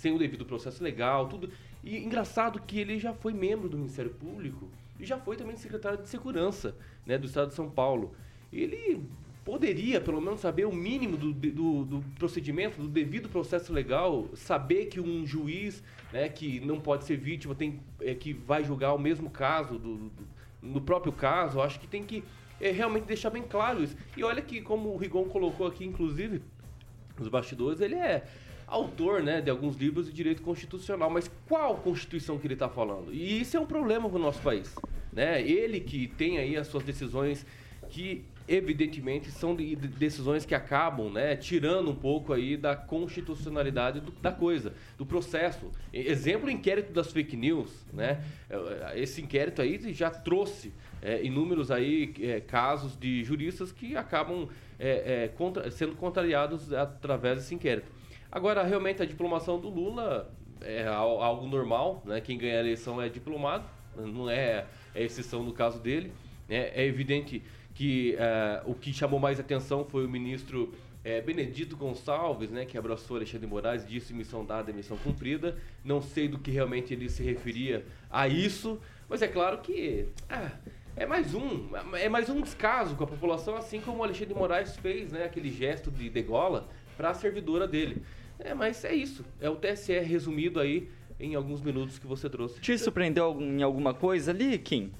sem 0.00 0.14
o 0.14 0.18
devido 0.18 0.44
processo 0.44 0.82
legal, 0.82 1.28
tudo. 1.28 1.50
E 1.82 1.96
engraçado 1.98 2.60
que 2.60 2.78
ele 2.78 2.98
já 2.98 3.12
foi 3.12 3.32
membro 3.32 3.68
do 3.68 3.76
Ministério 3.76 4.10
Público 4.10 4.68
e 4.98 5.06
já 5.06 5.18
foi 5.18 5.36
também 5.36 5.56
secretário 5.56 5.98
de 6.02 6.08
Segurança 6.08 6.76
né, 7.06 7.16
do 7.16 7.26
Estado 7.26 7.48
de 7.48 7.54
São 7.54 7.70
Paulo. 7.70 8.14
Ele 8.52 9.02
poderia, 9.44 10.00
pelo 10.00 10.20
menos, 10.20 10.40
saber 10.40 10.66
o 10.66 10.72
mínimo 10.72 11.16
do, 11.16 11.32
do, 11.32 11.84
do, 11.84 12.04
procedimento, 12.18 12.80
do 12.80 12.88
devido 12.88 13.28
processo 13.28 13.72
legal, 13.72 14.28
saber 14.34 14.86
que 14.86 15.00
um 15.00 15.26
juiz, 15.26 15.82
né, 16.12 16.28
que 16.28 16.60
não 16.60 16.78
pode 16.78 17.04
ser 17.04 17.16
vítima, 17.16 17.54
tem, 17.54 17.80
é, 18.00 18.14
que 18.14 18.32
vai 18.32 18.62
julgar 18.62 18.92
o 18.92 18.98
mesmo 18.98 19.30
caso, 19.30 19.78
do, 19.78 19.96
do, 19.96 20.12
no 20.60 20.80
próprio 20.80 21.12
caso, 21.12 21.60
acho 21.60 21.80
que 21.80 21.86
tem 21.86 22.04
que 22.04 22.22
é, 22.60 22.70
realmente 22.70 23.04
deixar 23.04 23.30
bem 23.30 23.42
claro 23.42 23.82
isso. 23.82 23.96
E 24.16 24.22
olha 24.22 24.42
que, 24.42 24.60
como 24.60 24.90
o 24.90 24.96
Rigon 24.96 25.24
colocou 25.24 25.66
aqui, 25.66 25.84
inclusive, 25.84 26.42
nos 27.18 27.28
bastidores, 27.28 27.80
ele 27.80 27.94
é 27.94 28.26
autor 28.70 29.22
né, 29.22 29.40
de 29.40 29.50
alguns 29.50 29.76
livros 29.76 30.06
de 30.06 30.12
direito 30.12 30.42
constitucional, 30.42 31.10
mas 31.10 31.30
qual 31.48 31.76
Constituição 31.76 32.38
que 32.38 32.46
ele 32.46 32.54
está 32.54 32.68
falando? 32.68 33.12
E 33.12 33.40
isso 33.40 33.56
é 33.56 33.60
um 33.60 33.66
problema 33.66 34.08
para 34.08 34.16
o 34.16 34.22
nosso 34.22 34.40
país. 34.40 34.74
Né? 35.12 35.42
Ele 35.42 35.80
que 35.80 36.06
tem 36.06 36.38
aí 36.38 36.56
as 36.56 36.68
suas 36.68 36.84
decisões 36.84 37.44
que 37.88 38.24
evidentemente 38.46 39.30
são 39.30 39.54
de, 39.54 39.76
de 39.76 39.88
decisões 39.88 40.44
que 40.44 40.54
acabam 40.54 41.10
né, 41.10 41.36
tirando 41.36 41.90
um 41.90 41.94
pouco 41.94 42.32
aí 42.32 42.56
da 42.56 42.74
constitucionalidade 42.74 44.00
do, 44.00 44.10
da 44.12 44.32
coisa, 44.32 44.72
do 44.98 45.06
processo. 45.06 45.70
Exemplo, 45.92 46.48
o 46.48 46.50
inquérito 46.50 46.92
das 46.92 47.12
fake 47.12 47.36
news, 47.36 47.86
né? 47.92 48.24
Esse 48.94 49.22
inquérito 49.22 49.62
aí 49.62 49.92
já 49.92 50.10
trouxe 50.10 50.72
é, 51.00 51.22
inúmeros 51.22 51.70
aí 51.70 52.12
é, 52.20 52.40
casos 52.40 52.98
de 52.98 53.22
juristas 53.22 53.70
que 53.70 53.96
acabam 53.96 54.48
é, 54.78 55.24
é 55.24 55.28
contra, 55.28 55.70
sendo 55.70 55.94
contrariados 55.94 56.72
através 56.72 57.38
desse 57.38 57.54
inquérito. 57.54 57.99
Agora, 58.32 58.62
realmente, 58.62 59.02
a 59.02 59.04
diplomação 59.04 59.58
do 59.58 59.68
Lula 59.68 60.32
é 60.60 60.86
algo 60.86 61.46
normal, 61.46 62.02
né? 62.04 62.20
Quem 62.20 62.38
ganha 62.38 62.56
a 62.56 62.60
eleição 62.60 63.00
é 63.00 63.08
diplomado, 63.08 63.64
não 63.96 64.28
é, 64.30 64.66
é 64.94 65.02
exceção 65.02 65.42
no 65.42 65.52
caso 65.52 65.80
dele. 65.80 66.12
Né? 66.48 66.70
É 66.74 66.84
evidente 66.84 67.42
que 67.74 68.16
uh, 68.16 68.70
o 68.70 68.74
que 68.74 68.92
chamou 68.92 69.18
mais 69.18 69.40
atenção 69.40 69.84
foi 69.84 70.04
o 70.04 70.08
ministro 70.08 70.72
é, 71.02 71.20
Benedito 71.20 71.76
Gonçalves, 71.76 72.50
né, 72.50 72.66
que 72.66 72.76
abraçou 72.76 73.16
Alexandre 73.16 73.46
Moraes, 73.46 73.86
disse 73.86 74.12
missão 74.12 74.44
dada, 74.44 74.72
missão 74.72 74.96
cumprida. 74.98 75.56
Não 75.82 76.02
sei 76.02 76.28
do 76.28 76.38
que 76.38 76.50
realmente 76.50 76.92
ele 76.92 77.08
se 77.08 77.22
referia 77.22 77.86
a 78.10 78.28
isso, 78.28 78.78
mas 79.08 79.22
é 79.22 79.28
claro 79.28 79.58
que 79.58 80.08
ah, 80.28 80.50
é 80.94 81.06
mais 81.06 81.34
um, 81.34 81.70
é 81.96 82.08
mais 82.08 82.28
um 82.28 82.40
descaso 82.42 82.94
com 82.96 83.04
a 83.04 83.06
população, 83.06 83.56
assim 83.56 83.80
como 83.80 84.04
Alexandre 84.04 84.34
Moraes 84.34 84.76
fez, 84.76 85.10
né, 85.10 85.24
aquele 85.24 85.50
gesto 85.50 85.90
de 85.90 86.10
degola 86.10 86.68
para 86.96 87.10
a 87.10 87.14
servidora 87.14 87.66
dele. 87.66 88.02
É, 88.44 88.54
mas 88.54 88.84
é 88.84 88.94
isso. 88.94 89.24
É 89.40 89.48
o 89.48 89.56
TSE 89.56 89.98
resumido 90.00 90.60
aí 90.60 90.88
em 91.18 91.34
alguns 91.34 91.60
minutos 91.60 91.98
que 91.98 92.06
você 92.06 92.28
trouxe. 92.28 92.60
Te 92.60 92.78
surpreendeu 92.78 93.36
em 93.40 93.62
alguma 93.62 93.92
coisa 93.92 94.30
ali, 94.30 94.58
Kim? 94.58 94.90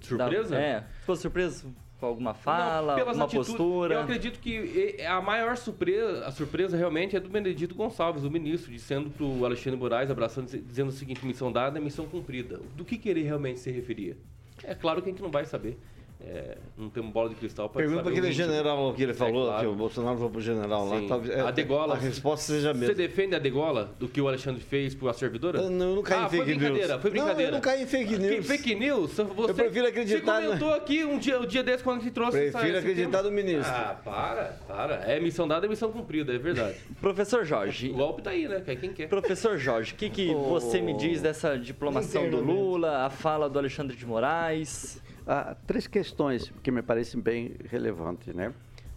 Surpresa? 0.00 0.54
Da, 0.54 0.60
é. 0.60 0.84
Ficou 1.00 1.16
surpreso 1.16 1.74
com 1.98 2.06
alguma 2.06 2.34
fala, 2.34 2.96
Não, 2.96 3.08
alguma 3.08 3.28
postura? 3.28 3.94
Eu 3.94 4.00
acredito 4.02 4.38
que 4.38 5.02
a 5.02 5.20
maior 5.20 5.56
surpresa, 5.56 6.26
a 6.26 6.30
surpresa 6.30 6.76
realmente 6.76 7.16
é 7.16 7.20
do 7.20 7.28
Benedito 7.28 7.74
Gonçalves, 7.74 8.22
o 8.22 8.30
ministro, 8.30 8.70
dizendo 8.70 9.10
para 9.10 9.24
o 9.24 9.44
Alexandre 9.44 9.78
Moraes, 9.78 10.10
abraçando, 10.10 10.46
dizendo 10.46 10.88
o 10.88 10.92
seguinte, 10.92 11.24
missão 11.24 11.50
dada, 11.50 11.80
missão 11.80 12.06
cumprida. 12.06 12.60
Do 12.76 12.84
que, 12.84 12.98
que 12.98 13.08
ele 13.08 13.22
realmente 13.22 13.58
se 13.58 13.70
referia? 13.70 14.16
É 14.62 14.74
claro 14.74 15.02
que 15.02 15.08
a 15.08 15.12
gente 15.12 15.22
não 15.22 15.30
vai 15.30 15.44
saber. 15.44 15.78
É, 16.18 16.56
não 16.78 16.88
temos 16.88 17.12
bola 17.12 17.28
de 17.28 17.34
cristal 17.34 17.68
para 17.68 17.82
Pergunta 17.82 18.02
para 18.02 18.10
aquele 18.10 18.32
general 18.32 18.92
que 18.94 19.02
ele 19.02 19.12
falou, 19.12 19.44
é, 19.44 19.46
claro. 19.48 19.60
que 19.60 19.66
o 19.66 19.74
Bolsonaro 19.74 20.18
foi 20.18 20.28
para 20.30 20.38
o 20.38 20.42
general 20.42 20.88
Sim. 20.88 21.02
lá. 21.02 21.08
Talvez, 21.08 21.36
é, 21.36 21.40
a 21.40 21.50
degola. 21.50 21.94
A 21.94 21.98
resposta 21.98 22.52
seja 22.52 22.70
a 22.70 22.74
mesma. 22.74 22.94
Você 22.94 22.94
defende 22.94 23.34
a 23.34 23.38
degola 23.38 23.94
do 23.98 24.08
que 24.08 24.20
o 24.20 24.26
Alexandre 24.26 24.62
fez 24.62 24.94
para 24.94 25.10
a 25.10 25.12
servidora? 25.12 25.60
Eu 25.60 25.70
não, 25.70 25.90
eu 25.90 25.96
não 25.96 26.02
caí 26.02 26.18
ah, 26.18 26.26
em 26.26 26.28
fake 26.30 26.36
foi 26.36 26.54
brincadeira, 26.54 26.88
news. 26.88 27.02
Foi 27.02 27.10
brincadeira. 27.10 27.42
Não, 27.42 27.48
eu 27.48 27.52
não 27.52 27.60
caí 27.60 27.82
em 27.82 27.86
fake 27.86 28.18
news. 28.18 28.34
Que, 28.36 28.42
fake 28.42 28.74
news? 28.74 29.12
Você, 29.12 29.22
eu 29.22 29.54
prefiro 29.54 29.86
acreditar. 29.86 30.40
Você 30.40 30.46
comentou 30.46 30.74
aqui 30.74 31.04
um 31.04 31.18
dia, 31.18 31.38
um 31.38 31.46
dia 31.46 31.62
desse 31.62 31.84
quando 31.84 32.00
a 32.00 32.02
gente 32.02 32.12
trouxe 32.12 32.38
Prefiro 32.38 32.68
essa, 32.68 32.78
acreditar 32.78 33.22
no 33.22 33.30
ministro. 33.30 33.74
Ah, 33.74 33.96
para, 34.02 34.56
para. 34.66 34.94
É 35.04 35.20
missão 35.20 35.46
dada, 35.46 35.66
é 35.66 35.68
missão 35.68 35.92
cumprida, 35.92 36.32
é 36.32 36.38
verdade. 36.38 36.76
Professor 36.98 37.44
Jorge. 37.44 37.90
O 37.90 37.94
golpe 37.94 38.22
tá 38.22 38.30
aí, 38.30 38.48
né? 38.48 38.62
Quer 38.64 38.76
quem 38.76 38.92
quer. 38.92 39.08
Professor 39.08 39.58
Jorge, 39.58 39.92
o 39.92 39.96
que, 39.96 40.08
que 40.08 40.30
oh. 40.34 40.44
você 40.44 40.80
me 40.80 40.96
diz 40.96 41.20
dessa 41.20 41.58
diplomação 41.58 42.30
do 42.30 42.40
Lula, 42.40 43.04
a 43.04 43.10
fala 43.10 43.50
do 43.50 43.58
Alexandre 43.58 43.94
de 43.94 44.06
Moraes? 44.06 45.04
Há 45.26 45.56
três 45.66 45.88
questões 45.88 46.52
que 46.62 46.70
me 46.70 46.82
parecem 46.82 47.20
bem 47.20 47.56
relevantes, 47.68 48.32
né? 48.32 48.54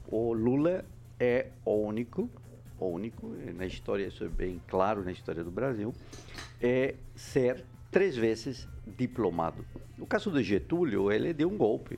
O 0.08 0.32
Lula 0.32 0.86
é 1.20 1.48
o 1.66 1.74
único, 1.74 2.30
o 2.80 2.86
único 2.86 3.36
na 3.56 3.66
história, 3.66 4.06
isso 4.06 4.24
é 4.24 4.28
bem 4.28 4.62
claro 4.68 5.04
na 5.04 5.12
história 5.12 5.44
do 5.44 5.50
Brasil, 5.50 5.92
é 6.62 6.94
ser 7.16 7.66
três 7.90 8.16
vezes 8.16 8.68
diplomado. 8.96 9.66
No 9.98 10.06
caso 10.06 10.30
do 10.30 10.40
Getúlio, 10.44 11.12
ele 11.12 11.34
deu 11.34 11.50
um 11.50 11.58
golpe. 11.58 11.98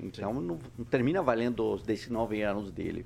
Então 0.00 0.32
não, 0.32 0.58
não 0.78 0.84
termina 0.86 1.22
valendo 1.22 1.74
os 1.74 1.82
19 1.82 2.40
anos 2.40 2.70
dele. 2.70 3.04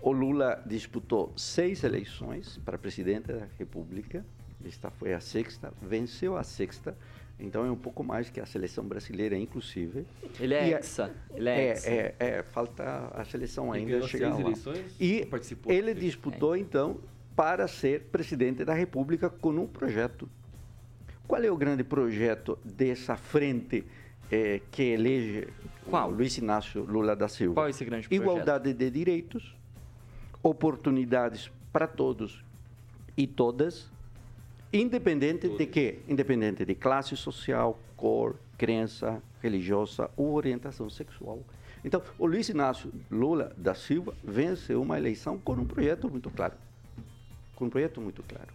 O 0.00 0.10
Lula 0.10 0.60
disputou 0.66 1.32
seis 1.36 1.84
eleições 1.84 2.58
para 2.64 2.76
presidente 2.76 3.32
da 3.32 3.46
República. 3.56 4.26
Esta 4.64 4.90
foi 4.90 5.14
a 5.14 5.20
sexta, 5.20 5.72
venceu 5.80 6.36
a 6.36 6.42
sexta 6.42 6.96
então 7.42 7.66
é 7.66 7.70
um 7.70 7.76
pouco 7.76 8.04
mais 8.04 8.30
que 8.30 8.40
a 8.40 8.46
seleção 8.46 8.84
brasileira, 8.84 9.36
inclusive. 9.36 10.06
Ele 10.38 10.54
é 10.54 10.70
hexa. 10.70 11.12
Ele 11.34 11.48
é, 11.48 11.52
é, 11.52 11.74
é, 11.84 12.14
é, 12.18 12.42
falta 12.42 13.10
a 13.12 13.24
seleção 13.24 13.72
ainda 13.72 14.06
chegar 14.06 14.34
lá. 14.34 14.40
Eleições, 14.40 14.96
e 15.00 15.28
ele 15.66 15.92
disputou, 15.92 16.56
então, 16.56 17.00
para 17.34 17.66
ser 17.66 18.02
presidente 18.12 18.64
da 18.64 18.72
República 18.72 19.28
com 19.28 19.50
um 19.50 19.66
projeto. 19.66 20.28
Qual 21.26 21.42
é 21.42 21.50
o 21.50 21.56
grande 21.56 21.82
projeto 21.82 22.58
dessa 22.64 23.16
frente 23.16 23.84
é, 24.30 24.60
que 24.70 24.82
elege 24.82 25.48
Qual? 25.88 26.10
Luiz 26.10 26.36
Inácio 26.38 26.84
Lula 26.84 27.16
da 27.16 27.28
Silva? 27.28 27.54
Qual 27.54 27.66
é 27.66 27.70
esse 27.70 27.84
grande 27.84 28.08
projeto? 28.08 28.22
Igualdade 28.22 28.72
de 28.72 28.90
direitos, 28.90 29.56
oportunidades 30.42 31.50
para 31.72 31.86
todos 31.86 32.44
e 33.16 33.26
todas, 33.26 33.91
Independente 34.72 35.50
de 35.50 35.66
quê? 35.66 35.98
Independente 36.08 36.64
de 36.64 36.74
classe 36.74 37.14
social, 37.14 37.78
cor, 37.94 38.36
crença 38.56 39.22
religiosa 39.42 40.10
ou 40.16 40.32
orientação 40.32 40.88
sexual. 40.88 41.42
Então, 41.84 42.00
o 42.18 42.24
Luiz 42.24 42.48
Inácio 42.48 42.90
Lula 43.10 43.52
da 43.56 43.74
Silva 43.74 44.14
venceu 44.24 44.80
uma 44.80 44.96
eleição 44.96 45.38
com 45.38 45.52
um 45.52 45.66
projeto 45.66 46.08
muito 46.08 46.30
claro. 46.30 46.54
Com 47.54 47.66
um 47.66 47.70
projeto 47.70 48.00
muito 48.00 48.22
claro. 48.22 48.48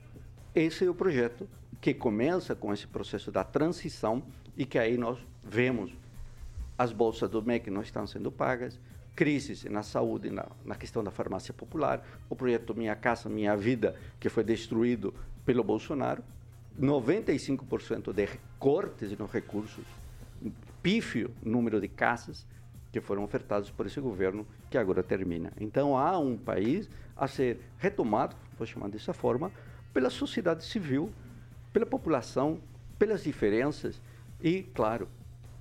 Esse 0.55 0.85
é 0.85 0.89
o 0.89 0.95
projeto 0.95 1.47
que 1.79 1.93
começa 1.93 2.55
com 2.55 2.73
esse 2.73 2.87
processo 2.87 3.31
da 3.31 3.43
transição 3.43 4.23
e 4.57 4.65
que 4.65 4.79
aí 4.79 4.97
nós 4.97 5.19
vemos 5.43 5.91
as 6.75 6.91
bolsas 6.91 7.29
do 7.29 7.43
MEC 7.43 7.69
não 7.69 7.81
estão 7.81 8.07
sendo 8.07 8.31
pagas, 8.31 8.79
crises 9.17 9.63
na 9.63 9.81
saúde, 9.81 10.29
na, 10.29 10.45
na 10.63 10.75
questão 10.75 11.03
da 11.03 11.09
farmácia 11.09 11.51
popular, 11.51 12.07
o 12.29 12.35
projeto 12.35 12.75
Minha 12.75 12.95
Casa 12.95 13.27
Minha 13.27 13.57
Vida, 13.57 13.95
que 14.19 14.29
foi 14.29 14.43
destruído 14.43 15.11
pelo 15.43 15.63
Bolsonaro, 15.63 16.23
95% 16.79 18.13
de 18.13 18.29
cortes 18.59 19.17
nos 19.17 19.31
recursos, 19.31 19.83
pífio 20.83 21.31
número 21.43 21.81
de 21.81 21.87
casas 21.87 22.45
que 22.91 23.01
foram 23.01 23.23
ofertados 23.23 23.71
por 23.71 23.87
esse 23.87 23.99
governo 23.99 24.45
que 24.69 24.77
agora 24.77 25.01
termina. 25.01 25.51
Então 25.59 25.97
há 25.97 26.19
um 26.19 26.37
país 26.37 26.87
a 27.15 27.27
ser 27.27 27.59
retomado, 27.79 28.35
vou 28.55 28.67
chamar 28.67 28.87
dessa 28.89 29.13
forma, 29.13 29.51
pela 29.91 30.11
sociedade 30.11 30.63
civil, 30.63 31.11
pela 31.73 31.87
população, 31.87 32.59
pelas 32.99 33.23
diferenças 33.23 33.99
e, 34.39 34.61
claro, 34.61 35.07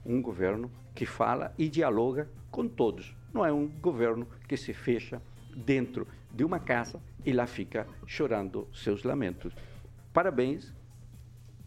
um 0.05 0.21
governo 0.21 0.71
que 0.95 1.07
fala 1.07 1.55
e 1.57 1.71
dialoga 1.71 2.29
com 2.51 2.69
todos. 2.69 3.17
Não 3.37 3.45
é 3.45 3.53
um 3.53 3.67
governo 3.67 4.27
que 4.49 4.57
se 4.57 4.73
fecha 4.73 5.21
dentro 5.55 6.09
de 6.33 6.43
uma 6.43 6.59
casa 6.59 6.99
e 7.23 7.35
lá 7.35 7.47
fica 7.47 7.87
chorando 8.07 8.67
seus 8.73 9.03
lamentos. 9.03 9.53
Parabéns, 10.11 10.73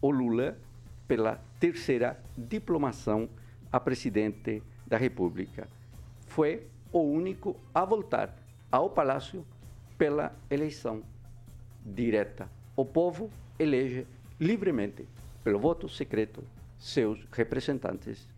o 0.02 0.10
Lula, 0.10 0.58
pela 1.06 1.40
terceira 1.60 2.20
diplomação 2.36 3.28
a 3.70 3.78
presidente 3.78 4.60
da 4.84 4.96
República. 4.96 5.68
Foi 6.26 6.66
o 6.92 7.02
único 7.02 7.56
a 7.72 7.84
voltar 7.84 8.36
ao 8.72 8.90
Palácio 8.90 9.46
pela 9.96 10.34
eleição 10.50 11.04
direta. 11.86 12.50
O 12.74 12.84
povo 12.84 13.30
elege 13.60 14.08
livremente, 14.40 15.06
pelo 15.44 15.60
voto 15.60 15.88
secreto, 15.88 16.42
seus 16.76 17.24
representantes. 17.30 18.28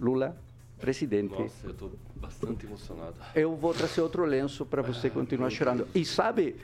Lula, 0.00 0.34
presidente. 0.82 1.30
Nossa, 1.30 1.66
eu 1.66 1.70
estou 1.70 1.92
bastante 2.16 2.66
emocionado. 2.66 3.14
Eu 3.34 3.54
vou 3.54 3.72
trazer 3.72 4.00
outro 4.00 4.24
lenço 4.24 4.66
para 4.66 4.82
você 4.82 5.08
continuar 5.08 5.48
chorando. 5.48 5.86
E 5.94 6.04
sabe, 6.04 6.56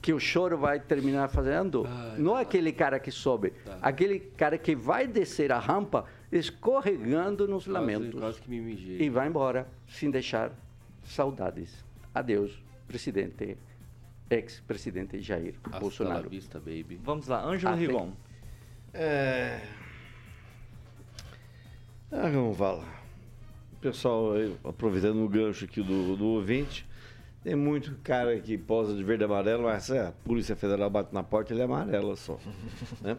que 0.00 0.12
o 0.12 0.20
choro 0.20 0.56
vai 0.56 0.78
terminar 0.80 1.28
fazendo, 1.28 1.84
Ai, 1.86 2.18
não 2.18 2.38
é 2.38 2.42
aquele 2.42 2.72
cara 2.72 2.98
que 2.98 3.10
sobe, 3.10 3.50
tá. 3.50 3.78
aquele 3.82 4.20
cara 4.20 4.56
que 4.56 4.74
vai 4.74 5.06
descer 5.06 5.52
a 5.52 5.58
rampa 5.58 6.06
escorregando 6.32 7.46
nos 7.46 7.64
quase, 7.64 7.70
lamentos 7.70 8.20
quase 8.20 8.40
que 8.40 8.48
me 8.48 8.72
e 8.98 9.10
vai 9.10 9.28
embora 9.28 9.66
sem 9.88 10.10
deixar 10.10 10.52
saudades. 11.04 11.84
Adeus, 12.14 12.62
presidente, 12.86 13.58
ex-presidente 14.30 15.20
Jair 15.20 15.54
Hasta 15.64 15.78
Bolsonaro. 15.80 16.30
Vista, 16.30 16.58
baby. 16.58 16.98
Vamos 17.02 17.26
lá, 17.26 17.44
Ângelo 17.44 17.76
Rigon. 17.76 18.12
É... 18.94 19.60
Ah, 22.12 22.28
vamos 22.28 22.56
falar. 22.56 22.99
Pessoal, 23.80 24.32
aproveitando 24.64 25.24
o 25.24 25.28
gancho 25.28 25.64
aqui 25.64 25.82
do, 25.82 26.16
do 26.16 26.26
ouvinte, 26.26 26.86
tem 27.42 27.54
muito 27.54 27.96
cara 28.04 28.38
que 28.38 28.58
posa 28.58 28.94
de 28.94 29.02
verde 29.02 29.24
e 29.24 29.26
amarelo, 29.26 29.64
mas 29.64 29.84
se 29.84 29.96
a 29.96 30.12
Polícia 30.24 30.54
Federal 30.54 30.90
bate 30.90 31.14
na 31.14 31.22
porta, 31.22 31.52
ele 31.52 31.62
é 31.62 31.64
amarelo 31.64 32.14
só. 32.16 32.38
né? 33.00 33.16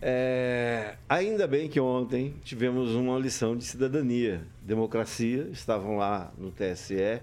É, 0.00 0.96
ainda 1.08 1.46
bem 1.46 1.68
que 1.68 1.80
ontem 1.80 2.34
tivemos 2.44 2.94
uma 2.94 3.18
lição 3.18 3.56
de 3.56 3.64
cidadania, 3.64 4.46
democracia. 4.62 5.48
Estavam 5.50 5.96
lá 5.96 6.30
no 6.36 6.50
TSE 6.50 7.22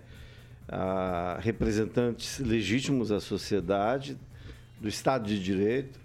ah, 0.67 1.37
representantes 1.41 2.39
legítimos 2.39 3.09
da 3.09 3.19
sociedade, 3.19 4.17
do 4.81 4.87
Estado 4.87 5.27
de 5.27 5.41
Direito. 5.41 5.99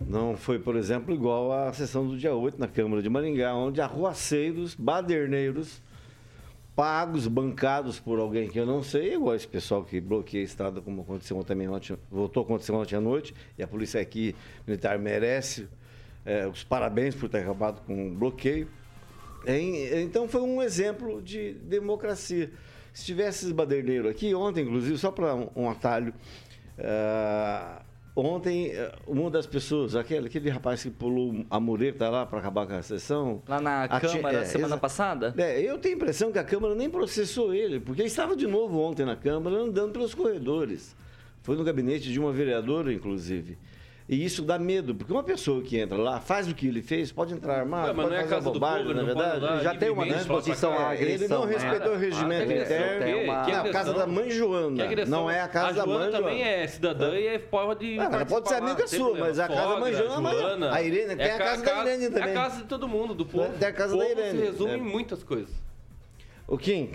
Não 0.00 0.36
foi, 0.36 0.58
por 0.58 0.76
exemplo, 0.76 1.14
igual 1.14 1.52
à 1.52 1.72
sessão 1.72 2.06
do 2.06 2.16
dia 2.16 2.34
8 2.34 2.58
na 2.58 2.66
Câmara 2.68 3.02
de 3.02 3.08
Maringá, 3.08 3.54
onde 3.54 3.80
arruaceiros, 3.80 4.74
baderneiros, 4.74 5.80
pagos, 6.74 7.26
bancados 7.26 8.00
por 8.00 8.18
alguém 8.18 8.48
que 8.48 8.58
eu 8.58 8.66
não 8.66 8.82
sei, 8.82 9.14
igual 9.14 9.34
esse 9.34 9.46
pessoal 9.46 9.84
que 9.84 10.00
bloqueia 10.00 10.42
a 10.42 10.44
estrada, 10.44 10.80
como 10.80 11.02
aconteceu 11.02 11.36
ontem, 11.38 11.68
ontem 11.68 11.96
voltou 12.10 12.42
a 12.42 12.44
acontecer 12.44 12.72
ontem 12.72 12.96
à 12.96 13.00
noite, 13.00 13.34
e 13.56 13.62
a 13.62 13.68
polícia 13.68 14.00
aqui 14.00 14.34
militar 14.66 14.98
merece 14.98 15.68
é, 16.24 16.46
os 16.46 16.64
parabéns 16.64 17.14
por 17.14 17.28
ter 17.28 17.38
acabado 17.38 17.80
com 17.82 18.08
o 18.08 18.14
bloqueio. 18.14 18.68
Então 20.02 20.26
foi 20.26 20.40
um 20.40 20.62
exemplo 20.62 21.20
de 21.20 21.52
democracia. 21.54 22.50
Se 22.94 23.04
tivesse 23.04 23.40
esses 23.40 23.52
baderneiros 23.52 24.10
aqui, 24.10 24.34
ontem, 24.34 24.62
inclusive, 24.62 24.96
só 24.96 25.10
para 25.10 25.34
um, 25.34 25.50
um, 25.54 25.68
atalho, 25.68 26.14
uh, 26.78 27.83
ontem, 28.16 28.70
uh, 28.70 28.92
uma 29.06 29.30
das 29.30 29.46
pessoas, 29.46 29.96
aquele, 29.96 30.26
aquele 30.26 30.50
rapaz 30.50 30.82
que 30.82 30.90
pulou 30.90 31.44
a 31.50 31.58
mureta 31.58 32.08
lá 32.08 32.24
para 32.24 32.38
acabar 32.38 32.66
com 32.66 32.74
a 32.74 32.82
sessão. 32.82 33.42
Lá 33.48 33.60
na 33.60 33.88
Câmara, 33.88 34.38
é, 34.38 34.44
semana 34.44 34.76
passada? 34.76 35.34
É, 35.36 35.60
eu 35.60 35.78
tenho 35.78 35.94
a 35.94 35.98
impressão 35.98 36.30
que 36.30 36.38
a 36.38 36.44
Câmara 36.44 36.74
nem 36.74 36.88
processou 36.88 37.54
ele, 37.54 37.80
porque 37.80 38.02
ele 38.02 38.08
estava 38.08 38.36
de 38.36 38.46
novo 38.46 38.78
ontem 38.80 39.04
na 39.04 39.16
Câmara 39.16 39.56
andando 39.56 39.92
pelos 39.92 40.14
corredores. 40.14 40.94
Foi 41.42 41.56
no 41.56 41.64
gabinete 41.64 42.10
de 42.10 42.18
uma 42.18 42.32
vereadora, 42.32 42.92
inclusive. 42.92 43.58
E 44.06 44.22
isso 44.22 44.42
dá 44.42 44.58
medo, 44.58 44.94
porque 44.94 45.10
uma 45.10 45.22
pessoa 45.22 45.62
que 45.62 45.78
entra 45.78 45.96
lá, 45.96 46.20
faz 46.20 46.46
o 46.46 46.54
que 46.54 46.68
ele 46.68 46.82
fez, 46.82 47.10
pode 47.10 47.32
entrar 47.32 47.60
armado, 47.60 47.94
não, 47.94 48.04
pode 48.04 48.14
é 48.14 48.26
fazer 48.26 48.40
bobagem, 48.42 48.94
na 48.94 49.02
verdade. 49.02 49.64
Já 49.64 49.74
tem 49.74 49.88
uma 49.88 50.06
disposição 50.06 50.72
à 50.74 50.90
agressão. 50.90 51.14
Ele 51.14 51.28
não 51.28 51.46
né? 51.46 51.52
respeitou 51.54 51.90
né? 51.90 51.96
o 51.96 51.98
regimento 51.98 52.52
interno. 52.52 53.02
É 53.02 53.24
uma... 53.24 53.46
Não, 53.46 53.64
a 53.64 53.72
casa 53.72 53.94
da 53.94 54.06
mãe 54.06 54.30
Joana. 54.30 55.06
Não 55.06 55.30
é 55.30 55.40
a 55.40 55.48
casa 55.48 55.68
a 55.68 55.72
da 55.72 55.86
mãe 55.86 55.96
Joana. 55.96 56.18
também 56.18 56.42
é 56.42 56.66
cidadã 56.66 57.14
e 57.14 57.26
é 57.26 57.38
pode. 57.38 57.98
Ah, 57.98 58.04
ela 58.12 58.26
pode 58.26 58.48
ser 58.48 58.56
amiga 58.56 58.86
sua, 58.86 59.16
mas 59.16 59.38
a 59.38 59.48
casa 59.48 59.68
da 59.68 59.80
mãe 59.80 59.94
Joana. 59.94 60.74
A 60.74 60.82
Irene, 60.82 61.16
tem 61.16 61.30
a 61.30 61.38
casa 61.38 61.64
da 61.64 61.82
Irene 61.82 62.10
também. 62.10 62.28
É 62.28 62.30
a 62.30 62.34
casa 62.34 62.56
de 62.58 62.64
todo 62.64 62.86
mundo, 62.86 63.14
do 63.14 63.24
povo. 63.24 63.58
Tem 63.58 63.68
a 63.68 63.72
casa 63.72 63.96
da 63.96 64.06
Irene. 64.06 64.38
se 64.38 64.44
resume 64.44 64.74
em 64.74 64.82
muitas 64.82 65.22
coisas. 65.22 65.54
O 66.46 66.58
Kim, 66.58 66.90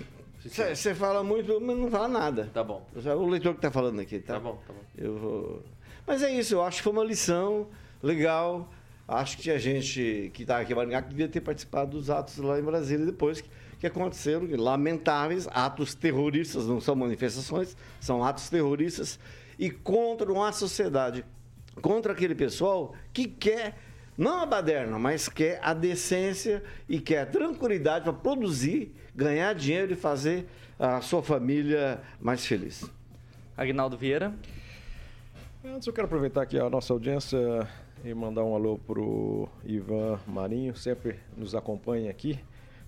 você 0.45 0.93
fala 0.93 1.23
muito, 1.23 1.59
mas 1.59 1.75
não 1.75 1.89
fala 1.89 2.07
nada. 2.07 2.51
Tá 2.53 2.63
bom. 2.63 2.85
O 2.95 3.27
leitor 3.27 3.53
que 3.53 3.57
está 3.57 3.71
falando 3.71 3.99
aqui, 3.99 4.19
tá? 4.19 4.35
Tá 4.35 4.39
bom, 4.39 4.59
tá 4.67 4.73
bom. 4.73 4.79
Eu 4.95 5.17
vou. 5.17 5.63
Mas 6.09 6.23
é 6.23 6.31
isso, 6.31 6.55
eu 6.55 6.63
acho 6.63 6.77
que 6.77 6.83
foi 6.85 6.91
uma 6.91 7.03
lição 7.03 7.67
legal. 8.01 8.67
Acho 9.07 9.37
que 9.37 9.43
tinha 9.43 9.59
gente 9.59 10.31
que 10.33 10.41
estava 10.41 10.61
aqui 10.61 10.73
em 10.73 10.75
Maringá 10.75 11.01
devia 11.01 11.27
ter 11.27 11.39
participado 11.39 11.91
dos 11.91 12.09
atos 12.09 12.37
lá 12.37 12.59
em 12.59 12.63
Brasília 12.63 13.05
depois 13.05 13.41
que, 13.41 13.49
que 13.79 13.85
aconteceram, 13.85 14.47
lamentáveis, 14.57 15.47
atos 15.51 15.93
terroristas, 15.93 16.65
não 16.65 16.81
são 16.81 16.95
manifestações, 16.95 17.77
são 18.01 18.23
atos 18.23 18.49
terroristas 18.49 19.19
e 19.59 19.69
contra 19.69 20.33
uma 20.33 20.51
sociedade, 20.51 21.23
contra 21.79 22.13
aquele 22.13 22.33
pessoal 22.33 22.95
que 23.13 23.27
quer 23.27 23.77
não 24.17 24.41
a 24.41 24.47
baderna, 24.47 24.97
mas 24.97 25.29
quer 25.29 25.59
a 25.61 25.75
decência 25.75 26.63
e 26.89 26.99
quer 26.99 27.21
a 27.21 27.25
tranquilidade 27.27 28.05
para 28.05 28.13
produzir, 28.13 28.95
ganhar 29.15 29.53
dinheiro 29.53 29.93
e 29.93 29.95
fazer 29.95 30.47
a 30.79 31.01
sua 31.01 31.21
família 31.21 32.01
mais 32.19 32.43
feliz. 32.43 32.83
Agnaldo 33.55 33.95
Vieira. 33.95 34.33
Antes 35.61 35.87
eu 35.87 35.91
quero 35.91 36.05
aproveitar 36.05 36.43
aqui 36.43 36.57
a 36.57 36.69
nossa 36.69 36.93
audiência 36.93 37.37
e 38.05 38.13
mandar 38.13 38.45
um 38.45 38.55
alô 38.55 38.77
pro 38.77 39.49
Ivan 39.65 40.17
Marinho, 40.25 40.73
sempre 40.73 41.19
nos 41.35 41.53
acompanha 41.53 42.09
aqui. 42.09 42.39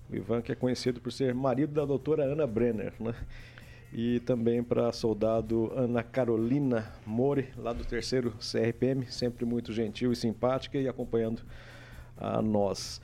O 0.09 0.15
Ivan 0.15 0.41
que 0.41 0.53
é 0.53 0.55
conhecido 0.55 1.01
por 1.01 1.11
ser 1.11 1.35
marido 1.35 1.73
da 1.73 1.83
doutora 1.83 2.23
Ana 2.23 2.47
Brenner, 2.47 2.93
né? 2.97 3.13
E 3.91 4.21
também 4.21 4.63
para 4.63 4.87
a 4.87 4.93
soldado 4.93 5.69
Ana 5.75 6.01
Carolina 6.01 6.93
More, 7.05 7.49
lá 7.57 7.73
do 7.73 7.83
terceiro 7.83 8.33
CRPM, 8.39 9.05
sempre 9.07 9.43
muito 9.43 9.73
gentil 9.73 10.13
e 10.13 10.15
simpática 10.15 10.77
e 10.77 10.87
acompanhando 10.87 11.41
a 12.15 12.41
nós. 12.41 13.01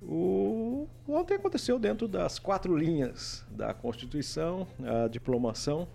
O... 0.00 0.86
Ontem 1.08 1.34
aconteceu 1.34 1.76
dentro 1.76 2.06
das 2.06 2.38
quatro 2.38 2.76
linhas 2.76 3.44
da 3.50 3.74
Constituição, 3.74 4.64
a 4.80 5.08
diplomação. 5.08 5.88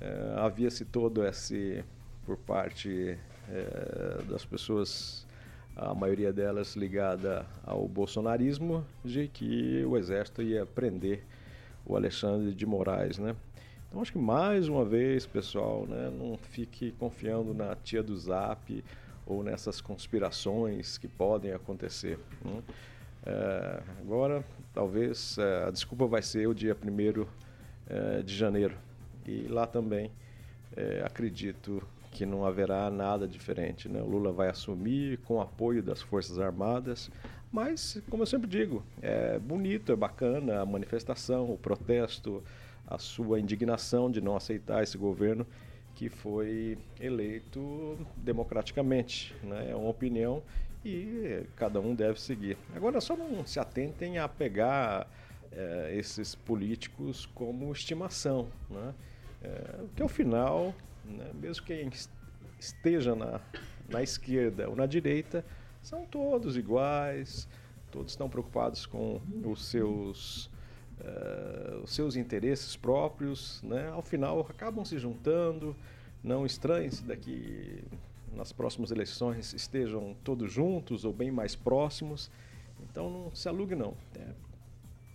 É, 0.00 0.34
Havia-se 0.38 0.86
todo 0.86 1.22
esse 1.22 1.84
por 2.30 2.36
parte 2.36 3.18
é, 3.48 4.22
das 4.28 4.44
pessoas, 4.44 5.26
a 5.74 5.92
maioria 5.92 6.32
delas 6.32 6.76
ligada 6.76 7.44
ao 7.64 7.88
bolsonarismo, 7.88 8.86
de 9.04 9.26
que 9.26 9.84
o 9.84 9.96
exército 9.96 10.40
ia 10.40 10.64
prender 10.64 11.24
o 11.84 11.96
Alexandre 11.96 12.54
de 12.54 12.64
Moraes, 12.64 13.18
né? 13.18 13.34
Então 13.88 14.00
acho 14.00 14.12
que 14.12 14.18
mais 14.18 14.68
uma 14.68 14.84
vez, 14.84 15.26
pessoal, 15.26 15.86
né, 15.88 16.08
não 16.16 16.38
fique 16.38 16.92
confiando 17.00 17.52
na 17.52 17.74
tia 17.74 18.00
do 18.00 18.16
Zap 18.16 18.84
ou 19.26 19.42
nessas 19.42 19.80
conspirações 19.80 20.98
que 20.98 21.08
podem 21.08 21.50
acontecer. 21.50 22.16
Né? 22.44 22.62
É, 23.26 23.82
agora, 24.00 24.44
talvez 24.72 25.36
é, 25.36 25.64
a 25.64 25.70
desculpa 25.72 26.06
vai 26.06 26.22
ser 26.22 26.46
o 26.46 26.54
dia 26.54 26.76
1 26.80 27.26
é, 27.88 28.22
de 28.22 28.36
janeiro. 28.36 28.76
E 29.26 29.48
lá 29.48 29.66
também 29.66 30.12
acredito 31.04 31.82
que 32.10 32.26
não 32.26 32.44
haverá 32.44 32.90
nada 32.90 33.26
diferente. 33.26 33.88
Né? 33.88 34.00
O 34.00 34.06
Lula 34.06 34.32
vai 34.32 34.48
assumir 34.48 35.18
com 35.18 35.36
o 35.36 35.40
apoio 35.40 35.82
das 35.82 36.02
Forças 36.02 36.38
Armadas, 36.38 37.10
mas, 37.52 38.00
como 38.08 38.22
eu 38.22 38.26
sempre 38.26 38.48
digo, 38.48 38.82
é 39.02 39.38
bonito, 39.38 39.92
é 39.92 39.96
bacana 39.96 40.60
a 40.60 40.66
manifestação, 40.66 41.50
o 41.50 41.58
protesto, 41.58 42.42
a 42.86 42.98
sua 42.98 43.40
indignação 43.40 44.10
de 44.10 44.20
não 44.20 44.36
aceitar 44.36 44.82
esse 44.82 44.96
governo 44.96 45.46
que 45.94 46.08
foi 46.08 46.78
eleito 47.00 47.98
democraticamente. 48.16 49.34
Né? 49.42 49.70
É 49.70 49.76
uma 49.76 49.88
opinião 49.88 50.42
e 50.84 51.44
cada 51.56 51.80
um 51.80 51.94
deve 51.94 52.20
seguir. 52.20 52.56
Agora, 52.74 53.00
só 53.00 53.16
não 53.16 53.44
se 53.44 53.58
atentem 53.60 54.18
a 54.18 54.28
pegar 54.28 55.08
é, 55.52 55.94
esses 55.96 56.34
políticos 56.34 57.26
como 57.34 57.70
estimação, 57.72 58.48
né? 58.70 58.94
É, 59.42 59.48
porque 59.86 60.02
ao 60.02 60.08
final 60.08 60.74
né? 61.10 61.30
Mesmo 61.34 61.64
quem 61.64 61.90
esteja 62.58 63.14
na, 63.14 63.40
na 63.88 64.02
esquerda 64.02 64.68
ou 64.68 64.76
na 64.76 64.86
direita, 64.86 65.44
são 65.82 66.04
todos 66.06 66.56
iguais, 66.56 67.48
todos 67.90 68.12
estão 68.12 68.28
preocupados 68.28 68.86
com 68.86 69.20
os 69.44 69.66
seus, 69.66 70.46
uh, 71.00 71.82
os 71.82 71.94
seus 71.94 72.16
interesses 72.16 72.76
próprios, 72.76 73.62
né? 73.62 73.88
ao 73.88 74.02
final 74.02 74.40
acabam 74.40 74.84
se 74.84 74.98
juntando, 74.98 75.74
não 76.22 76.44
estranhe 76.44 76.90
se 76.90 77.02
daqui 77.02 77.82
nas 78.34 78.52
próximas 78.52 78.90
eleições 78.90 79.52
estejam 79.52 80.14
todos 80.22 80.52
juntos 80.52 81.04
ou 81.04 81.12
bem 81.12 81.30
mais 81.30 81.56
próximos, 81.56 82.30
então 82.88 83.10
não 83.10 83.34
se 83.34 83.48
alugue 83.48 83.74
não. 83.74 83.94
É, 84.14 84.26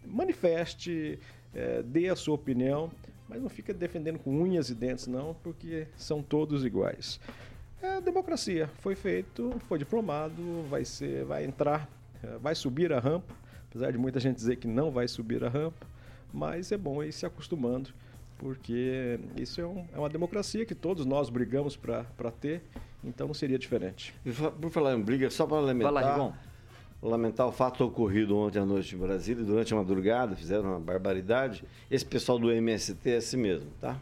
manifeste, 0.05 1.19
é, 1.53 1.81
dê 1.81 2.09
a 2.09 2.15
sua 2.15 2.35
opinião, 2.35 2.91
mas 3.27 3.41
não 3.41 3.49
fica 3.49 3.73
defendendo 3.73 4.19
com 4.19 4.31
unhas 4.31 4.69
e 4.69 4.75
dentes, 4.75 5.07
não, 5.07 5.35
porque 5.43 5.87
são 5.97 6.21
todos 6.21 6.65
iguais. 6.65 7.19
É 7.81 7.97
a 7.97 7.99
democracia. 7.99 8.69
Foi 8.79 8.95
feito, 8.95 9.55
foi 9.67 9.77
diplomado, 9.77 10.63
vai 10.69 10.85
ser, 10.85 11.25
vai 11.25 11.45
entrar, 11.45 11.89
é, 12.23 12.37
vai 12.37 12.55
subir 12.55 12.91
a 12.93 12.99
rampa, 12.99 13.33
apesar 13.69 13.91
de 13.91 13.97
muita 13.97 14.19
gente 14.19 14.35
dizer 14.35 14.55
que 14.57 14.67
não 14.67 14.91
vai 14.91 15.07
subir 15.07 15.43
a 15.43 15.49
rampa, 15.49 15.85
mas 16.33 16.71
é 16.71 16.77
bom 16.77 17.03
ir 17.03 17.11
se 17.11 17.25
acostumando, 17.25 17.91
porque 18.37 19.19
isso 19.35 19.61
é, 19.61 19.65
um, 19.65 19.85
é 19.93 19.99
uma 19.99 20.09
democracia 20.09 20.65
que 20.65 20.75
todos 20.75 21.05
nós 21.05 21.29
brigamos 21.29 21.75
para 21.75 22.31
ter, 22.39 22.61
então 23.03 23.27
não 23.27 23.33
seria 23.33 23.57
diferente. 23.57 24.15
Por 24.61 24.69
falar 24.69 24.95
em 24.95 25.01
briga, 25.01 25.29
só 25.29 25.45
para 25.45 25.59
lamentar... 25.59 25.93
Vai 25.93 26.03
lá, 26.03 26.13
Rigon 26.13 26.33
lamentar 27.01 27.47
o 27.47 27.51
fato 27.51 27.83
ocorrido 27.83 28.37
ontem 28.37 28.59
à 28.59 28.65
noite 28.65 28.95
em 28.95 28.97
Brasília, 28.97 29.43
durante 29.43 29.73
a 29.73 29.77
madrugada, 29.77 30.35
fizeram 30.35 30.71
uma 30.71 30.79
barbaridade. 30.79 31.63
Esse 31.89 32.05
pessoal 32.05 32.39
do 32.39 32.51
MST 32.51 33.09
é 33.09 33.17
assim 33.17 33.37
mesmo, 33.37 33.69
tá? 33.79 33.97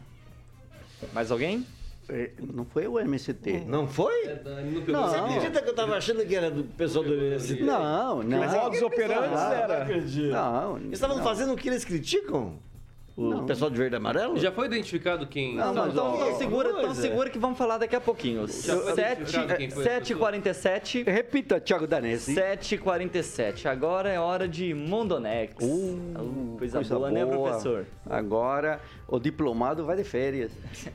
Mais 1.12 1.30
alguém? 1.30 1.66
É, 2.08 2.30
não 2.52 2.64
foi 2.66 2.86
o 2.86 2.98
MST. 2.98 3.64
Não 3.66 3.86
foi? 3.86 4.26
É, 4.26 4.42
não. 4.86 5.08
Você 5.08 5.16
acredita 5.16 5.62
que 5.62 5.68
eu 5.68 5.70
estava 5.70 5.96
achando 5.96 6.24
que 6.26 6.36
era 6.36 6.50
do 6.50 6.64
pessoal 6.64 7.04
do 7.04 7.14
MST? 7.14 7.62
Não, 7.62 8.22
não. 8.22 8.38
Mas 8.38 8.52
modus 8.52 8.82
operantes 8.82 9.40
era. 9.40 9.84
Não, 10.30 10.52
não. 10.72 10.76
Eles 10.78 10.92
estavam 10.92 11.22
fazendo 11.22 11.54
o 11.54 11.56
que 11.56 11.68
eles 11.68 11.84
criticam? 11.84 12.58
O 13.16 13.30
Não. 13.30 13.46
pessoal 13.46 13.70
de 13.70 13.76
verde 13.76 13.94
e 13.94 13.96
amarelo? 13.96 14.36
Já 14.36 14.50
foi 14.50 14.66
identificado 14.66 15.24
quem... 15.26 15.54
Não, 15.54 15.72
não, 15.72 15.88
então, 15.88 16.16
então 16.16 16.36
segura, 16.36 16.70
então 16.70 16.80
coisa. 16.86 17.00
segura 17.00 17.30
que 17.30 17.38
vamos 17.38 17.56
falar 17.56 17.78
daqui 17.78 17.94
a 17.94 18.00
pouquinho. 18.00 18.48
Já 18.48 18.76
foi 18.76 18.92
identificado 18.92 19.56
quem 19.56 19.70
foi 19.70 19.86
essa 19.86 20.14
7h47. 20.14 21.04
Repita, 21.06 21.60
Thiago 21.60 21.86
Danesi. 21.86 22.34
7h47. 22.34 23.66
Agora 23.66 24.08
é 24.08 24.18
hora 24.18 24.48
de 24.48 24.74
Mondonex. 24.74 25.54
Uh, 25.62 26.56
coisa, 26.58 26.80
boa, 26.82 27.10
né, 27.12 27.24
professor? 27.24 27.86
Agora 28.10 28.80
o 29.06 29.20
diplomado 29.20 29.84
vai 29.84 29.96
de 29.96 30.04
férias. 30.04 30.50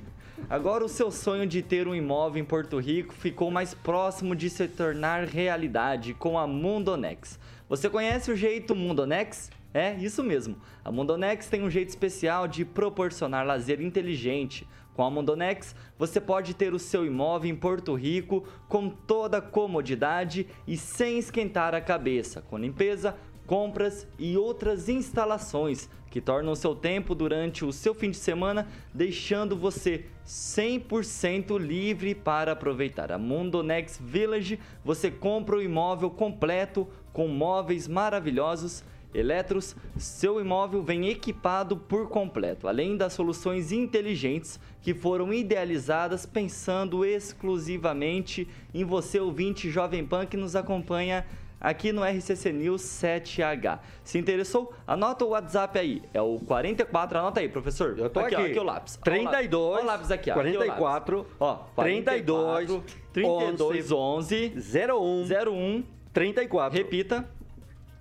Agora 0.49 0.83
o 0.83 0.89
seu 0.89 1.11
sonho 1.11 1.47
de 1.47 1.61
ter 1.61 1.87
um 1.87 1.95
imóvel 1.95 2.41
em 2.41 2.45
Porto 2.45 2.79
Rico 2.79 3.13
ficou 3.13 3.49
mais 3.49 3.73
próximo 3.73 4.35
de 4.35 4.49
se 4.49 4.67
tornar 4.67 5.25
realidade 5.25 6.13
com 6.13 6.37
a 6.37 6.45
Mundonex. 6.45 7.39
Você 7.69 7.89
conhece 7.89 8.31
o 8.31 8.35
jeito 8.35 8.75
Mundonex? 8.75 9.49
É, 9.73 9.93
isso 9.95 10.23
mesmo. 10.23 10.57
A 10.83 10.91
Mundonex 10.91 11.47
tem 11.47 11.61
um 11.61 11.69
jeito 11.69 11.89
especial 11.89 12.47
de 12.47 12.65
proporcionar 12.65 13.45
lazer 13.45 13.81
inteligente. 13.81 14.67
Com 14.95 15.03
a 15.03 15.09
Mundonex, 15.09 15.75
você 15.97 16.19
pode 16.19 16.53
ter 16.53 16.73
o 16.73 16.79
seu 16.79 17.05
imóvel 17.05 17.51
em 17.51 17.55
Porto 17.55 17.93
Rico 17.93 18.43
com 18.67 18.89
toda 18.89 19.41
comodidade 19.41 20.47
e 20.67 20.75
sem 20.75 21.19
esquentar 21.19 21.73
a 21.73 21.79
cabeça, 21.79 22.41
com 22.41 22.57
limpeza, 22.57 23.15
compras 23.45 24.07
e 24.17 24.35
outras 24.35 24.89
instalações 24.89 25.89
que 26.09 26.19
tornam 26.19 26.55
seu 26.55 26.75
tempo 26.75 27.13
durante 27.13 27.63
o 27.63 27.71
seu 27.71 27.93
fim 27.93 28.09
de 28.09 28.17
semana, 28.17 28.67
deixando 28.93 29.55
você 29.55 30.05
100% 30.25 31.57
livre 31.59 32.13
para 32.15 32.51
aproveitar. 32.51 33.11
A 33.11 33.17
Mundonex 33.17 33.99
Village, 34.03 34.59
você 34.83 35.11
compra 35.11 35.55
o 35.55 35.61
imóvel 35.61 36.09
completo 36.09 36.87
com 37.13 37.27
móveis 37.27 37.87
maravilhosos 37.87 38.83
Eletros, 39.13 39.75
seu 39.97 40.39
imóvel 40.39 40.83
vem 40.83 41.09
equipado 41.09 41.75
por 41.75 42.09
completo, 42.09 42.67
além 42.67 42.95
das 42.95 43.13
soluções 43.13 43.71
inteligentes 43.71 44.59
que 44.81 44.93
foram 44.93 45.33
idealizadas 45.33 46.25
pensando 46.25 47.03
exclusivamente 47.03 48.47
em 48.73 48.83
você, 48.83 49.19
ouvinte 49.19 49.69
Jovem 49.69 50.05
Pan, 50.05 50.25
que 50.25 50.37
nos 50.37 50.55
acompanha 50.55 51.25
aqui 51.59 51.91
no 51.91 52.03
RCC 52.03 52.53
News 52.53 52.83
7H. 52.83 53.79
Se 54.03 54.17
interessou? 54.17 54.73
Anota 54.87 55.25
o 55.25 55.29
WhatsApp 55.29 55.77
aí, 55.77 56.01
é 56.13 56.21
o 56.21 56.39
44, 56.39 57.17
anota 57.17 57.39
aí, 57.39 57.49
professor. 57.49 57.97
Eu 57.97 58.09
tô 58.09 58.19
aqui. 58.19 58.35
aqui. 58.35 58.43
Ó, 58.43 58.45
aqui 58.47 58.59
o 58.59 58.63
lápis. 58.63 58.95
32, 58.97 59.73
Olha 59.73 59.83
o 59.83 59.85
lápis 59.87 60.11
aqui, 60.11 60.31
ó. 60.31 60.39
Aqui 60.39 60.49
o 60.49 60.59
lápis. 60.59 60.75
44, 60.77 61.27
ó, 61.39 61.55
32, 61.75 62.81
32, 63.11 63.91
11, 63.91 64.53
01, 64.55 65.51
01, 65.51 65.83
34. 66.13 66.77
repita, 66.77 67.27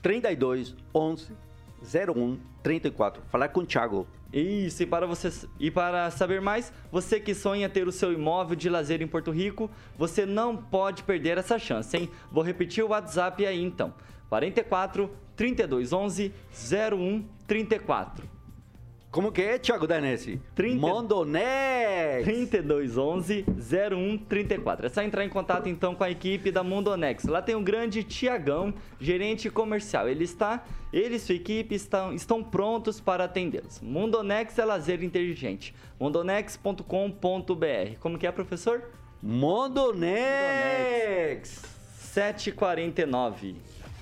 32 0.09 0.75
11 0.95 1.37
01 1.83 2.39
34. 2.63 3.23
Falar 3.29 3.51
com 3.51 3.61
o 3.61 3.67
Thiago. 3.67 4.07
Isso, 4.33 4.83
e 4.83 4.87
para, 4.87 5.07
você, 5.07 5.31
e 5.61 5.71
para 5.71 6.11
saber 6.11 6.41
mais, 6.41 6.73
você 6.91 7.21
que 7.21 7.35
sonha 7.35 7.69
ter 7.69 7.87
o 7.87 7.93
seu 7.93 8.11
imóvel 8.11 8.57
de 8.57 8.71
lazer 8.71 9.03
em 9.03 9.07
Porto 9.07 9.31
Rico, 9.31 9.71
você 9.99 10.25
não 10.25 10.57
pode 10.57 11.03
perder 11.03 11.37
essa 11.37 11.59
chance, 11.59 11.95
hein? 11.95 12.09
Vou 12.33 12.43
repetir 12.43 12.83
o 12.83 12.89
WhatsApp 12.89 13.45
aí 13.45 13.63
então: 13.63 13.93
44 14.31 15.11
32 15.37 15.93
11 15.93 16.33
01 16.95 17.25
34. 17.47 18.38
Como 19.11 19.33
que 19.33 19.41
é, 19.41 19.59
Thiago 19.59 19.87
Danesi? 19.87 20.39
30... 20.55 20.77
Mondonex! 20.79 22.25
3211 22.25 23.47
0134. 23.59 24.87
É 24.87 24.89
só 24.91 25.01
entrar 25.03 25.25
em 25.25 25.31
contato 25.31 25.67
então 25.67 25.95
com 25.95 26.05
a 26.05 26.11
equipe 26.11 26.51
da 26.53 26.63
Mondonex. 26.63 27.25
Lá 27.25 27.41
tem 27.41 27.55
o 27.55 27.61
grande 27.63 28.05
Tiagão, 28.05 28.75
gerente 29.01 29.49
comercial. 29.49 30.07
Ele 30.07 30.25
está, 30.25 30.63
ele 30.93 31.17
e 31.17 31.19
sua 31.19 31.35
equipe 31.37 31.75
estão, 31.75 32.13
estão 32.13 32.45
prontos 32.45 33.01
para 33.01 33.25
atendê-los. 33.25 33.81
Mondonex 33.81 34.59
é 34.59 34.65
lazer 34.67 35.03
inteligente. 35.03 35.75
mondonex.com.br. 35.99 36.85
Como 38.01 38.19
que 38.19 38.27
é, 38.27 38.33
professor? 38.33 38.91
Mondonex! 39.23 40.09
749. 41.97 43.57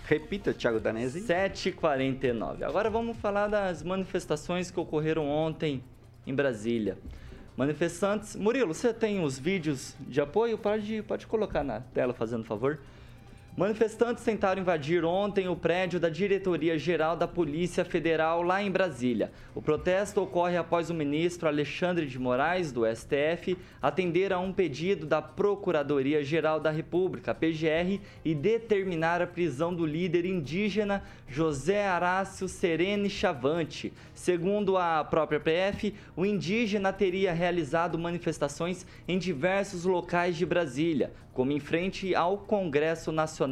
Repita, 0.06 0.54
Thiago 0.54 0.78
Danesi. 0.78 1.20
7h49. 1.22 2.62
Agora 2.62 2.88
vamos 2.88 3.16
falar 3.16 3.48
das 3.48 3.82
manifestações 3.82 4.70
que 4.70 4.78
ocorreram 4.78 5.28
ontem 5.28 5.82
em 6.24 6.32
Brasília. 6.32 6.96
Manifestantes. 7.56 8.36
Murilo, 8.36 8.72
você 8.72 8.94
tem 8.94 9.24
os 9.24 9.36
vídeos 9.36 9.96
de 10.00 10.20
apoio? 10.20 10.56
Pode, 10.56 11.02
pode 11.02 11.26
colocar 11.26 11.64
na 11.64 11.80
tela, 11.80 12.14
fazendo 12.14 12.44
favor. 12.44 12.78
Manifestantes 13.56 14.22
tentaram 14.22 14.60
invadir 14.60 15.02
ontem 15.02 15.48
o 15.48 15.56
prédio 15.56 15.98
da 15.98 16.10
Diretoria 16.10 16.78
Geral 16.78 17.16
da 17.16 17.26
Polícia 17.26 17.86
Federal 17.86 18.42
lá 18.42 18.62
em 18.62 18.70
Brasília. 18.70 19.32
O 19.54 19.62
protesto 19.62 20.20
ocorre 20.20 20.58
após 20.58 20.90
o 20.90 20.94
ministro 20.94 21.48
Alexandre 21.48 22.04
de 22.04 22.18
Moraes, 22.18 22.70
do 22.70 22.82
STF, 22.84 23.56
atender 23.80 24.30
a 24.30 24.38
um 24.38 24.52
pedido 24.52 25.06
da 25.06 25.22
Procuradoria 25.22 26.22
Geral 26.22 26.60
da 26.60 26.70
República, 26.70 27.34
PGR, 27.34 27.98
e 28.22 28.34
determinar 28.34 29.22
a 29.22 29.26
prisão 29.26 29.72
do 29.74 29.86
líder 29.86 30.26
indígena 30.26 31.02
José 31.26 31.88
Arácio 31.88 32.48
Serene 32.48 33.08
Chavante. 33.08 33.90
Segundo 34.12 34.76
a 34.76 35.02
própria 35.02 35.40
PF, 35.40 35.94
o 36.14 36.26
indígena 36.26 36.92
teria 36.92 37.32
realizado 37.32 37.98
manifestações 37.98 38.84
em 39.08 39.18
diversos 39.18 39.84
locais 39.84 40.36
de 40.36 40.44
Brasília, 40.44 41.10
como 41.32 41.52
em 41.52 41.60
frente 41.60 42.14
ao 42.14 42.38
Congresso 42.38 43.12
Nacional, 43.12 43.45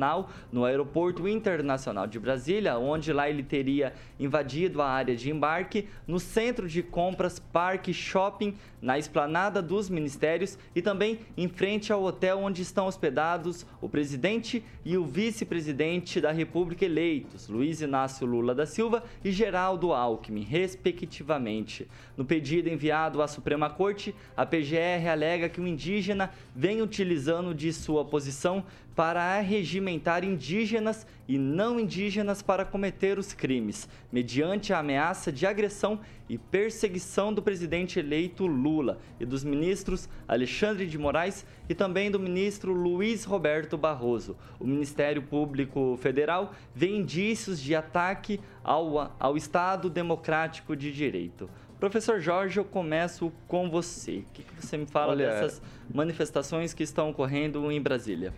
no 0.53 0.65
Aeroporto 0.65 1.29
Internacional 1.29 2.07
de 2.07 2.19
Brasília, 2.19 2.79
onde 2.79 3.13
lá 3.13 3.29
ele 3.29 3.43
teria 3.43 3.93
invadido 4.19 4.83
a 4.83 4.89
área 4.89 5.15
de 5.15 5.31
embarque, 5.31 5.89
no 6.07 6.19
Centro 6.19 6.69
de 6.69 6.83
Compras 6.83 7.39
Parque 7.39 7.93
Shopping, 7.93 8.57
na 8.85 8.99
Esplanada 8.99 9.63
dos 9.63 9.89
Ministérios 9.89 10.59
e 10.77 10.83
também 10.83 11.21
em 11.39 11.49
frente 11.49 11.91
ao 11.91 12.05
hotel 12.05 12.39
onde 12.41 12.61
estão 12.61 12.87
hospedados 12.87 13.65
o 13.81 13.89
presidente 13.89 14.63
e 14.85 14.99
o 14.99 15.07
vice-presidente 15.07 16.21
da 16.21 16.31
República 16.31 16.85
eleitos, 16.85 17.49
Luiz 17.49 17.81
Inácio 17.81 18.27
Lula 18.27 18.55
da 18.55 18.67
Silva 18.67 19.03
e 19.25 19.33
Geraldo 19.33 19.95
Alckmin, 19.95 20.43
respectivamente. 20.43 21.89
No 22.15 22.27
pedido 22.27 22.69
enviado 22.69 23.23
à 23.23 23.27
Suprema 23.27 23.71
Corte, 23.71 24.15
a 24.37 24.45
PGR 24.45 25.09
alega 25.11 25.49
que 25.49 25.63
o 25.63 25.67
indígena 25.67 26.31
vem 26.55 26.83
utilizando 26.83 27.55
de 27.55 27.73
sua 27.73 28.05
posição 28.05 28.63
para 28.95 29.21
arregimentar 29.21 30.25
indígenas 30.25 31.07
e 31.27 31.37
não 31.37 31.81
indígenas 31.81 32.43
para 32.43 32.65
cometer 32.65 33.19
os 33.19 33.33
crimes, 33.33 33.89
mediante 34.13 34.73
a 34.73 34.79
ameaça 34.79 35.33
de 35.33 35.47
agressão 35.47 35.99
e 36.29 36.39
perseguição 36.39 37.33
do 37.33 37.43
presidente 37.43 37.99
eleito 37.99 38.47
Lula 38.47 38.74
e 39.21 39.25
dos 39.25 39.45
ministros 39.45 40.09
Alexandre 40.27 40.87
de 40.87 40.99
Moraes 40.99 41.47
e 41.69 41.75
também 41.75 42.11
do 42.11 42.19
ministro 42.19 42.73
Luiz 42.73 43.25
Roberto 43.25 43.77
Barroso. 43.77 44.37
O 44.59 44.67
Ministério 44.67 45.23
Público 45.23 45.97
Federal 46.01 46.53
vê 46.75 46.89
indícios 46.89 47.61
de 47.61 47.75
ataque 47.75 48.41
ao, 48.63 49.15
ao 49.19 49.37
Estado 49.37 49.89
Democrático 49.89 50.75
de 50.75 50.93
Direito. 50.93 51.49
Professor 51.79 52.21
Jorge, 52.21 52.59
eu 52.59 52.65
começo 52.65 53.33
com 53.47 53.69
você. 53.69 54.19
O 54.19 54.25
que, 54.33 54.43
que 54.43 54.67
você 54.67 54.77
me 54.77 54.87
fala 54.87 55.13
Olha, 55.13 55.29
dessas 55.29 55.61
manifestações 55.93 56.73
que 56.73 56.83
estão 56.83 57.11
ocorrendo 57.11 57.71
em 57.71 57.81
Brasília? 57.81 58.33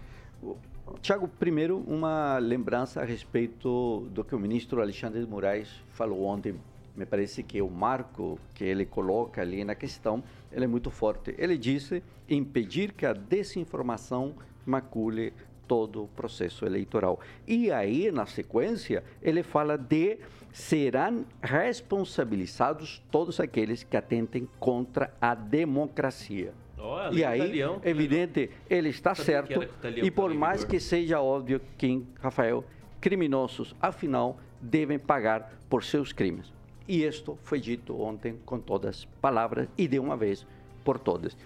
Tiago, 1.01 1.29
primeiro, 1.29 1.79
uma 1.87 2.39
lembrança 2.39 3.01
a 3.01 3.05
respeito 3.05 4.09
do 4.11 4.25
que 4.25 4.35
o 4.35 4.39
ministro 4.39 4.81
Alexandre 4.81 5.21
de 5.21 5.27
Moraes 5.27 5.69
falou 5.91 6.25
ontem. 6.25 6.57
Me 6.97 7.05
parece 7.05 7.43
que 7.43 7.61
o 7.61 7.69
marco 7.69 8.39
que 8.55 8.65
ele 8.65 8.87
coloca 8.87 9.43
ali 9.43 9.65
na 9.65 9.75
questão 9.75 10.23
ele 10.51 10.65
é 10.65 10.69
muito 10.69 10.91
forte. 10.91 11.35
Ele 11.37 11.59
disse 11.59 12.03
impedir 12.29 12.93
que 12.93 13.05
a 13.05 13.13
desinformação 13.13 14.35
macule 14.65 15.33
todo 15.69 16.05
o 16.05 16.09
processo 16.09 16.65
eleitoral. 16.65 17.21
E 17.47 17.71
aí, 17.71 18.11
na 18.11 18.25
sequência, 18.25 19.05
ele 19.21 19.43
fala 19.43 19.77
de 19.77 20.19
serão 20.53 21.27
responsabilizados 21.43 23.03
todos 23.11 23.39
aqueles 23.41 23.83
que 23.83 23.97
atentem 23.97 24.49
contra 24.59 25.13
a 25.21 25.35
democracia. 25.35 26.55
Olha, 26.79 27.15
e 27.15 27.25
aí, 27.25 27.61
evidente, 27.83 28.51
ele 28.71 28.89
está 28.89 29.15
certo. 29.15 29.61
E 30.03 30.11
por 30.11 30.33
mais 30.33 30.65
que 30.65 30.79
seja 30.79 31.21
óbvio 31.21 31.61
que, 31.77 32.03
Rafael, 32.21 32.65
criminosos, 33.01 33.75
afinal, 33.81 34.39
devem 34.61 34.99
pagar 34.99 35.53
por 35.69 35.85
seus 35.85 36.13
crimes. 36.13 36.56
E 36.89 37.05
isto 37.05 37.39
foi 37.43 37.61
dito 37.61 38.01
ontem 38.01 38.39
com 38.45 38.61
todas 38.61 38.97
as 38.97 39.05
palavras 39.21 39.69
e 39.77 39.89
de 39.89 39.99
uma 39.99 40.17
vez 40.17 40.47
por 40.85 40.99
todas. 40.99 41.37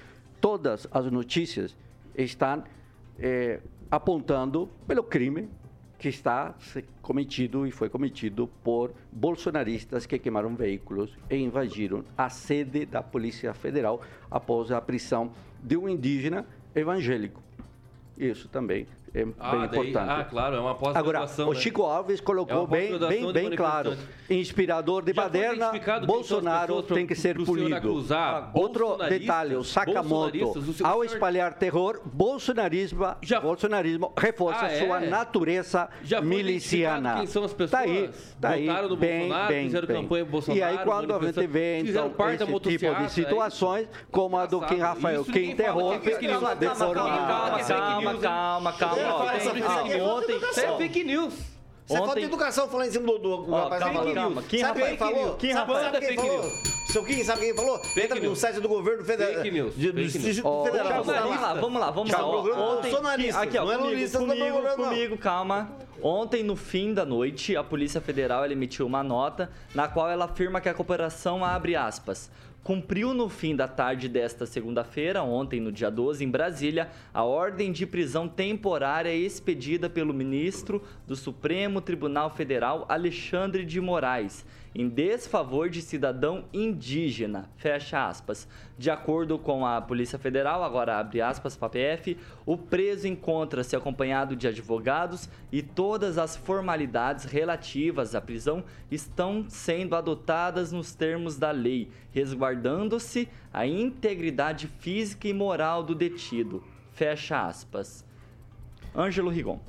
Todas 0.40 0.86
as 0.90 1.10
notícias 1.10 1.76
estão 2.14 2.62
eh, 3.18 3.60
apontando 3.90 4.68
pelo 4.86 5.02
crime 5.02 5.48
que 5.98 6.08
está 6.08 6.54
cometido 7.02 7.66
e 7.66 7.70
foi 7.70 7.90
cometido 7.90 8.48
por 8.64 8.92
bolsonaristas 9.12 10.06
que 10.06 10.18
queimaram 10.18 10.56
veículos 10.56 11.14
e 11.28 11.36
invadiram 11.36 12.02
a 12.16 12.30
sede 12.30 12.86
da 12.86 13.02
Polícia 13.02 13.52
Federal 13.52 14.00
após 14.30 14.70
a 14.70 14.80
prisão 14.80 15.30
de 15.62 15.76
um 15.76 15.86
indígena 15.86 16.46
evangélico. 16.74 17.42
Isso 18.16 18.48
também 18.48 18.86
é 19.12 19.26
Ah, 19.38 19.50
bem 19.50 19.60
daí- 19.60 19.66
importante. 19.88 20.10
ah, 20.10 20.24
claro, 20.28 20.56
é 20.56 20.60
uma 20.60 20.70
Agora, 20.70 20.92
pós-graduação, 20.94 21.48
o 21.48 21.52
né? 21.54 21.58
Chico 21.60 21.82
Alves 21.82 22.20
É 22.20 22.22
colocou 22.22 22.58
uma 22.60 22.66
bem, 22.66 22.98
bem, 22.98 23.26
de 23.26 23.32
bem 23.32 23.50
claro. 23.56 23.96
Inspirador 24.28 25.02
de 25.02 25.12
Já 25.12 25.22
baderna, 25.22 25.72
Bolsonaro 26.06 26.82
tem 26.84 27.06
que 27.06 27.14
ser 27.16 27.36
punido. 27.36 27.74
acusar 27.74 28.50
Outro 28.54 28.96
detalhe, 29.08 29.56
o 29.56 29.64
Sakamoto, 29.64 30.36
o 30.58 30.72
senhor- 30.72 30.88
ao 30.88 31.02
espalhar 31.04 31.54
terror, 31.54 32.00
bolsonarismo, 32.04 33.04
bolsonarismo 33.42 34.12
reforça 34.16 34.66
Ah, 34.66 34.72
é? 34.72 34.78
sua 34.86 35.00
natureza 35.00 35.88
Já 36.04 36.20
miliciana. 36.20 37.16
quem 37.16 37.26
são 37.26 37.42
as 37.44 37.52
pessoas? 37.52 37.70
Tá 37.72 37.78
aí, 37.80 38.10
tá 38.40 38.48
aí, 38.50 38.66
Votaram 38.66 38.96
bem, 38.96 39.18
Bolsonaro, 39.20 39.48
bem, 39.48 39.64
fizeram 39.66 39.86
bem. 39.88 40.02
campanha 40.02 40.24
pro 40.24 40.32
Bolsonaro, 40.32 40.58
E 40.58 40.62
aí 40.62 40.78
quando 40.84 41.14
a 41.14 41.18
gente 41.20 41.46
vê 41.48 41.78
então 41.80 42.06
esse 42.28 42.38
tipo 42.38 42.50
motociata, 42.50 43.02
é 43.02 43.06
de 43.06 43.12
situações, 43.12 43.88
como 44.12 44.36
a 44.36 44.46
do 44.46 44.60
Kim. 44.62 44.78
Rafael, 44.78 45.24
que 45.24 45.32
fala 45.32 45.44
interrompe 45.44 46.12
é 46.12 46.18
de 46.18 46.26
Calma, 46.28 46.54
calma, 46.56 48.18
calma, 48.20 48.72
Calma, 48.72 48.72
fake 49.40 49.88
news 49.88 50.08
Ontem, 50.08 50.36
Isso 50.36 50.60
é 50.60 50.76
fake 50.76 51.04
news. 51.04 51.34
Isso 51.34 51.96
é 51.96 51.98
falta 51.98 52.20
de 52.20 52.26
educação 52.26 52.68
falar 52.68 52.86
em 52.86 52.90
cima 52.92 53.04
do, 53.06 53.18
do, 53.18 53.36
do 53.38 53.52
Ó, 53.52 53.64
rapaz 53.64 53.82
calma, 53.82 53.98
falando. 54.00 54.14
calma. 54.14 54.42
Quem 54.44 54.60
sabe 54.60 54.80
quem 54.80 54.96
falou? 54.96 55.34
Quem 55.34 55.52
sabe, 55.52 55.72
sabe 55.72 55.98
quem 55.98 56.08
Fake 56.08 56.22
falou? 56.22 56.42
news. 56.42 56.80
Seu 56.92 57.04
Kim, 57.04 57.24
sabe 57.24 57.40
quem 57.40 57.54
falou? 57.54 57.80
Entra 57.96 58.14
no 58.16 58.22
news. 58.22 58.38
site 58.38 58.60
do 58.60 58.68
governo 58.68 59.04
federal. 59.04 59.34
Fake 59.34 59.50
news. 59.50 59.74
De, 59.74 59.92
do 59.92 60.00
Fake 60.00 60.18
news. 60.18 60.24
Distrito 60.24 60.46
Ó, 60.46 60.64
Federal. 60.64 61.04
vamos 61.04 61.40
lá, 61.40 61.54
vamos 61.54 61.80
lá, 61.80 61.90
vamos 61.90 62.12
lá, 62.12 62.24
Ó, 62.24 62.78
Ontem, 62.78 63.30
aqui, 63.30 63.58
ó, 63.58 63.64
não 63.64 63.72
é 63.72 63.78
comigo, 63.78 64.04
é 64.04 64.08
comigo, 64.08 64.76
comigo, 64.76 65.18
calma. 65.18 65.72
Ontem, 66.02 66.42
no 66.42 66.56
fim 66.56 66.94
da 66.94 67.04
noite, 67.04 67.56
a 67.56 67.62
Polícia 67.64 68.00
Federal 68.00 68.46
emitiu 68.46 68.86
uma 68.86 69.02
nota 69.02 69.50
na 69.74 69.86
qual 69.88 70.08
ela 70.08 70.24
afirma 70.26 70.60
que 70.60 70.68
a 70.68 70.74
cooperação 70.74 71.44
abre 71.44 71.76
aspas. 71.76 72.30
Cumpriu 72.62 73.14
no 73.14 73.30
fim 73.30 73.56
da 73.56 73.66
tarde 73.66 74.06
desta 74.06 74.44
segunda-feira, 74.44 75.22
ontem, 75.22 75.58
no 75.58 75.72
dia 75.72 75.90
12, 75.90 76.22
em 76.22 76.30
Brasília, 76.30 76.90
a 77.12 77.24
ordem 77.24 77.72
de 77.72 77.86
prisão 77.86 78.28
temporária 78.28 79.14
expedida 79.14 79.88
pelo 79.88 80.12
ministro 80.12 80.82
do 81.06 81.16
Supremo 81.16 81.80
Tribunal 81.80 82.28
Federal, 82.28 82.84
Alexandre 82.86 83.64
de 83.64 83.80
Moraes, 83.80 84.44
em 84.74 84.88
desfavor 84.88 85.68
de 85.68 85.82
cidadão 85.82 86.44
indígena. 86.52 87.50
Fecha 87.56 88.08
aspas. 88.08 88.48
De 88.78 88.90
acordo 88.90 89.38
com 89.38 89.66
a 89.66 89.80
Polícia 89.80 90.18
Federal, 90.18 90.62
agora 90.62 90.98
abre 90.98 91.20
aspas 91.20 91.56
para 91.56 91.70
PF, 91.70 92.16
o 92.46 92.56
preso 92.56 93.06
encontra-se 93.06 93.74
acompanhado 93.76 94.36
de 94.36 94.46
advogados 94.46 95.28
e 95.50 95.62
todas 95.62 96.18
as 96.18 96.36
formalidades 96.36 97.24
relativas 97.24 98.14
à 98.14 98.20
prisão 98.20 98.64
estão 98.90 99.44
sendo 99.48 99.96
adotadas 99.96 100.72
nos 100.72 100.94
termos 100.94 101.36
da 101.36 101.50
lei, 101.50 101.90
resguardando-se 102.12 103.28
a 103.52 103.66
integridade 103.66 104.66
física 104.78 105.28
e 105.28 105.32
moral 105.32 105.82
do 105.82 105.94
detido. 105.94 106.62
Fecha 106.92 107.46
aspas. 107.46 108.04
Ângelo 108.94 109.30
Rigon. 109.30 109.60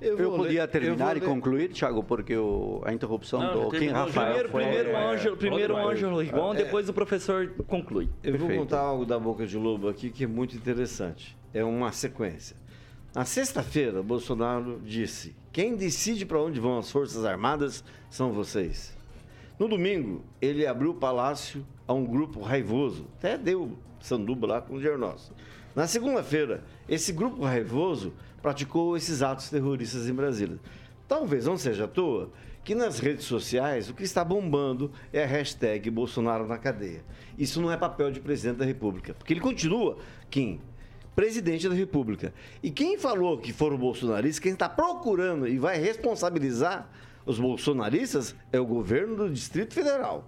Eu, 0.00 0.16
vou 0.30 0.38
podia 0.38 0.62
ler- 0.62 0.68
terminar 0.68 1.16
eu 1.16 1.22
e 1.22 1.24
vou 1.24 1.34
concluir, 1.34 1.68
Thiago, 1.70 2.02
porque 2.02 2.36
o- 2.36 2.82
a 2.84 2.92
interrupção 2.92 3.40
Não, 3.40 3.68
do 3.70 3.70
Kim. 3.78 3.88
Rafael 3.88 4.26
Primeiro, 4.26 4.48
foi... 4.50 4.62
primeiro, 4.62 4.90
é, 4.90 5.06
Ângelo, 5.14 5.36
primeiro. 5.36 5.76
Ângelo 5.76 6.20
Rigon, 6.20 6.54
É. 6.54 6.56
depois 6.58 6.88
o 6.88 6.92
professor 6.92 7.48
conclui. 7.66 8.08
Eu 8.22 8.32
vou 8.32 8.40
Perfeito. 8.48 8.60
contar 8.60 8.80
algo 8.80 9.04
da 9.06 9.18
boca 9.18 9.46
de 9.46 9.56
lobo 9.56 9.88
aqui 9.88 10.10
que 10.10 10.24
é 10.24 10.26
muito 10.26 10.56
interessante. 10.56 11.36
É 11.54 11.64
uma 11.64 11.92
sequência. 11.92 12.56
Na 13.14 13.24
sexta-feira, 13.24 14.02
Bolsonaro 14.02 14.80
disse: 14.84 15.34
quem 15.52 15.74
decide 15.74 16.26
para 16.26 16.38
onde 16.40 16.60
vão 16.60 16.78
as 16.78 16.90
Forças 16.90 17.24
Armadas 17.24 17.82
são 18.10 18.30
vocês. 18.32 18.94
No 19.58 19.66
domingo, 19.68 20.22
ele 20.42 20.66
abriu 20.66 20.90
o 20.90 20.94
palácio 20.94 21.66
a 21.88 21.94
um 21.94 22.04
grupo 22.04 22.40
raivoso. 22.40 23.06
Até 23.18 23.38
deu 23.38 23.78
sanduba 24.00 24.46
lá 24.46 24.60
com 24.60 24.74
o 24.74 24.76
dinheiro 24.76 24.98
nosso. 24.98 25.32
Na 25.74 25.86
segunda-feira, 25.86 26.62
esse 26.86 27.10
grupo 27.12 27.42
raivoso 27.42 28.12
praticou 28.46 28.96
esses 28.96 29.22
atos 29.22 29.50
terroristas 29.50 30.08
em 30.08 30.14
Brasília. 30.14 30.60
Talvez 31.08 31.46
não 31.46 31.58
seja 31.58 31.86
à 31.86 31.88
toa 31.88 32.30
que 32.62 32.76
nas 32.76 33.00
redes 33.00 33.24
sociais 33.24 33.90
o 33.90 33.94
que 33.94 34.04
está 34.04 34.24
bombando 34.24 34.92
é 35.12 35.24
a 35.24 35.26
hashtag 35.26 35.90
Bolsonaro 35.90 36.46
na 36.46 36.56
cadeia. 36.56 37.02
Isso 37.36 37.60
não 37.60 37.72
é 37.72 37.76
papel 37.76 38.12
de 38.12 38.20
presidente 38.20 38.58
da 38.58 38.64
República, 38.64 39.14
porque 39.14 39.32
ele 39.32 39.40
continua, 39.40 39.98
Kim, 40.30 40.60
presidente 41.16 41.68
da 41.68 41.74
República. 41.74 42.32
E 42.62 42.70
quem 42.70 42.96
falou 42.96 43.36
que 43.36 43.52
foram 43.52 43.76
bolsonaristas, 43.76 44.38
quem 44.38 44.52
está 44.52 44.68
procurando 44.68 45.48
e 45.48 45.58
vai 45.58 45.76
responsabilizar 45.76 46.88
os 47.24 47.40
bolsonaristas 47.40 48.32
é 48.52 48.60
o 48.60 48.64
governo 48.64 49.16
do 49.16 49.28
Distrito 49.28 49.74
Federal. 49.74 50.24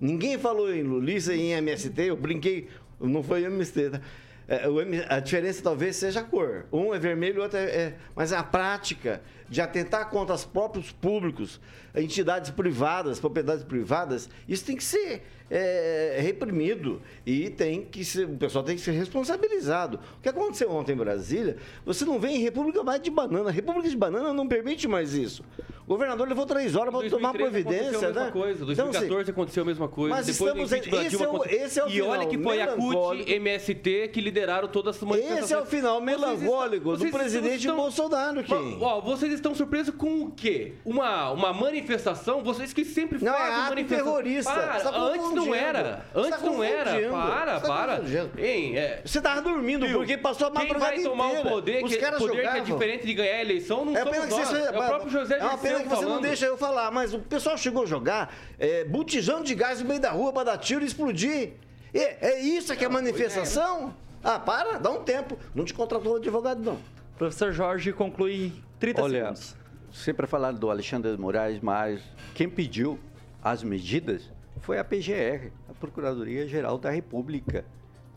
Ninguém 0.00 0.38
falou 0.38 0.72
em 0.72 0.84
Lulista 0.84 1.34
em 1.34 1.50
MST, 1.50 2.00
eu 2.00 2.16
brinquei, 2.16 2.68
não 3.00 3.24
foi 3.24 3.42
MST, 3.42 3.90
tá? 3.90 4.00
É, 4.48 4.62
a 5.08 5.18
diferença 5.20 5.62
talvez 5.62 5.96
seja 5.96 6.20
a 6.20 6.22
cor. 6.22 6.66
Um 6.72 6.94
é 6.94 6.98
vermelho, 6.98 7.40
o 7.40 7.42
outro 7.42 7.58
é, 7.58 7.64
é- 7.64 7.94
Mas 8.14 8.32
a 8.32 8.42
prática 8.42 9.20
de 9.48 9.60
atentar 9.60 10.10
contra 10.10 10.34
os 10.34 10.44
próprios 10.44 10.90
públicos, 10.92 11.60
entidades 11.94 12.50
privadas, 12.50 13.18
propriedades 13.20 13.64
privadas, 13.64 14.28
isso 14.48 14.64
tem 14.64 14.76
que 14.76 14.84
ser 14.84 15.22
é, 15.48 16.18
reprimido 16.20 17.00
e 17.24 17.48
tem 17.50 17.82
que 17.84 18.04
ser, 18.04 18.24
o 18.26 18.36
pessoal 18.36 18.64
tem 18.64 18.74
que 18.76 18.82
ser 18.82 18.90
responsabilizado. 18.92 20.00
O 20.18 20.20
que 20.22 20.28
aconteceu 20.28 20.70
ontem 20.72 20.92
em 20.92 20.96
Brasília, 20.96 21.56
você 21.84 22.04
não 22.04 22.18
vê 22.18 22.28
em 22.28 22.38
República 22.40 22.82
mais 22.82 23.00
de 23.00 23.10
banana. 23.10 23.50
República 23.50 23.88
de 23.88 23.96
banana 23.96 24.32
não 24.32 24.46
permite 24.48 24.88
mais 24.88 25.14
isso. 25.14 25.44
O 25.84 25.90
governador 25.90 26.26
levou 26.28 26.44
três 26.46 26.74
horas 26.74 26.92
para 26.92 27.08
tomar 27.08 27.32
2013 27.32 27.90
providência, 27.90 28.12
né? 28.12 28.30
coisa. 28.32 28.64
Então, 28.64 28.86
2014 28.90 29.20
assim, 29.22 29.30
aconteceu 29.30 29.62
a 29.62 29.66
mesma 29.66 29.88
coisa. 29.88 30.16
mas 30.16 30.26
Depois 30.26 30.50
estamos 30.50 30.72
em- 30.72 31.06
esse 31.06 31.22
é 31.22 31.28
o- 31.28 31.44
esse 31.44 31.78
é 31.80 31.84
o 31.84 31.88
E 31.88 32.02
olha 32.02 32.12
final 32.22 32.28
que 32.28 32.38
foi 32.42 32.60
a 32.60 32.66
CUT. 32.68 33.30
MST 33.32 34.08
que 34.08 34.20
lideraram 34.20 34.66
todas 34.66 34.96
as 34.96 35.02
manifestações. 35.02 35.44
Esse 35.44 35.54
é 35.54 35.58
o 35.60 35.64
final 35.64 36.00
melancólico 36.00 36.90
do 36.90 36.98
vocês 36.98 37.10
presidente 37.12 37.58
estão- 37.58 37.76
Bolsonaro, 37.76 38.42
Kim. 38.42 38.78
Ó, 38.80 39.00
vocês 39.00 39.35
estão 39.38 39.54
surpresos 39.54 39.94
com 39.94 40.22
o 40.24 40.30
quê? 40.30 40.74
Uma, 40.84 41.30
uma 41.30 41.52
manifestação? 41.52 42.42
Vocês 42.42 42.72
que 42.72 42.84
sempre 42.84 43.22
Não, 43.24 43.32
é 43.32 43.36
ato 43.36 43.68
manifestação. 43.70 44.04
terrorista. 44.12 44.52
Para, 44.52 44.78
Você 44.78 44.84
tá 44.84 44.98
antes 44.98 45.32
não 45.32 45.54
era. 45.54 46.06
Antes 46.14 46.30
tá 46.40 46.46
não 46.46 46.64
era. 46.64 47.10
Para, 47.10 47.60
tá 47.60 47.66
para. 47.68 48.00
Hein, 48.38 48.76
é, 48.76 49.02
Você 49.04 49.20
tava 49.20 49.42
dormindo 49.42 49.86
Viu? 49.86 49.98
porque 49.98 50.16
passou 50.18 50.48
a 50.48 50.50
Quem 50.50 50.60
madrugada 50.68 50.94
vai 50.94 51.02
tomar 51.02 51.28
inteira. 51.30 51.48
o 51.48 51.52
poder, 51.52 51.84
Os 51.84 51.92
que, 51.92 51.98
caras 51.98 52.18
poder 52.18 52.40
que 52.42 52.46
é 52.56 52.60
diferente 52.60 53.06
de 53.06 53.14
ganhar 53.14 53.36
a 53.36 53.40
eleição, 53.42 53.84
não 53.84 53.96
É 53.96 54.00
somos 54.00 54.14
pena 54.14 54.26
que 54.26 54.34
nós. 54.34 54.48
você, 54.48 54.58
é 54.60 54.70
o 54.70 54.86
próprio 54.86 55.10
José 55.10 55.38
é 55.38 55.44
uma 55.44 55.58
pena 55.58 55.80
que 55.80 55.88
você 55.88 55.94
não 56.02 56.08
falando. 56.08 56.22
deixa 56.22 56.46
eu 56.46 56.56
falar, 56.56 56.90
mas 56.90 57.14
o 57.14 57.18
pessoal 57.18 57.56
chegou 57.56 57.82
a 57.82 57.86
jogar 57.86 58.34
é, 58.58 58.84
botijão 58.84 59.42
de 59.42 59.54
gás 59.54 59.80
no 59.80 59.86
meio 59.88 60.00
da 60.00 60.10
rua 60.10 60.32
para 60.32 60.44
dar 60.44 60.58
tiro 60.58 60.82
e 60.82 60.86
explodir. 60.86 61.52
É, 61.94 62.28
é 62.30 62.40
isso 62.40 62.74
que 62.76 62.84
é 62.84 62.88
manifestação? 62.88 63.94
Ah, 64.22 64.38
para, 64.38 64.78
dá 64.78 64.90
um 64.90 65.02
tempo. 65.04 65.38
Não 65.54 65.64
te 65.64 65.72
contratou 65.72 66.16
advogado, 66.16 66.60
não. 66.62 66.78
Professor 67.16 67.52
Jorge 67.52 67.92
conclui 67.92 68.52
30 68.78 69.02
Olha, 69.02 69.20
segundos. 69.20 69.56
sempre 69.92 70.26
falando 70.26 70.58
do 70.58 70.70
Alexandre 70.70 71.14
de 71.14 71.20
Moraes, 71.20 71.60
mas 71.60 72.02
quem 72.34 72.48
pediu 72.48 72.98
as 73.42 73.62
medidas 73.62 74.30
foi 74.60 74.78
a 74.78 74.84
PGR, 74.84 75.50
a 75.68 75.74
Procuradoria 75.74 76.46
Geral 76.46 76.78
da 76.78 76.90
República. 76.90 77.64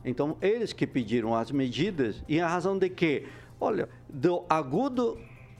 Então, 0.04 0.38
eles 0.42 0.74
que 0.74 0.88
pediram 0.88 1.36
as 1.36 1.52
medidas, 1.52 2.24
e 2.28 2.40
a 2.40 2.48
razão 2.48 2.78
de 2.78 2.90
que, 2.90 3.28
olha, 3.60 3.90
do 4.10 4.44
agudo, 4.50 5.20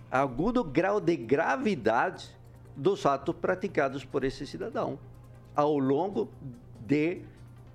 agudo 0.10 0.64
grau 0.64 1.00
de 1.00 1.16
gravidade 1.16 2.30
dos 2.76 3.06
atos 3.06 3.36
praticados 3.36 4.06
por 4.06 4.24
esse 4.24 4.48
cidadão 4.48 4.98
ao 5.56 5.78
longo 5.78 6.30
de 6.88 7.22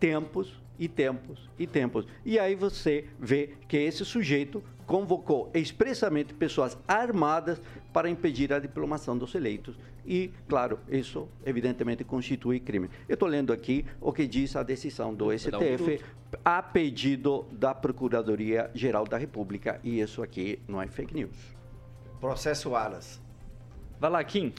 tempos 0.01 0.61
e 0.79 0.89
tempos 0.89 1.51
e 1.59 1.67
tempos. 1.67 2.07
E 2.25 2.39
aí 2.39 2.55
você 2.55 3.07
vê 3.21 3.55
que 3.69 3.77
esse 3.77 4.05
sujeito 4.05 4.65
convocou 4.87 5.51
expressamente 5.55 6.35
pessoas 6.35 6.77
armadas 6.87 7.61
para 7.93 8.09
impedir 8.09 8.53
a 8.53 8.59
diplomação 8.59 9.17
dos 9.17 9.35
eleitos. 9.35 9.77
E, 10.07 10.31
claro, 10.49 10.79
isso 10.89 11.29
evidentemente 11.45 12.05
constitui 12.05 12.61
crime. 12.61 12.91
Eu 13.09 13.15
estou 13.15 13.29
lendo 13.29 13.53
aqui 13.53 13.85
o 14.01 14.13
que 14.13 14.27
diz 14.27 14.55
a 14.57 14.63
decisão 14.63 15.15
do 15.15 15.29
um 15.29 15.39
STF 15.39 15.83
minuto. 15.83 16.05
a 16.45 16.63
pedido 16.63 17.47
da 17.51 17.75
Procuradoria 17.75 18.71
Geral 18.75 19.07
da 19.07 19.17
República. 19.17 19.81
E 19.83 20.01
isso 20.01 20.23
aqui 20.23 20.59
não 20.69 20.81
é 20.81 20.87
fake 20.87 21.15
news. 21.15 21.55
Processo 22.21 22.75
Aras. 22.75 23.21
Vai 23.99 24.11
lá, 24.11 24.25
Kim. 24.25 24.53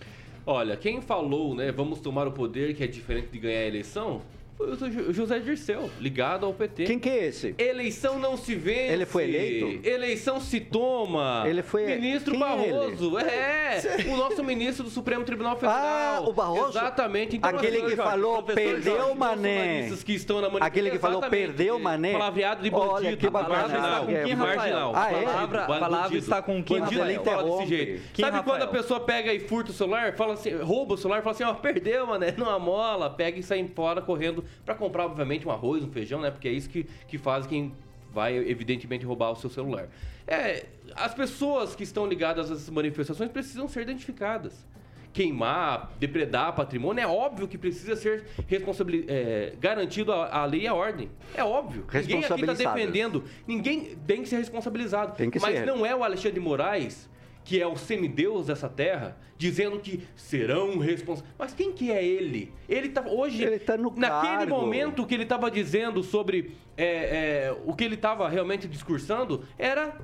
Olha, 0.47 0.77
quem 0.77 1.01
falou, 1.01 1.55
né, 1.55 1.71
vamos 1.71 1.99
tomar 1.99 2.27
o 2.27 2.31
poder, 2.31 2.75
que 2.75 2.83
é 2.83 2.87
diferente 2.87 3.29
de 3.29 3.39
ganhar 3.39 3.61
a 3.61 3.67
eleição, 3.67 4.21
foi 4.57 4.71
o 4.71 4.75
Jo- 4.77 5.11
José 5.13 5.39
Dirceu, 5.39 5.89
ligado 5.99 6.45
ao 6.45 6.53
PT. 6.53 6.85
Quem 6.85 6.97
que 6.97 7.09
é 7.09 7.25
esse? 7.25 7.53
Eleição 7.57 8.17
não 8.19 8.37
se 8.37 8.55
vence. 8.55 8.93
Ele 8.93 9.05
foi 9.05 9.23
eleito? 9.25 9.87
Eleição 9.87 10.39
se 10.39 10.59
toma. 10.61 11.43
Ele 11.45 11.61
foi- 11.61 11.85
Ministro 11.95 12.31
Quem 12.31 12.41
é 12.41 12.45
Barroso. 12.45 13.19
É, 13.19 13.79
o 14.11 14.15
nosso 14.15 14.43
ministro 14.43 14.83
do 14.85 14.89
Supremo 14.89 15.25
Tribunal 15.25 15.55
Federal. 15.55 15.75
Ah, 15.77 16.23
o 16.25 16.31
Barroso? 16.31 16.69
Exatamente. 16.77 17.35
Então, 17.35 17.49
Aquele 17.49 17.75
que 17.77 17.81
Jorge, 17.81 17.95
falou, 17.97 18.43
perdeu, 18.43 18.97
Jorge, 18.97 19.17
mané. 19.19 19.89
que 20.05 20.13
estão 20.13 20.39
na. 20.41 20.65
Aquele 20.65 20.89
que 20.89 20.99
falou, 20.99 21.21
perdeu, 21.21 21.77
mané. 21.77 22.13
Palavreado 22.13 22.63
de 22.63 22.69
bandido. 22.69 22.91
Olha, 22.93 23.17
que 23.17 23.29
palavra 23.29 23.55
bacana. 23.57 23.79
marginal, 23.79 23.91
Está 23.91 24.19
com 24.19 24.25
quem, 24.25 24.35
marginal. 24.35 24.91
Rafael? 24.91 24.91
Ah, 24.95 25.11
é? 25.21 25.25
Palavra- 25.25 25.63
a 25.63 25.67
Bandido. 25.67 25.79
palavra 25.89 26.17
está 26.17 26.41
com 26.41 26.63
quem, 26.63 26.79
Bandido 26.79 27.01
Rafael? 27.01 27.23
fala 27.23 27.35
desse 27.37 27.45
Interrompe. 27.51 27.67
jeito. 27.67 28.01
Quem, 28.13 28.25
Sabe 28.25 28.37
quando 28.43 28.61
a 28.61 28.65
Rafael? 28.65 28.81
pessoa 28.81 28.99
pega 29.01 29.33
e 29.33 29.39
furta 29.41 29.71
o 29.71 29.73
celular, 29.73 30.13
fala 30.15 30.33
assim, 30.33 30.51
rouba 30.55 30.93
o 30.93 30.97
celular, 30.97 31.21
fala 31.21 31.35
assim, 31.35 31.43
ó, 31.43 31.53
perdeu, 31.53 32.07
mané, 32.07 32.33
numa 32.37 32.57
mola, 32.57 33.09
pega 33.09 33.37
e 33.37 33.43
sai 33.43 33.65
fora 33.75 34.01
correndo 34.01 34.44
pra 34.65 34.75
comprar, 34.75 35.05
obviamente, 35.05 35.47
um 35.47 35.51
arroz, 35.51 35.83
um 35.83 35.91
feijão, 35.91 36.21
né? 36.21 36.31
Porque 36.31 36.47
é 36.47 36.51
isso 36.51 36.69
que, 36.69 36.83
que 37.07 37.17
faz 37.17 37.45
quem 37.47 37.73
vai 38.13 38.35
evidentemente 38.37 39.05
roubar 39.05 39.31
o 39.31 39.35
seu 39.35 39.49
celular. 39.49 39.87
É, 40.27 40.65
as 40.95 41.13
pessoas 41.13 41.75
que 41.75 41.83
estão 41.83 42.05
ligadas 42.07 42.49
a 42.49 42.53
essas 42.53 42.69
manifestações 42.69 43.29
precisam 43.29 43.67
ser 43.67 43.81
identificadas. 43.81 44.65
Queimar, 45.11 45.93
depredar 45.97 46.53
patrimônio, 46.53 47.01
é 47.01 47.07
óbvio 47.07 47.47
que 47.47 47.57
precisa 47.57 47.95
ser 47.95 48.25
responsabili- 48.47 49.05
é, 49.07 49.53
garantido 49.61 50.11
a, 50.11 50.41
a 50.41 50.45
lei 50.45 50.61
e 50.63 50.67
a 50.67 50.73
ordem. 50.73 51.09
É 51.33 51.43
óbvio. 51.43 51.85
Ninguém 51.93 52.25
aqui 52.25 52.41
está 52.41 52.53
defendendo. 52.53 53.23
Ninguém 53.47 53.95
tem 54.05 54.23
que 54.23 54.27
ser 54.27 54.37
responsabilizado. 54.37 55.15
Tem 55.15 55.29
que 55.29 55.39
Mas 55.39 55.59
ser. 55.59 55.65
não 55.65 55.85
é 55.85 55.95
o 55.95 56.03
Alexandre 56.03 56.33
de 56.33 56.39
Moraes, 56.41 57.09
que 57.45 57.61
é 57.61 57.67
o 57.67 57.77
semideus 57.77 58.47
dessa 58.47 58.67
terra, 58.67 59.15
dizendo 59.37 59.79
que 59.79 60.05
serão 60.15 60.79
responsáveis. 60.79 61.33
Mas 61.37 61.53
quem 61.53 61.71
que 61.71 61.91
é 61.91 62.03
ele? 62.03 62.51
Ele 62.67 62.89
tá 62.89 63.05
hoje. 63.07 63.43
Ele 63.43 63.59
tá 63.59 63.77
no 63.77 63.93
naquele 63.95 64.37
cargo. 64.37 64.49
momento 64.49 65.05
que 65.05 65.13
ele 65.13 65.23
estava 65.23 65.49
dizendo 65.51 66.03
sobre 66.03 66.57
é, 66.75 66.85
é, 66.85 67.57
o 67.63 67.73
que 67.75 67.83
ele 67.83 67.95
estava 67.95 68.27
realmente 68.27 68.67
discursando, 68.67 69.45
era 69.57 69.95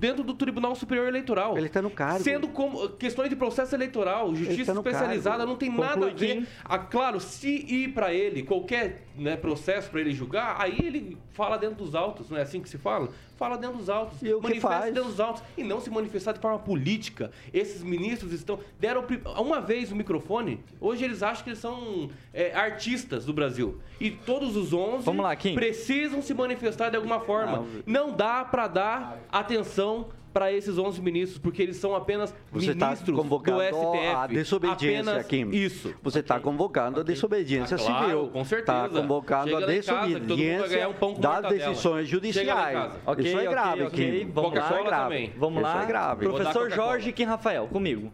dentro 0.00 0.24
do 0.24 0.32
Tribunal 0.32 0.74
Superior 0.74 1.06
Eleitoral. 1.06 1.58
Ele 1.58 1.66
está 1.66 1.82
no 1.82 1.90
cargo. 1.90 2.24
Sendo 2.24 2.48
como 2.48 2.88
questões 2.90 3.28
de 3.28 3.36
processo 3.36 3.74
eleitoral, 3.74 4.34
justiça 4.34 4.72
tá 4.72 4.80
especializada, 4.80 5.36
cargo. 5.36 5.52
não 5.52 5.58
tem 5.58 5.70
Conclui 5.70 5.88
nada 5.88 6.06
a 6.06 6.14
ver. 6.14 6.48
Ah, 6.64 6.78
claro, 6.78 7.20
se 7.20 7.66
ir 7.68 7.92
para 7.92 8.14
ele 8.14 8.42
qualquer 8.42 9.06
né, 9.14 9.36
processo 9.36 9.90
para 9.90 10.00
ele 10.00 10.12
julgar, 10.12 10.56
aí 10.58 10.78
ele 10.82 11.18
fala 11.32 11.58
dentro 11.58 11.76
dos 11.84 11.94
autos, 11.94 12.30
não 12.30 12.38
é 12.38 12.42
assim 12.42 12.62
que 12.62 12.68
se 12.70 12.78
fala? 12.78 13.10
Fala 13.40 13.56
dentro 13.56 13.78
dos 13.78 13.88
autos, 13.88 14.20
E 14.22 14.34
o 14.34 14.38
que 14.38 14.48
manifesta 14.48 14.78
faz? 14.80 14.92
dentro 14.94 15.08
dos 15.08 15.18
autos 15.18 15.42
e 15.56 15.64
não 15.64 15.80
se 15.80 15.88
manifestar 15.88 16.32
de 16.34 16.40
forma 16.40 16.58
política. 16.58 17.30
Esses 17.54 17.82
ministros 17.82 18.34
estão 18.34 18.58
deram 18.78 19.02
uma 19.38 19.62
vez 19.62 19.90
o 19.90 19.96
microfone. 19.96 20.62
Hoje 20.78 21.06
eles 21.06 21.22
acham 21.22 21.42
que 21.44 21.48
eles 21.48 21.58
são 21.58 22.10
é, 22.34 22.52
artistas 22.54 23.24
do 23.24 23.32
Brasil 23.32 23.80
e 23.98 24.10
todos 24.10 24.56
os 24.56 24.74
11 24.74 25.06
Vamos 25.06 25.22
lá, 25.22 25.34
Kim. 25.34 25.54
precisam 25.54 26.20
se 26.20 26.34
manifestar 26.34 26.90
de 26.90 26.96
alguma 26.96 27.18
forma. 27.20 27.64
Não 27.86 28.12
dá 28.12 28.44
para 28.44 28.68
dar 28.68 29.18
atenção 29.32 30.08
para 30.32 30.52
esses 30.52 30.78
11 30.78 31.00
ministros, 31.02 31.38
porque 31.38 31.62
eles 31.62 31.76
são 31.76 31.94
apenas 31.94 32.34
Você 32.52 32.70
está 32.72 32.86
ministros 32.88 33.16
convocando 33.16 33.58
do 33.58 33.64
STF. 33.64 34.06
a 34.06 34.26
desobediência, 34.26 35.00
apenas 35.12 35.26
Kim. 35.26 35.50
Isso. 35.50 35.94
Você 36.02 36.20
está 36.20 36.38
convocando 36.40 37.00
a 37.00 37.02
desobediência 37.02 37.76
Ah, 37.76 37.80
claro, 37.84 38.04
civil. 38.06 38.28
com 38.28 38.44
certeza. 38.44 38.86
Está 38.86 39.00
convocando 39.00 39.50
Chega 39.50 39.64
a 39.64 39.66
desobediência 39.66 40.88
um 40.88 41.20
das 41.20 41.48
decisões 41.48 42.08
judiciais. 42.08 42.72
casa. 42.78 43.00
Ok, 43.06 43.24
Isso 43.26 43.38
é 43.38 43.46
grave, 43.46 43.82
ok. 43.84 44.20
Kim. 44.24 44.30
Vamos 44.30 44.54
lá. 44.54 44.64
Isso 44.64 44.74
é 44.74 44.84
grave. 44.84 45.02
também. 45.04 45.32
Vamos 45.36 45.62
Isso 45.62 45.74
lá. 45.76 45.82
é 45.82 45.86
grave. 45.86 46.24
Professor. 46.26 46.70
Jorge 46.70 47.08
e 47.10 47.12
Kim 47.12 47.24
Rafael, 47.24 47.66
comigo. 47.66 48.12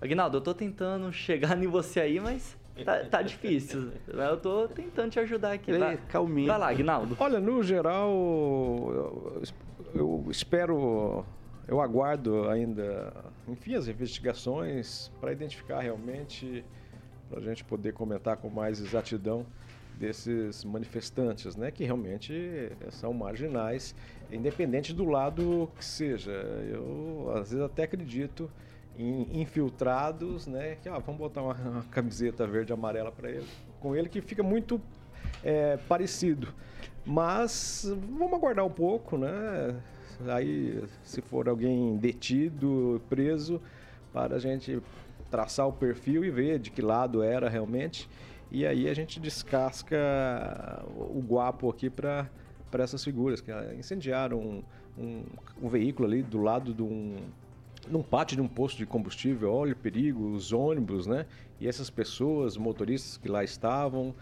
Aguinaldo, 0.00 0.36
eu 0.36 0.40
tô 0.40 0.54
tentando 0.54 1.12
chegar 1.12 1.56
em 1.62 1.66
você 1.66 2.00
aí, 2.00 2.20
mas 2.20 2.56
tá, 2.84 2.98
tá 3.06 3.22
difícil. 3.22 3.90
Eu 4.06 4.36
tô 4.36 4.68
tentando 4.68 5.10
te 5.10 5.18
ajudar 5.18 5.52
aqui. 5.52 5.72
É 5.72 5.98
calminho. 6.08 6.46
vai 6.48 6.58
lá, 6.58 6.68
Aguinaldo. 6.68 7.16
Olha, 7.18 7.40
no 7.40 7.62
geral, 7.62 8.10
eu, 8.10 9.42
eu 9.94 10.26
espero, 10.30 11.24
eu 11.68 11.80
aguardo 11.80 12.48
ainda, 12.48 13.12
enfim, 13.48 13.74
as 13.74 13.88
investigações 13.88 15.10
para 15.20 15.32
identificar 15.32 15.80
realmente, 15.80 16.64
para 17.28 17.40
a 17.40 17.42
gente 17.42 17.64
poder 17.64 17.92
comentar 17.92 18.36
com 18.36 18.48
mais 18.48 18.80
exatidão 18.80 19.44
desses 19.98 20.64
manifestantes, 20.64 21.56
né, 21.56 21.70
que 21.70 21.84
realmente 21.84 22.70
são 22.90 23.12
marginais, 23.12 23.94
independente 24.30 24.92
do 24.92 25.04
lado 25.04 25.70
que 25.76 25.84
seja. 25.84 26.30
Eu 26.30 27.32
às 27.34 27.50
vezes 27.50 27.64
até 27.64 27.84
acredito 27.84 28.50
em 28.98 29.40
infiltrados, 29.40 30.46
né, 30.46 30.76
que 30.82 30.88
ah, 30.88 30.98
vamos 30.98 31.18
botar 31.18 31.42
uma, 31.42 31.54
uma 31.54 31.82
camiseta 31.84 32.46
verde 32.46 32.72
e 32.72 32.74
amarela 32.74 33.10
para 33.10 33.30
ele, 33.30 33.46
com 33.80 33.96
ele 33.96 34.08
que 34.08 34.20
fica 34.20 34.42
muito 34.42 34.80
é, 35.42 35.78
parecido. 35.88 36.48
Mas 37.04 37.84
vamos 37.86 38.34
aguardar 38.34 38.64
um 38.64 38.70
pouco, 38.70 39.16
né? 39.16 39.80
Aí, 40.28 40.82
se 41.02 41.20
for 41.20 41.48
alguém 41.48 41.96
detido, 41.96 43.00
preso, 43.08 43.60
para 44.12 44.36
a 44.36 44.38
gente 44.38 44.80
traçar 45.30 45.68
o 45.68 45.72
perfil 45.72 46.24
e 46.24 46.30
ver 46.30 46.58
de 46.58 46.70
que 46.70 46.80
lado 46.80 47.22
era 47.22 47.48
realmente. 47.48 48.08
E 48.50 48.64
aí 48.64 48.88
a 48.88 48.94
gente 48.94 49.18
descasca 49.18 49.96
o 50.96 51.20
guapo 51.20 51.68
aqui 51.68 51.90
para 51.90 52.28
essas 52.78 53.02
figuras 53.04 53.40
que 53.40 53.50
incendiaram 53.76 54.38
um, 54.38 54.62
um, 54.96 55.22
um 55.62 55.68
veículo 55.68 56.06
ali 56.06 56.22
do 56.22 56.40
lado 56.40 56.72
de 56.72 56.82
um, 56.82 57.16
num 57.88 58.02
pátio 58.02 58.36
de 58.36 58.42
um 58.42 58.48
posto 58.48 58.78
de 58.78 58.86
combustível, 58.86 59.52
olha 59.52 59.72
o 59.72 59.76
perigo, 59.76 60.30
os 60.30 60.52
ônibus, 60.52 61.06
né? 61.06 61.26
E 61.60 61.66
essas 61.66 61.90
pessoas, 61.90 62.56
motoristas 62.56 63.16
que 63.16 63.28
lá 63.28 63.42
estavam. 63.42 64.14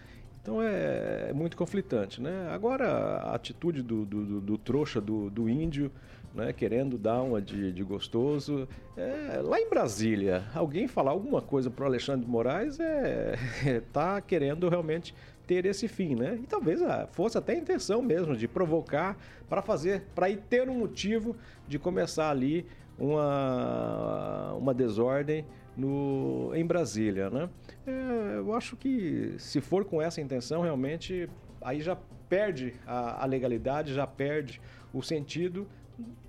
Então 0.45 0.61
é, 0.61 1.29
é 1.31 1.33
muito 1.33 1.57
conflitante, 1.57 2.21
né? 2.21 2.51
Agora 2.53 2.87
a 2.87 3.35
atitude 3.35 3.83
do, 3.83 4.05
do, 4.05 4.43
do- 4.43 4.59
trouxa, 4.59 5.01
do, 5.01 5.31
do 5.31 5.49
índio, 5.49 5.91
né? 6.35 6.53
Querendo 6.53 6.99
dar 6.99 7.23
uma 7.23 7.41
de, 7.41 7.73
de 7.73 7.83
gostoso. 7.83 8.69
É, 8.95 9.41
lá 9.43 9.59
em 9.59 9.71
Brasília, 9.71 10.45
alguém 10.55 10.87
falar 10.87 11.13
alguma 11.13 11.41
coisa 11.41 11.71
pro 11.71 11.87
Alexandre 11.87 12.27
de 12.27 12.31
Moraes 12.31 12.79
é, 12.79 13.37
é 13.65 13.81
tá 13.91 14.21
querendo 14.21 14.69
realmente 14.69 15.15
ter 15.47 15.65
esse 15.65 15.89
fim, 15.89 16.15
né? 16.15 16.39
E 16.43 16.47
talvez 16.47 16.83
ah, 16.83 17.09
fosse 17.11 17.39
até 17.39 17.55
a 17.55 17.57
intenção 17.57 18.03
mesmo 18.03 18.37
de 18.37 18.47
provocar 18.47 19.17
para 19.49 19.63
fazer, 19.63 20.03
para 20.15 20.29
ir 20.29 20.43
ter 20.51 20.69
um 20.69 20.75
motivo 20.79 21.35
de 21.67 21.79
começar 21.79 22.29
ali 22.29 22.67
uma, 22.99 24.53
uma 24.53 24.75
desordem 24.75 25.47
no, 25.75 26.53
em 26.55 26.67
Brasília, 26.67 27.31
né? 27.31 27.49
É, 27.87 28.37
eu 28.39 28.55
acho 28.55 28.77
que 28.77 29.35
se 29.39 29.61
for 29.61 29.85
com 29.85 30.01
essa 30.01 30.21
intenção, 30.21 30.63
realmente, 30.63 31.29
aí 31.61 31.81
já 31.81 31.97
perde 32.29 32.75
a, 32.87 33.23
a 33.23 33.27
legalidade, 33.27 33.93
já 33.93 34.07
perde 34.07 34.61
o 34.93 35.03
sentido, 35.03 35.67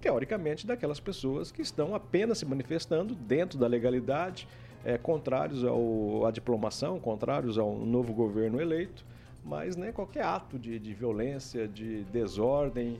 teoricamente, 0.01 0.67
daquelas 0.67 0.99
pessoas 0.99 1.51
que 1.51 1.61
estão 1.61 1.95
apenas 1.95 2.39
se 2.39 2.45
manifestando 2.45 3.15
dentro 3.15 3.57
da 3.57 3.67
legalidade, 3.67 4.47
é, 4.83 4.97
contrários 4.97 5.63
ao, 5.63 6.25
à 6.25 6.31
diplomação, 6.31 6.99
contrários 6.99 7.57
ao 7.57 7.75
novo 7.75 8.13
governo 8.13 8.61
eleito, 8.61 9.05
mas 9.43 9.75
né, 9.75 9.91
qualquer 9.91 10.23
ato 10.25 10.59
de, 10.59 10.77
de 10.77 10.93
violência, 10.93 11.67
de 11.67 12.03
desordem, 12.05 12.99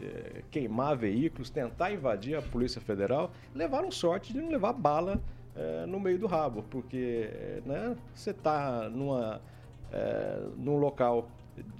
é, 0.00 0.42
queimar 0.50 0.96
veículos, 0.96 1.50
tentar 1.50 1.90
invadir 1.92 2.36
a 2.36 2.42
Polícia 2.42 2.80
Federal, 2.80 3.30
levaram 3.54 3.90
sorte 3.90 4.32
de 4.32 4.40
não 4.40 4.48
levar 4.48 4.72
bala 4.72 5.20
é, 5.56 5.86
no 5.86 5.98
meio 5.98 6.18
do 6.18 6.26
rabo, 6.26 6.62
porque 6.70 7.30
né, 7.64 7.96
você 8.14 8.30
está 8.30 8.88
numa, 8.90 9.40
é, 9.92 10.42
num 10.56 10.76
local 10.76 11.30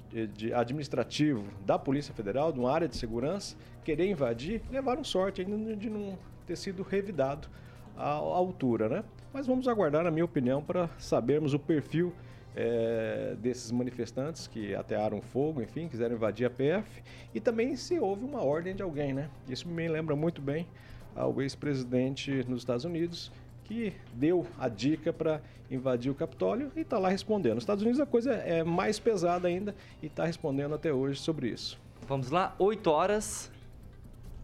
de, 0.08 0.26
de 0.28 0.54
administrativo 0.54 1.44
da 1.64 1.78
Polícia 1.78 2.14
Federal, 2.14 2.52
de 2.52 2.58
uma 2.58 2.72
área 2.72 2.88
de 2.88 2.96
segurança, 2.96 3.56
querer 3.84 4.08
invadir, 4.08 4.62
levaram 4.70 5.04
sorte 5.04 5.42
ainda 5.42 5.76
de 5.76 5.90
não 5.90 6.18
ter 6.46 6.56
sido 6.56 6.82
revidado 6.82 7.48
à, 7.96 8.08
à 8.08 8.14
altura, 8.14 8.88
né? 8.88 9.04
Mas 9.32 9.46
vamos 9.46 9.68
aguardar, 9.68 10.04
na 10.04 10.10
minha 10.10 10.24
opinião, 10.24 10.62
para 10.62 10.88
sabermos 10.98 11.52
o 11.52 11.58
perfil 11.58 12.14
é, 12.54 13.36
desses 13.38 13.70
manifestantes 13.70 14.46
que 14.46 14.74
atearam 14.74 15.20
fogo, 15.20 15.60
enfim, 15.60 15.88
quiseram 15.88 16.14
invadir 16.14 16.46
a 16.46 16.50
PF 16.50 17.02
e 17.34 17.40
também 17.40 17.76
se 17.76 17.98
houve 17.98 18.24
uma 18.24 18.42
ordem 18.42 18.74
de 18.74 18.82
alguém, 18.82 19.12
né? 19.12 19.28
Isso 19.46 19.68
me 19.68 19.86
lembra 19.86 20.16
muito 20.16 20.40
bem 20.40 20.66
ao 21.14 21.42
ex-presidente 21.42 22.44
nos 22.48 22.60
Estados 22.62 22.86
Unidos 22.86 23.30
que 23.66 23.92
deu 24.14 24.46
a 24.58 24.68
dica 24.68 25.12
para 25.12 25.40
invadir 25.70 26.10
o 26.10 26.14
Capitólio 26.14 26.70
e 26.76 26.80
está 26.80 26.98
lá 26.98 27.08
respondendo. 27.08 27.54
Nos 27.54 27.64
Estados 27.64 27.82
Unidos 27.82 28.00
a 28.00 28.06
coisa 28.06 28.32
é 28.32 28.62
mais 28.62 28.98
pesada 28.98 29.48
ainda 29.48 29.74
e 30.00 30.06
está 30.06 30.24
respondendo 30.24 30.74
até 30.74 30.92
hoje 30.92 31.20
sobre 31.20 31.48
isso. 31.48 31.78
Vamos 32.06 32.30
lá, 32.30 32.54
8 32.58 32.86
horas. 32.88 33.50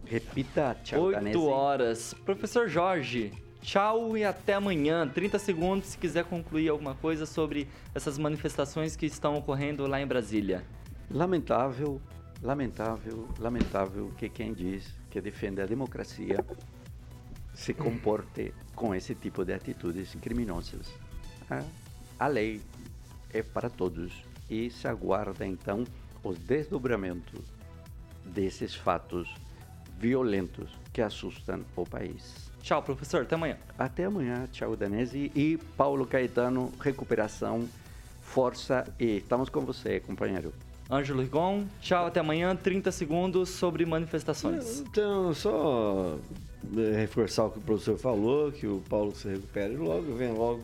Repita, 0.05 0.75
tchau, 0.83 1.03
8 1.03 1.15
Danese. 1.15 1.37
horas. 1.37 2.13
Professor 2.25 2.67
Jorge, 2.67 3.31
tchau 3.61 4.17
e 4.17 4.25
até 4.25 4.55
amanhã. 4.55 5.07
30 5.07 5.39
segundos 5.39 5.87
se 5.87 5.97
quiser 5.97 6.25
concluir 6.25 6.67
alguma 6.67 6.93
coisa 6.93 7.25
sobre 7.25 7.69
essas 7.95 8.17
manifestações 8.17 8.97
que 8.97 9.05
estão 9.05 9.37
ocorrendo 9.37 9.87
lá 9.87 10.01
em 10.01 10.05
Brasília. 10.05 10.63
Lamentável, 11.09 12.01
lamentável, 12.41 13.29
lamentável 13.39 14.11
que 14.17 14.27
quem 14.27 14.53
diz 14.53 14.93
que 15.09 15.21
defende 15.21 15.61
a 15.61 15.65
democracia 15.65 16.43
se 17.53 17.73
comporte 17.73 18.53
com 18.75 18.93
esse 18.95 19.13
tipo 19.15 19.43
de 19.45 19.53
atitudes 19.53 20.15
criminosas. 20.21 20.87
A- 21.49 21.63
A 22.19 22.27
lei 22.27 22.61
é 23.33 23.41
para 23.41 23.69
todos 23.69 24.13
e 24.49 24.69
se 24.69 24.87
aguarda 24.87 25.45
então 25.45 25.83
os 26.23 26.37
desdobramentos 26.37 27.41
desses 28.23 28.73
fatos 28.75 29.27
violentos 29.99 30.69
que 30.93 31.01
assustam 31.01 31.61
o 31.75 31.85
país. 31.85 32.49
Tchau, 32.61 32.81
professor. 32.81 33.23
Até 33.23 33.35
amanhã. 33.35 33.57
Até 33.77 34.05
amanhã. 34.05 34.47
Tchau, 34.51 34.75
Danese. 34.75 35.31
E 35.35 35.57
Paulo 35.75 36.05
Caetano, 36.05 36.71
recuperação, 36.79 37.67
força 38.21 38.85
e 38.99 39.17
estamos 39.17 39.49
com 39.49 39.61
você, 39.61 39.99
companheiro. 39.99 40.53
Ângelo 40.89 41.21
Rigon, 41.21 41.65
tchau, 41.81 42.05
até 42.05 42.19
amanhã. 42.19 42.55
30 42.55 42.91
segundos 42.91 43.49
sobre 43.49 43.85
manifestações. 43.85 44.79
Então, 44.81 45.33
só 45.33 46.17
reforçar 46.95 47.45
o 47.45 47.51
que 47.51 47.59
o 47.59 47.61
professor 47.61 47.97
falou, 47.97 48.51
que 48.51 48.67
o 48.67 48.81
Paulo 48.89 49.15
se 49.15 49.27
recupere 49.27 49.75
logo, 49.75 50.15
vem 50.15 50.31
logo 50.31 50.63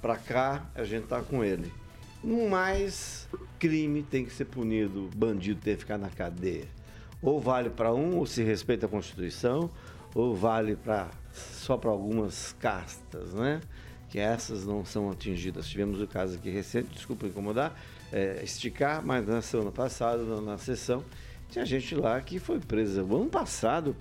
pra 0.00 0.16
cá, 0.16 0.66
a 0.74 0.84
gente 0.84 1.06
tá 1.06 1.20
com 1.22 1.44
ele. 1.44 1.72
No 2.22 2.48
mais, 2.48 3.28
crime 3.58 4.02
tem 4.02 4.24
que 4.24 4.32
ser 4.32 4.44
punido, 4.44 5.10
bandido 5.14 5.60
tem 5.60 5.74
que 5.74 5.80
ficar 5.80 5.98
na 5.98 6.08
cadeia. 6.08 6.66
Ou 7.20 7.40
vale 7.40 7.70
para 7.70 7.92
um, 7.92 8.18
ou 8.18 8.26
se 8.26 8.42
respeita 8.42 8.86
a 8.86 8.88
Constituição, 8.88 9.70
ou 10.14 10.34
vale 10.34 10.76
para 10.76 11.10
só 11.32 11.76
para 11.76 11.90
algumas 11.90 12.54
castas, 12.60 13.32
né? 13.32 13.60
Que 14.08 14.18
essas 14.18 14.66
não 14.66 14.84
são 14.84 15.10
atingidas. 15.10 15.68
Tivemos 15.68 16.00
o 16.00 16.06
caso 16.06 16.36
aqui 16.36 16.50
recente, 16.50 16.90
desculpa 16.92 17.26
incomodar, 17.26 17.74
é, 18.12 18.40
esticar, 18.42 19.04
mas 19.04 19.26
na 19.26 19.40
semana 19.40 19.72
passada, 19.72 20.22
na, 20.22 20.40
na 20.40 20.58
sessão, 20.58 21.02
tinha 21.48 21.64
gente 21.64 21.94
lá 21.94 22.20
que 22.20 22.38
foi 22.38 22.58
presa 22.58 23.02
o 23.02 23.16
ano 23.16 23.30
passado, 23.30 23.96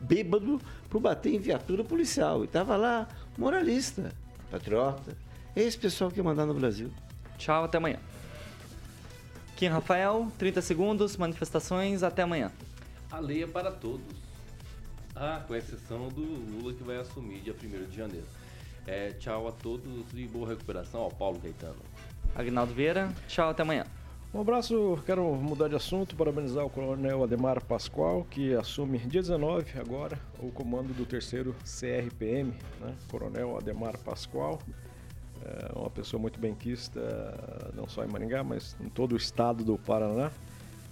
bêbado, 0.00 0.60
por 0.88 1.00
bater 1.00 1.34
em 1.34 1.38
viatura 1.38 1.84
policial. 1.84 2.42
E 2.42 2.46
estava 2.46 2.76
lá, 2.76 3.08
moralista, 3.36 4.12
patriota. 4.50 5.16
É 5.54 5.62
esse 5.62 5.78
pessoal 5.78 6.10
que 6.10 6.18
ia 6.18 6.24
mandar 6.24 6.46
no 6.46 6.54
Brasil. 6.54 6.90
Tchau, 7.38 7.64
até 7.64 7.78
amanhã. 7.78 7.98
Kim 9.56 9.68
Rafael, 9.68 10.32
30 10.38 10.62
segundos, 10.62 11.16
manifestações, 11.16 12.02
até 12.02 12.22
amanhã. 12.22 12.50
A 13.10 13.18
lei 13.18 13.42
é 13.42 13.46
para 13.46 13.70
todos. 13.70 14.16
Ah, 15.14 15.42
com 15.46 15.54
exceção 15.54 16.08
do 16.08 16.22
Lula 16.22 16.72
que 16.72 16.82
vai 16.82 16.96
assumir 16.96 17.40
dia 17.40 17.54
1 17.54 17.90
de 17.90 17.96
janeiro. 17.96 18.26
É, 18.86 19.12
tchau 19.12 19.46
a 19.46 19.52
todos 19.52 20.06
e 20.14 20.26
boa 20.26 20.48
recuperação 20.48 21.02
ao 21.02 21.10
Paulo 21.10 21.38
Caetano. 21.40 21.76
Agnaldo 22.34 22.72
Vieira, 22.72 23.12
tchau, 23.28 23.50
até 23.50 23.62
amanhã. 23.62 23.84
Um 24.32 24.42
abraço, 24.42 24.96
quero 25.04 25.24
mudar 25.34 25.66
de 25.66 25.74
assunto, 25.74 26.14
parabenizar 26.14 26.64
o 26.64 26.70
Coronel 26.70 27.24
Ademar 27.24 27.64
Pascoal, 27.64 28.24
que 28.30 28.54
assume 28.54 28.96
dia 28.98 29.20
19 29.20 29.76
agora 29.76 30.16
o 30.38 30.52
comando 30.52 30.94
do 30.94 31.04
terceiro 31.04 31.52
CRPM, 31.64 32.54
né? 32.80 32.94
Coronel 33.10 33.56
Ademar 33.56 33.98
Pascoal, 33.98 34.60
é 35.44 35.76
uma 35.76 35.90
pessoa 35.90 36.20
muito 36.20 36.38
benquista, 36.38 37.00
não 37.74 37.88
só 37.88 38.04
em 38.04 38.06
Maringá, 38.06 38.44
mas 38.44 38.76
em 38.80 38.88
todo 38.88 39.14
o 39.14 39.16
estado 39.16 39.64
do 39.64 39.76
Paraná, 39.76 40.30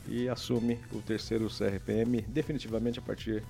e 0.09 0.29
assume 0.29 0.77
o 0.93 1.01
terceiro 1.01 1.47
CRPM 1.49 2.23
definitivamente 2.23 2.99
a 2.99 3.03
partir 3.03 3.45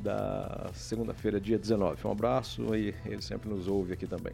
da 0.00 0.68
segunda-feira, 0.74 1.40
dia 1.40 1.58
19. 1.58 2.04
Um 2.04 2.10
abraço 2.10 2.74
e 2.74 2.92
ele 3.06 3.22
sempre 3.22 3.48
nos 3.48 3.68
ouve 3.68 3.92
aqui 3.92 4.06
também. 4.06 4.32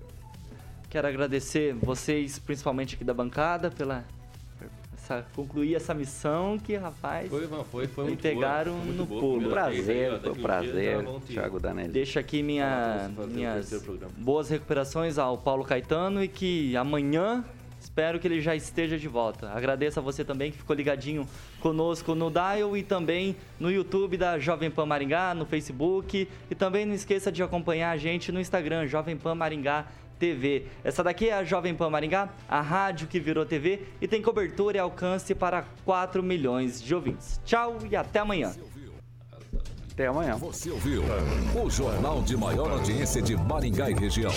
Quero 0.88 1.06
agradecer 1.06 1.74
vocês, 1.74 2.38
principalmente 2.38 2.94
aqui 2.94 3.04
da 3.04 3.12
bancada, 3.12 3.70
pela 3.70 4.02
concluir 5.34 5.74
essa 5.74 5.92
missão 5.94 6.58
que, 6.58 6.76
rapaz, 6.76 7.28
Foi, 7.28 7.46
mano, 7.46 7.64
foi, 7.64 7.86
foi 7.86 8.04
muito 8.04 8.20
pegaram 8.22 8.72
boa, 8.72 8.84
foi 8.84 8.86
muito 8.94 8.98
no 8.98 9.06
boa. 9.06 9.20
pulo. 9.20 9.46
Aí, 9.46 9.50
Prazer, 9.52 10.20
foi 10.20 10.30
um 10.30 10.34
prazer, 10.42 11.04
te- 11.26 11.32
Thiago 11.34 11.60
Danelli. 11.60 11.88
Deixo 11.92 12.18
aqui 12.18 12.42
minha, 12.42 13.10
minhas 13.28 13.72
boas 14.16 14.48
recuperações 14.48 15.18
ao 15.18 15.36
Paulo 15.38 15.64
Caetano 15.64 16.22
e 16.22 16.28
que 16.28 16.76
amanhã 16.76 17.44
espero 17.80 18.18
que 18.18 18.26
ele 18.26 18.40
já 18.40 18.56
esteja 18.56 18.98
de 18.98 19.06
volta. 19.08 19.50
Agradeço 19.50 20.00
a 20.00 20.02
você 20.02 20.24
também 20.24 20.50
que 20.50 20.56
ficou 20.56 20.74
ligadinho 20.74 21.28
conosco 21.60 22.14
no 22.14 22.30
Dial 22.30 22.74
e 22.76 22.82
também 22.82 23.36
no 23.60 23.70
YouTube 23.70 24.16
da 24.16 24.38
Jovem 24.38 24.70
Pan 24.70 24.86
Maringá, 24.86 25.34
no 25.34 25.44
Facebook 25.44 26.26
e 26.50 26.54
também 26.54 26.86
não 26.86 26.94
esqueça 26.94 27.30
de 27.30 27.42
acompanhar 27.42 27.90
a 27.90 27.96
gente 27.98 28.32
no 28.32 28.40
Instagram, 28.40 28.86
Jovem 28.86 29.16
Pan 29.16 29.34
Maringá 29.34 29.84
TV. 30.24 30.66
Essa 30.82 31.04
daqui 31.04 31.28
é 31.28 31.34
a 31.34 31.44
Jovem 31.44 31.74
Pan 31.74 31.90
Maringá, 31.90 32.30
a 32.48 32.62
rádio 32.62 33.06
que 33.06 33.20
virou 33.20 33.44
TV 33.44 33.82
e 34.00 34.08
tem 34.08 34.22
cobertura 34.22 34.78
e 34.78 34.80
alcance 34.80 35.34
para 35.34 35.66
4 35.84 36.22
milhões 36.22 36.82
de 36.82 36.94
ouvintes. 36.94 37.38
Tchau 37.44 37.76
e 37.90 37.94
até 37.94 38.20
amanhã. 38.20 38.54
Até 39.92 40.06
amanhã. 40.06 40.36
Você 40.36 40.70
ouviu 40.70 41.02
o 41.62 41.70
jornal 41.70 42.22
de 42.22 42.36
maior 42.36 42.70
audiência 42.70 43.20
de 43.20 43.36
Maringá 43.36 43.90
e 43.90 43.94
região. 43.94 44.32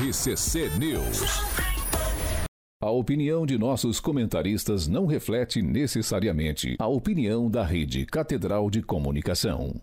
RCC 0.00 0.70
News. 0.78 1.22
A 2.82 2.90
opinião 2.90 3.44
de 3.46 3.58
nossos 3.58 4.00
comentaristas 4.00 4.88
não 4.88 5.06
reflete 5.06 5.60
necessariamente 5.62 6.76
a 6.78 6.88
opinião 6.88 7.50
da 7.50 7.62
Rede 7.62 8.04
Catedral 8.06 8.70
de 8.70 8.82
Comunicação. 8.82 9.80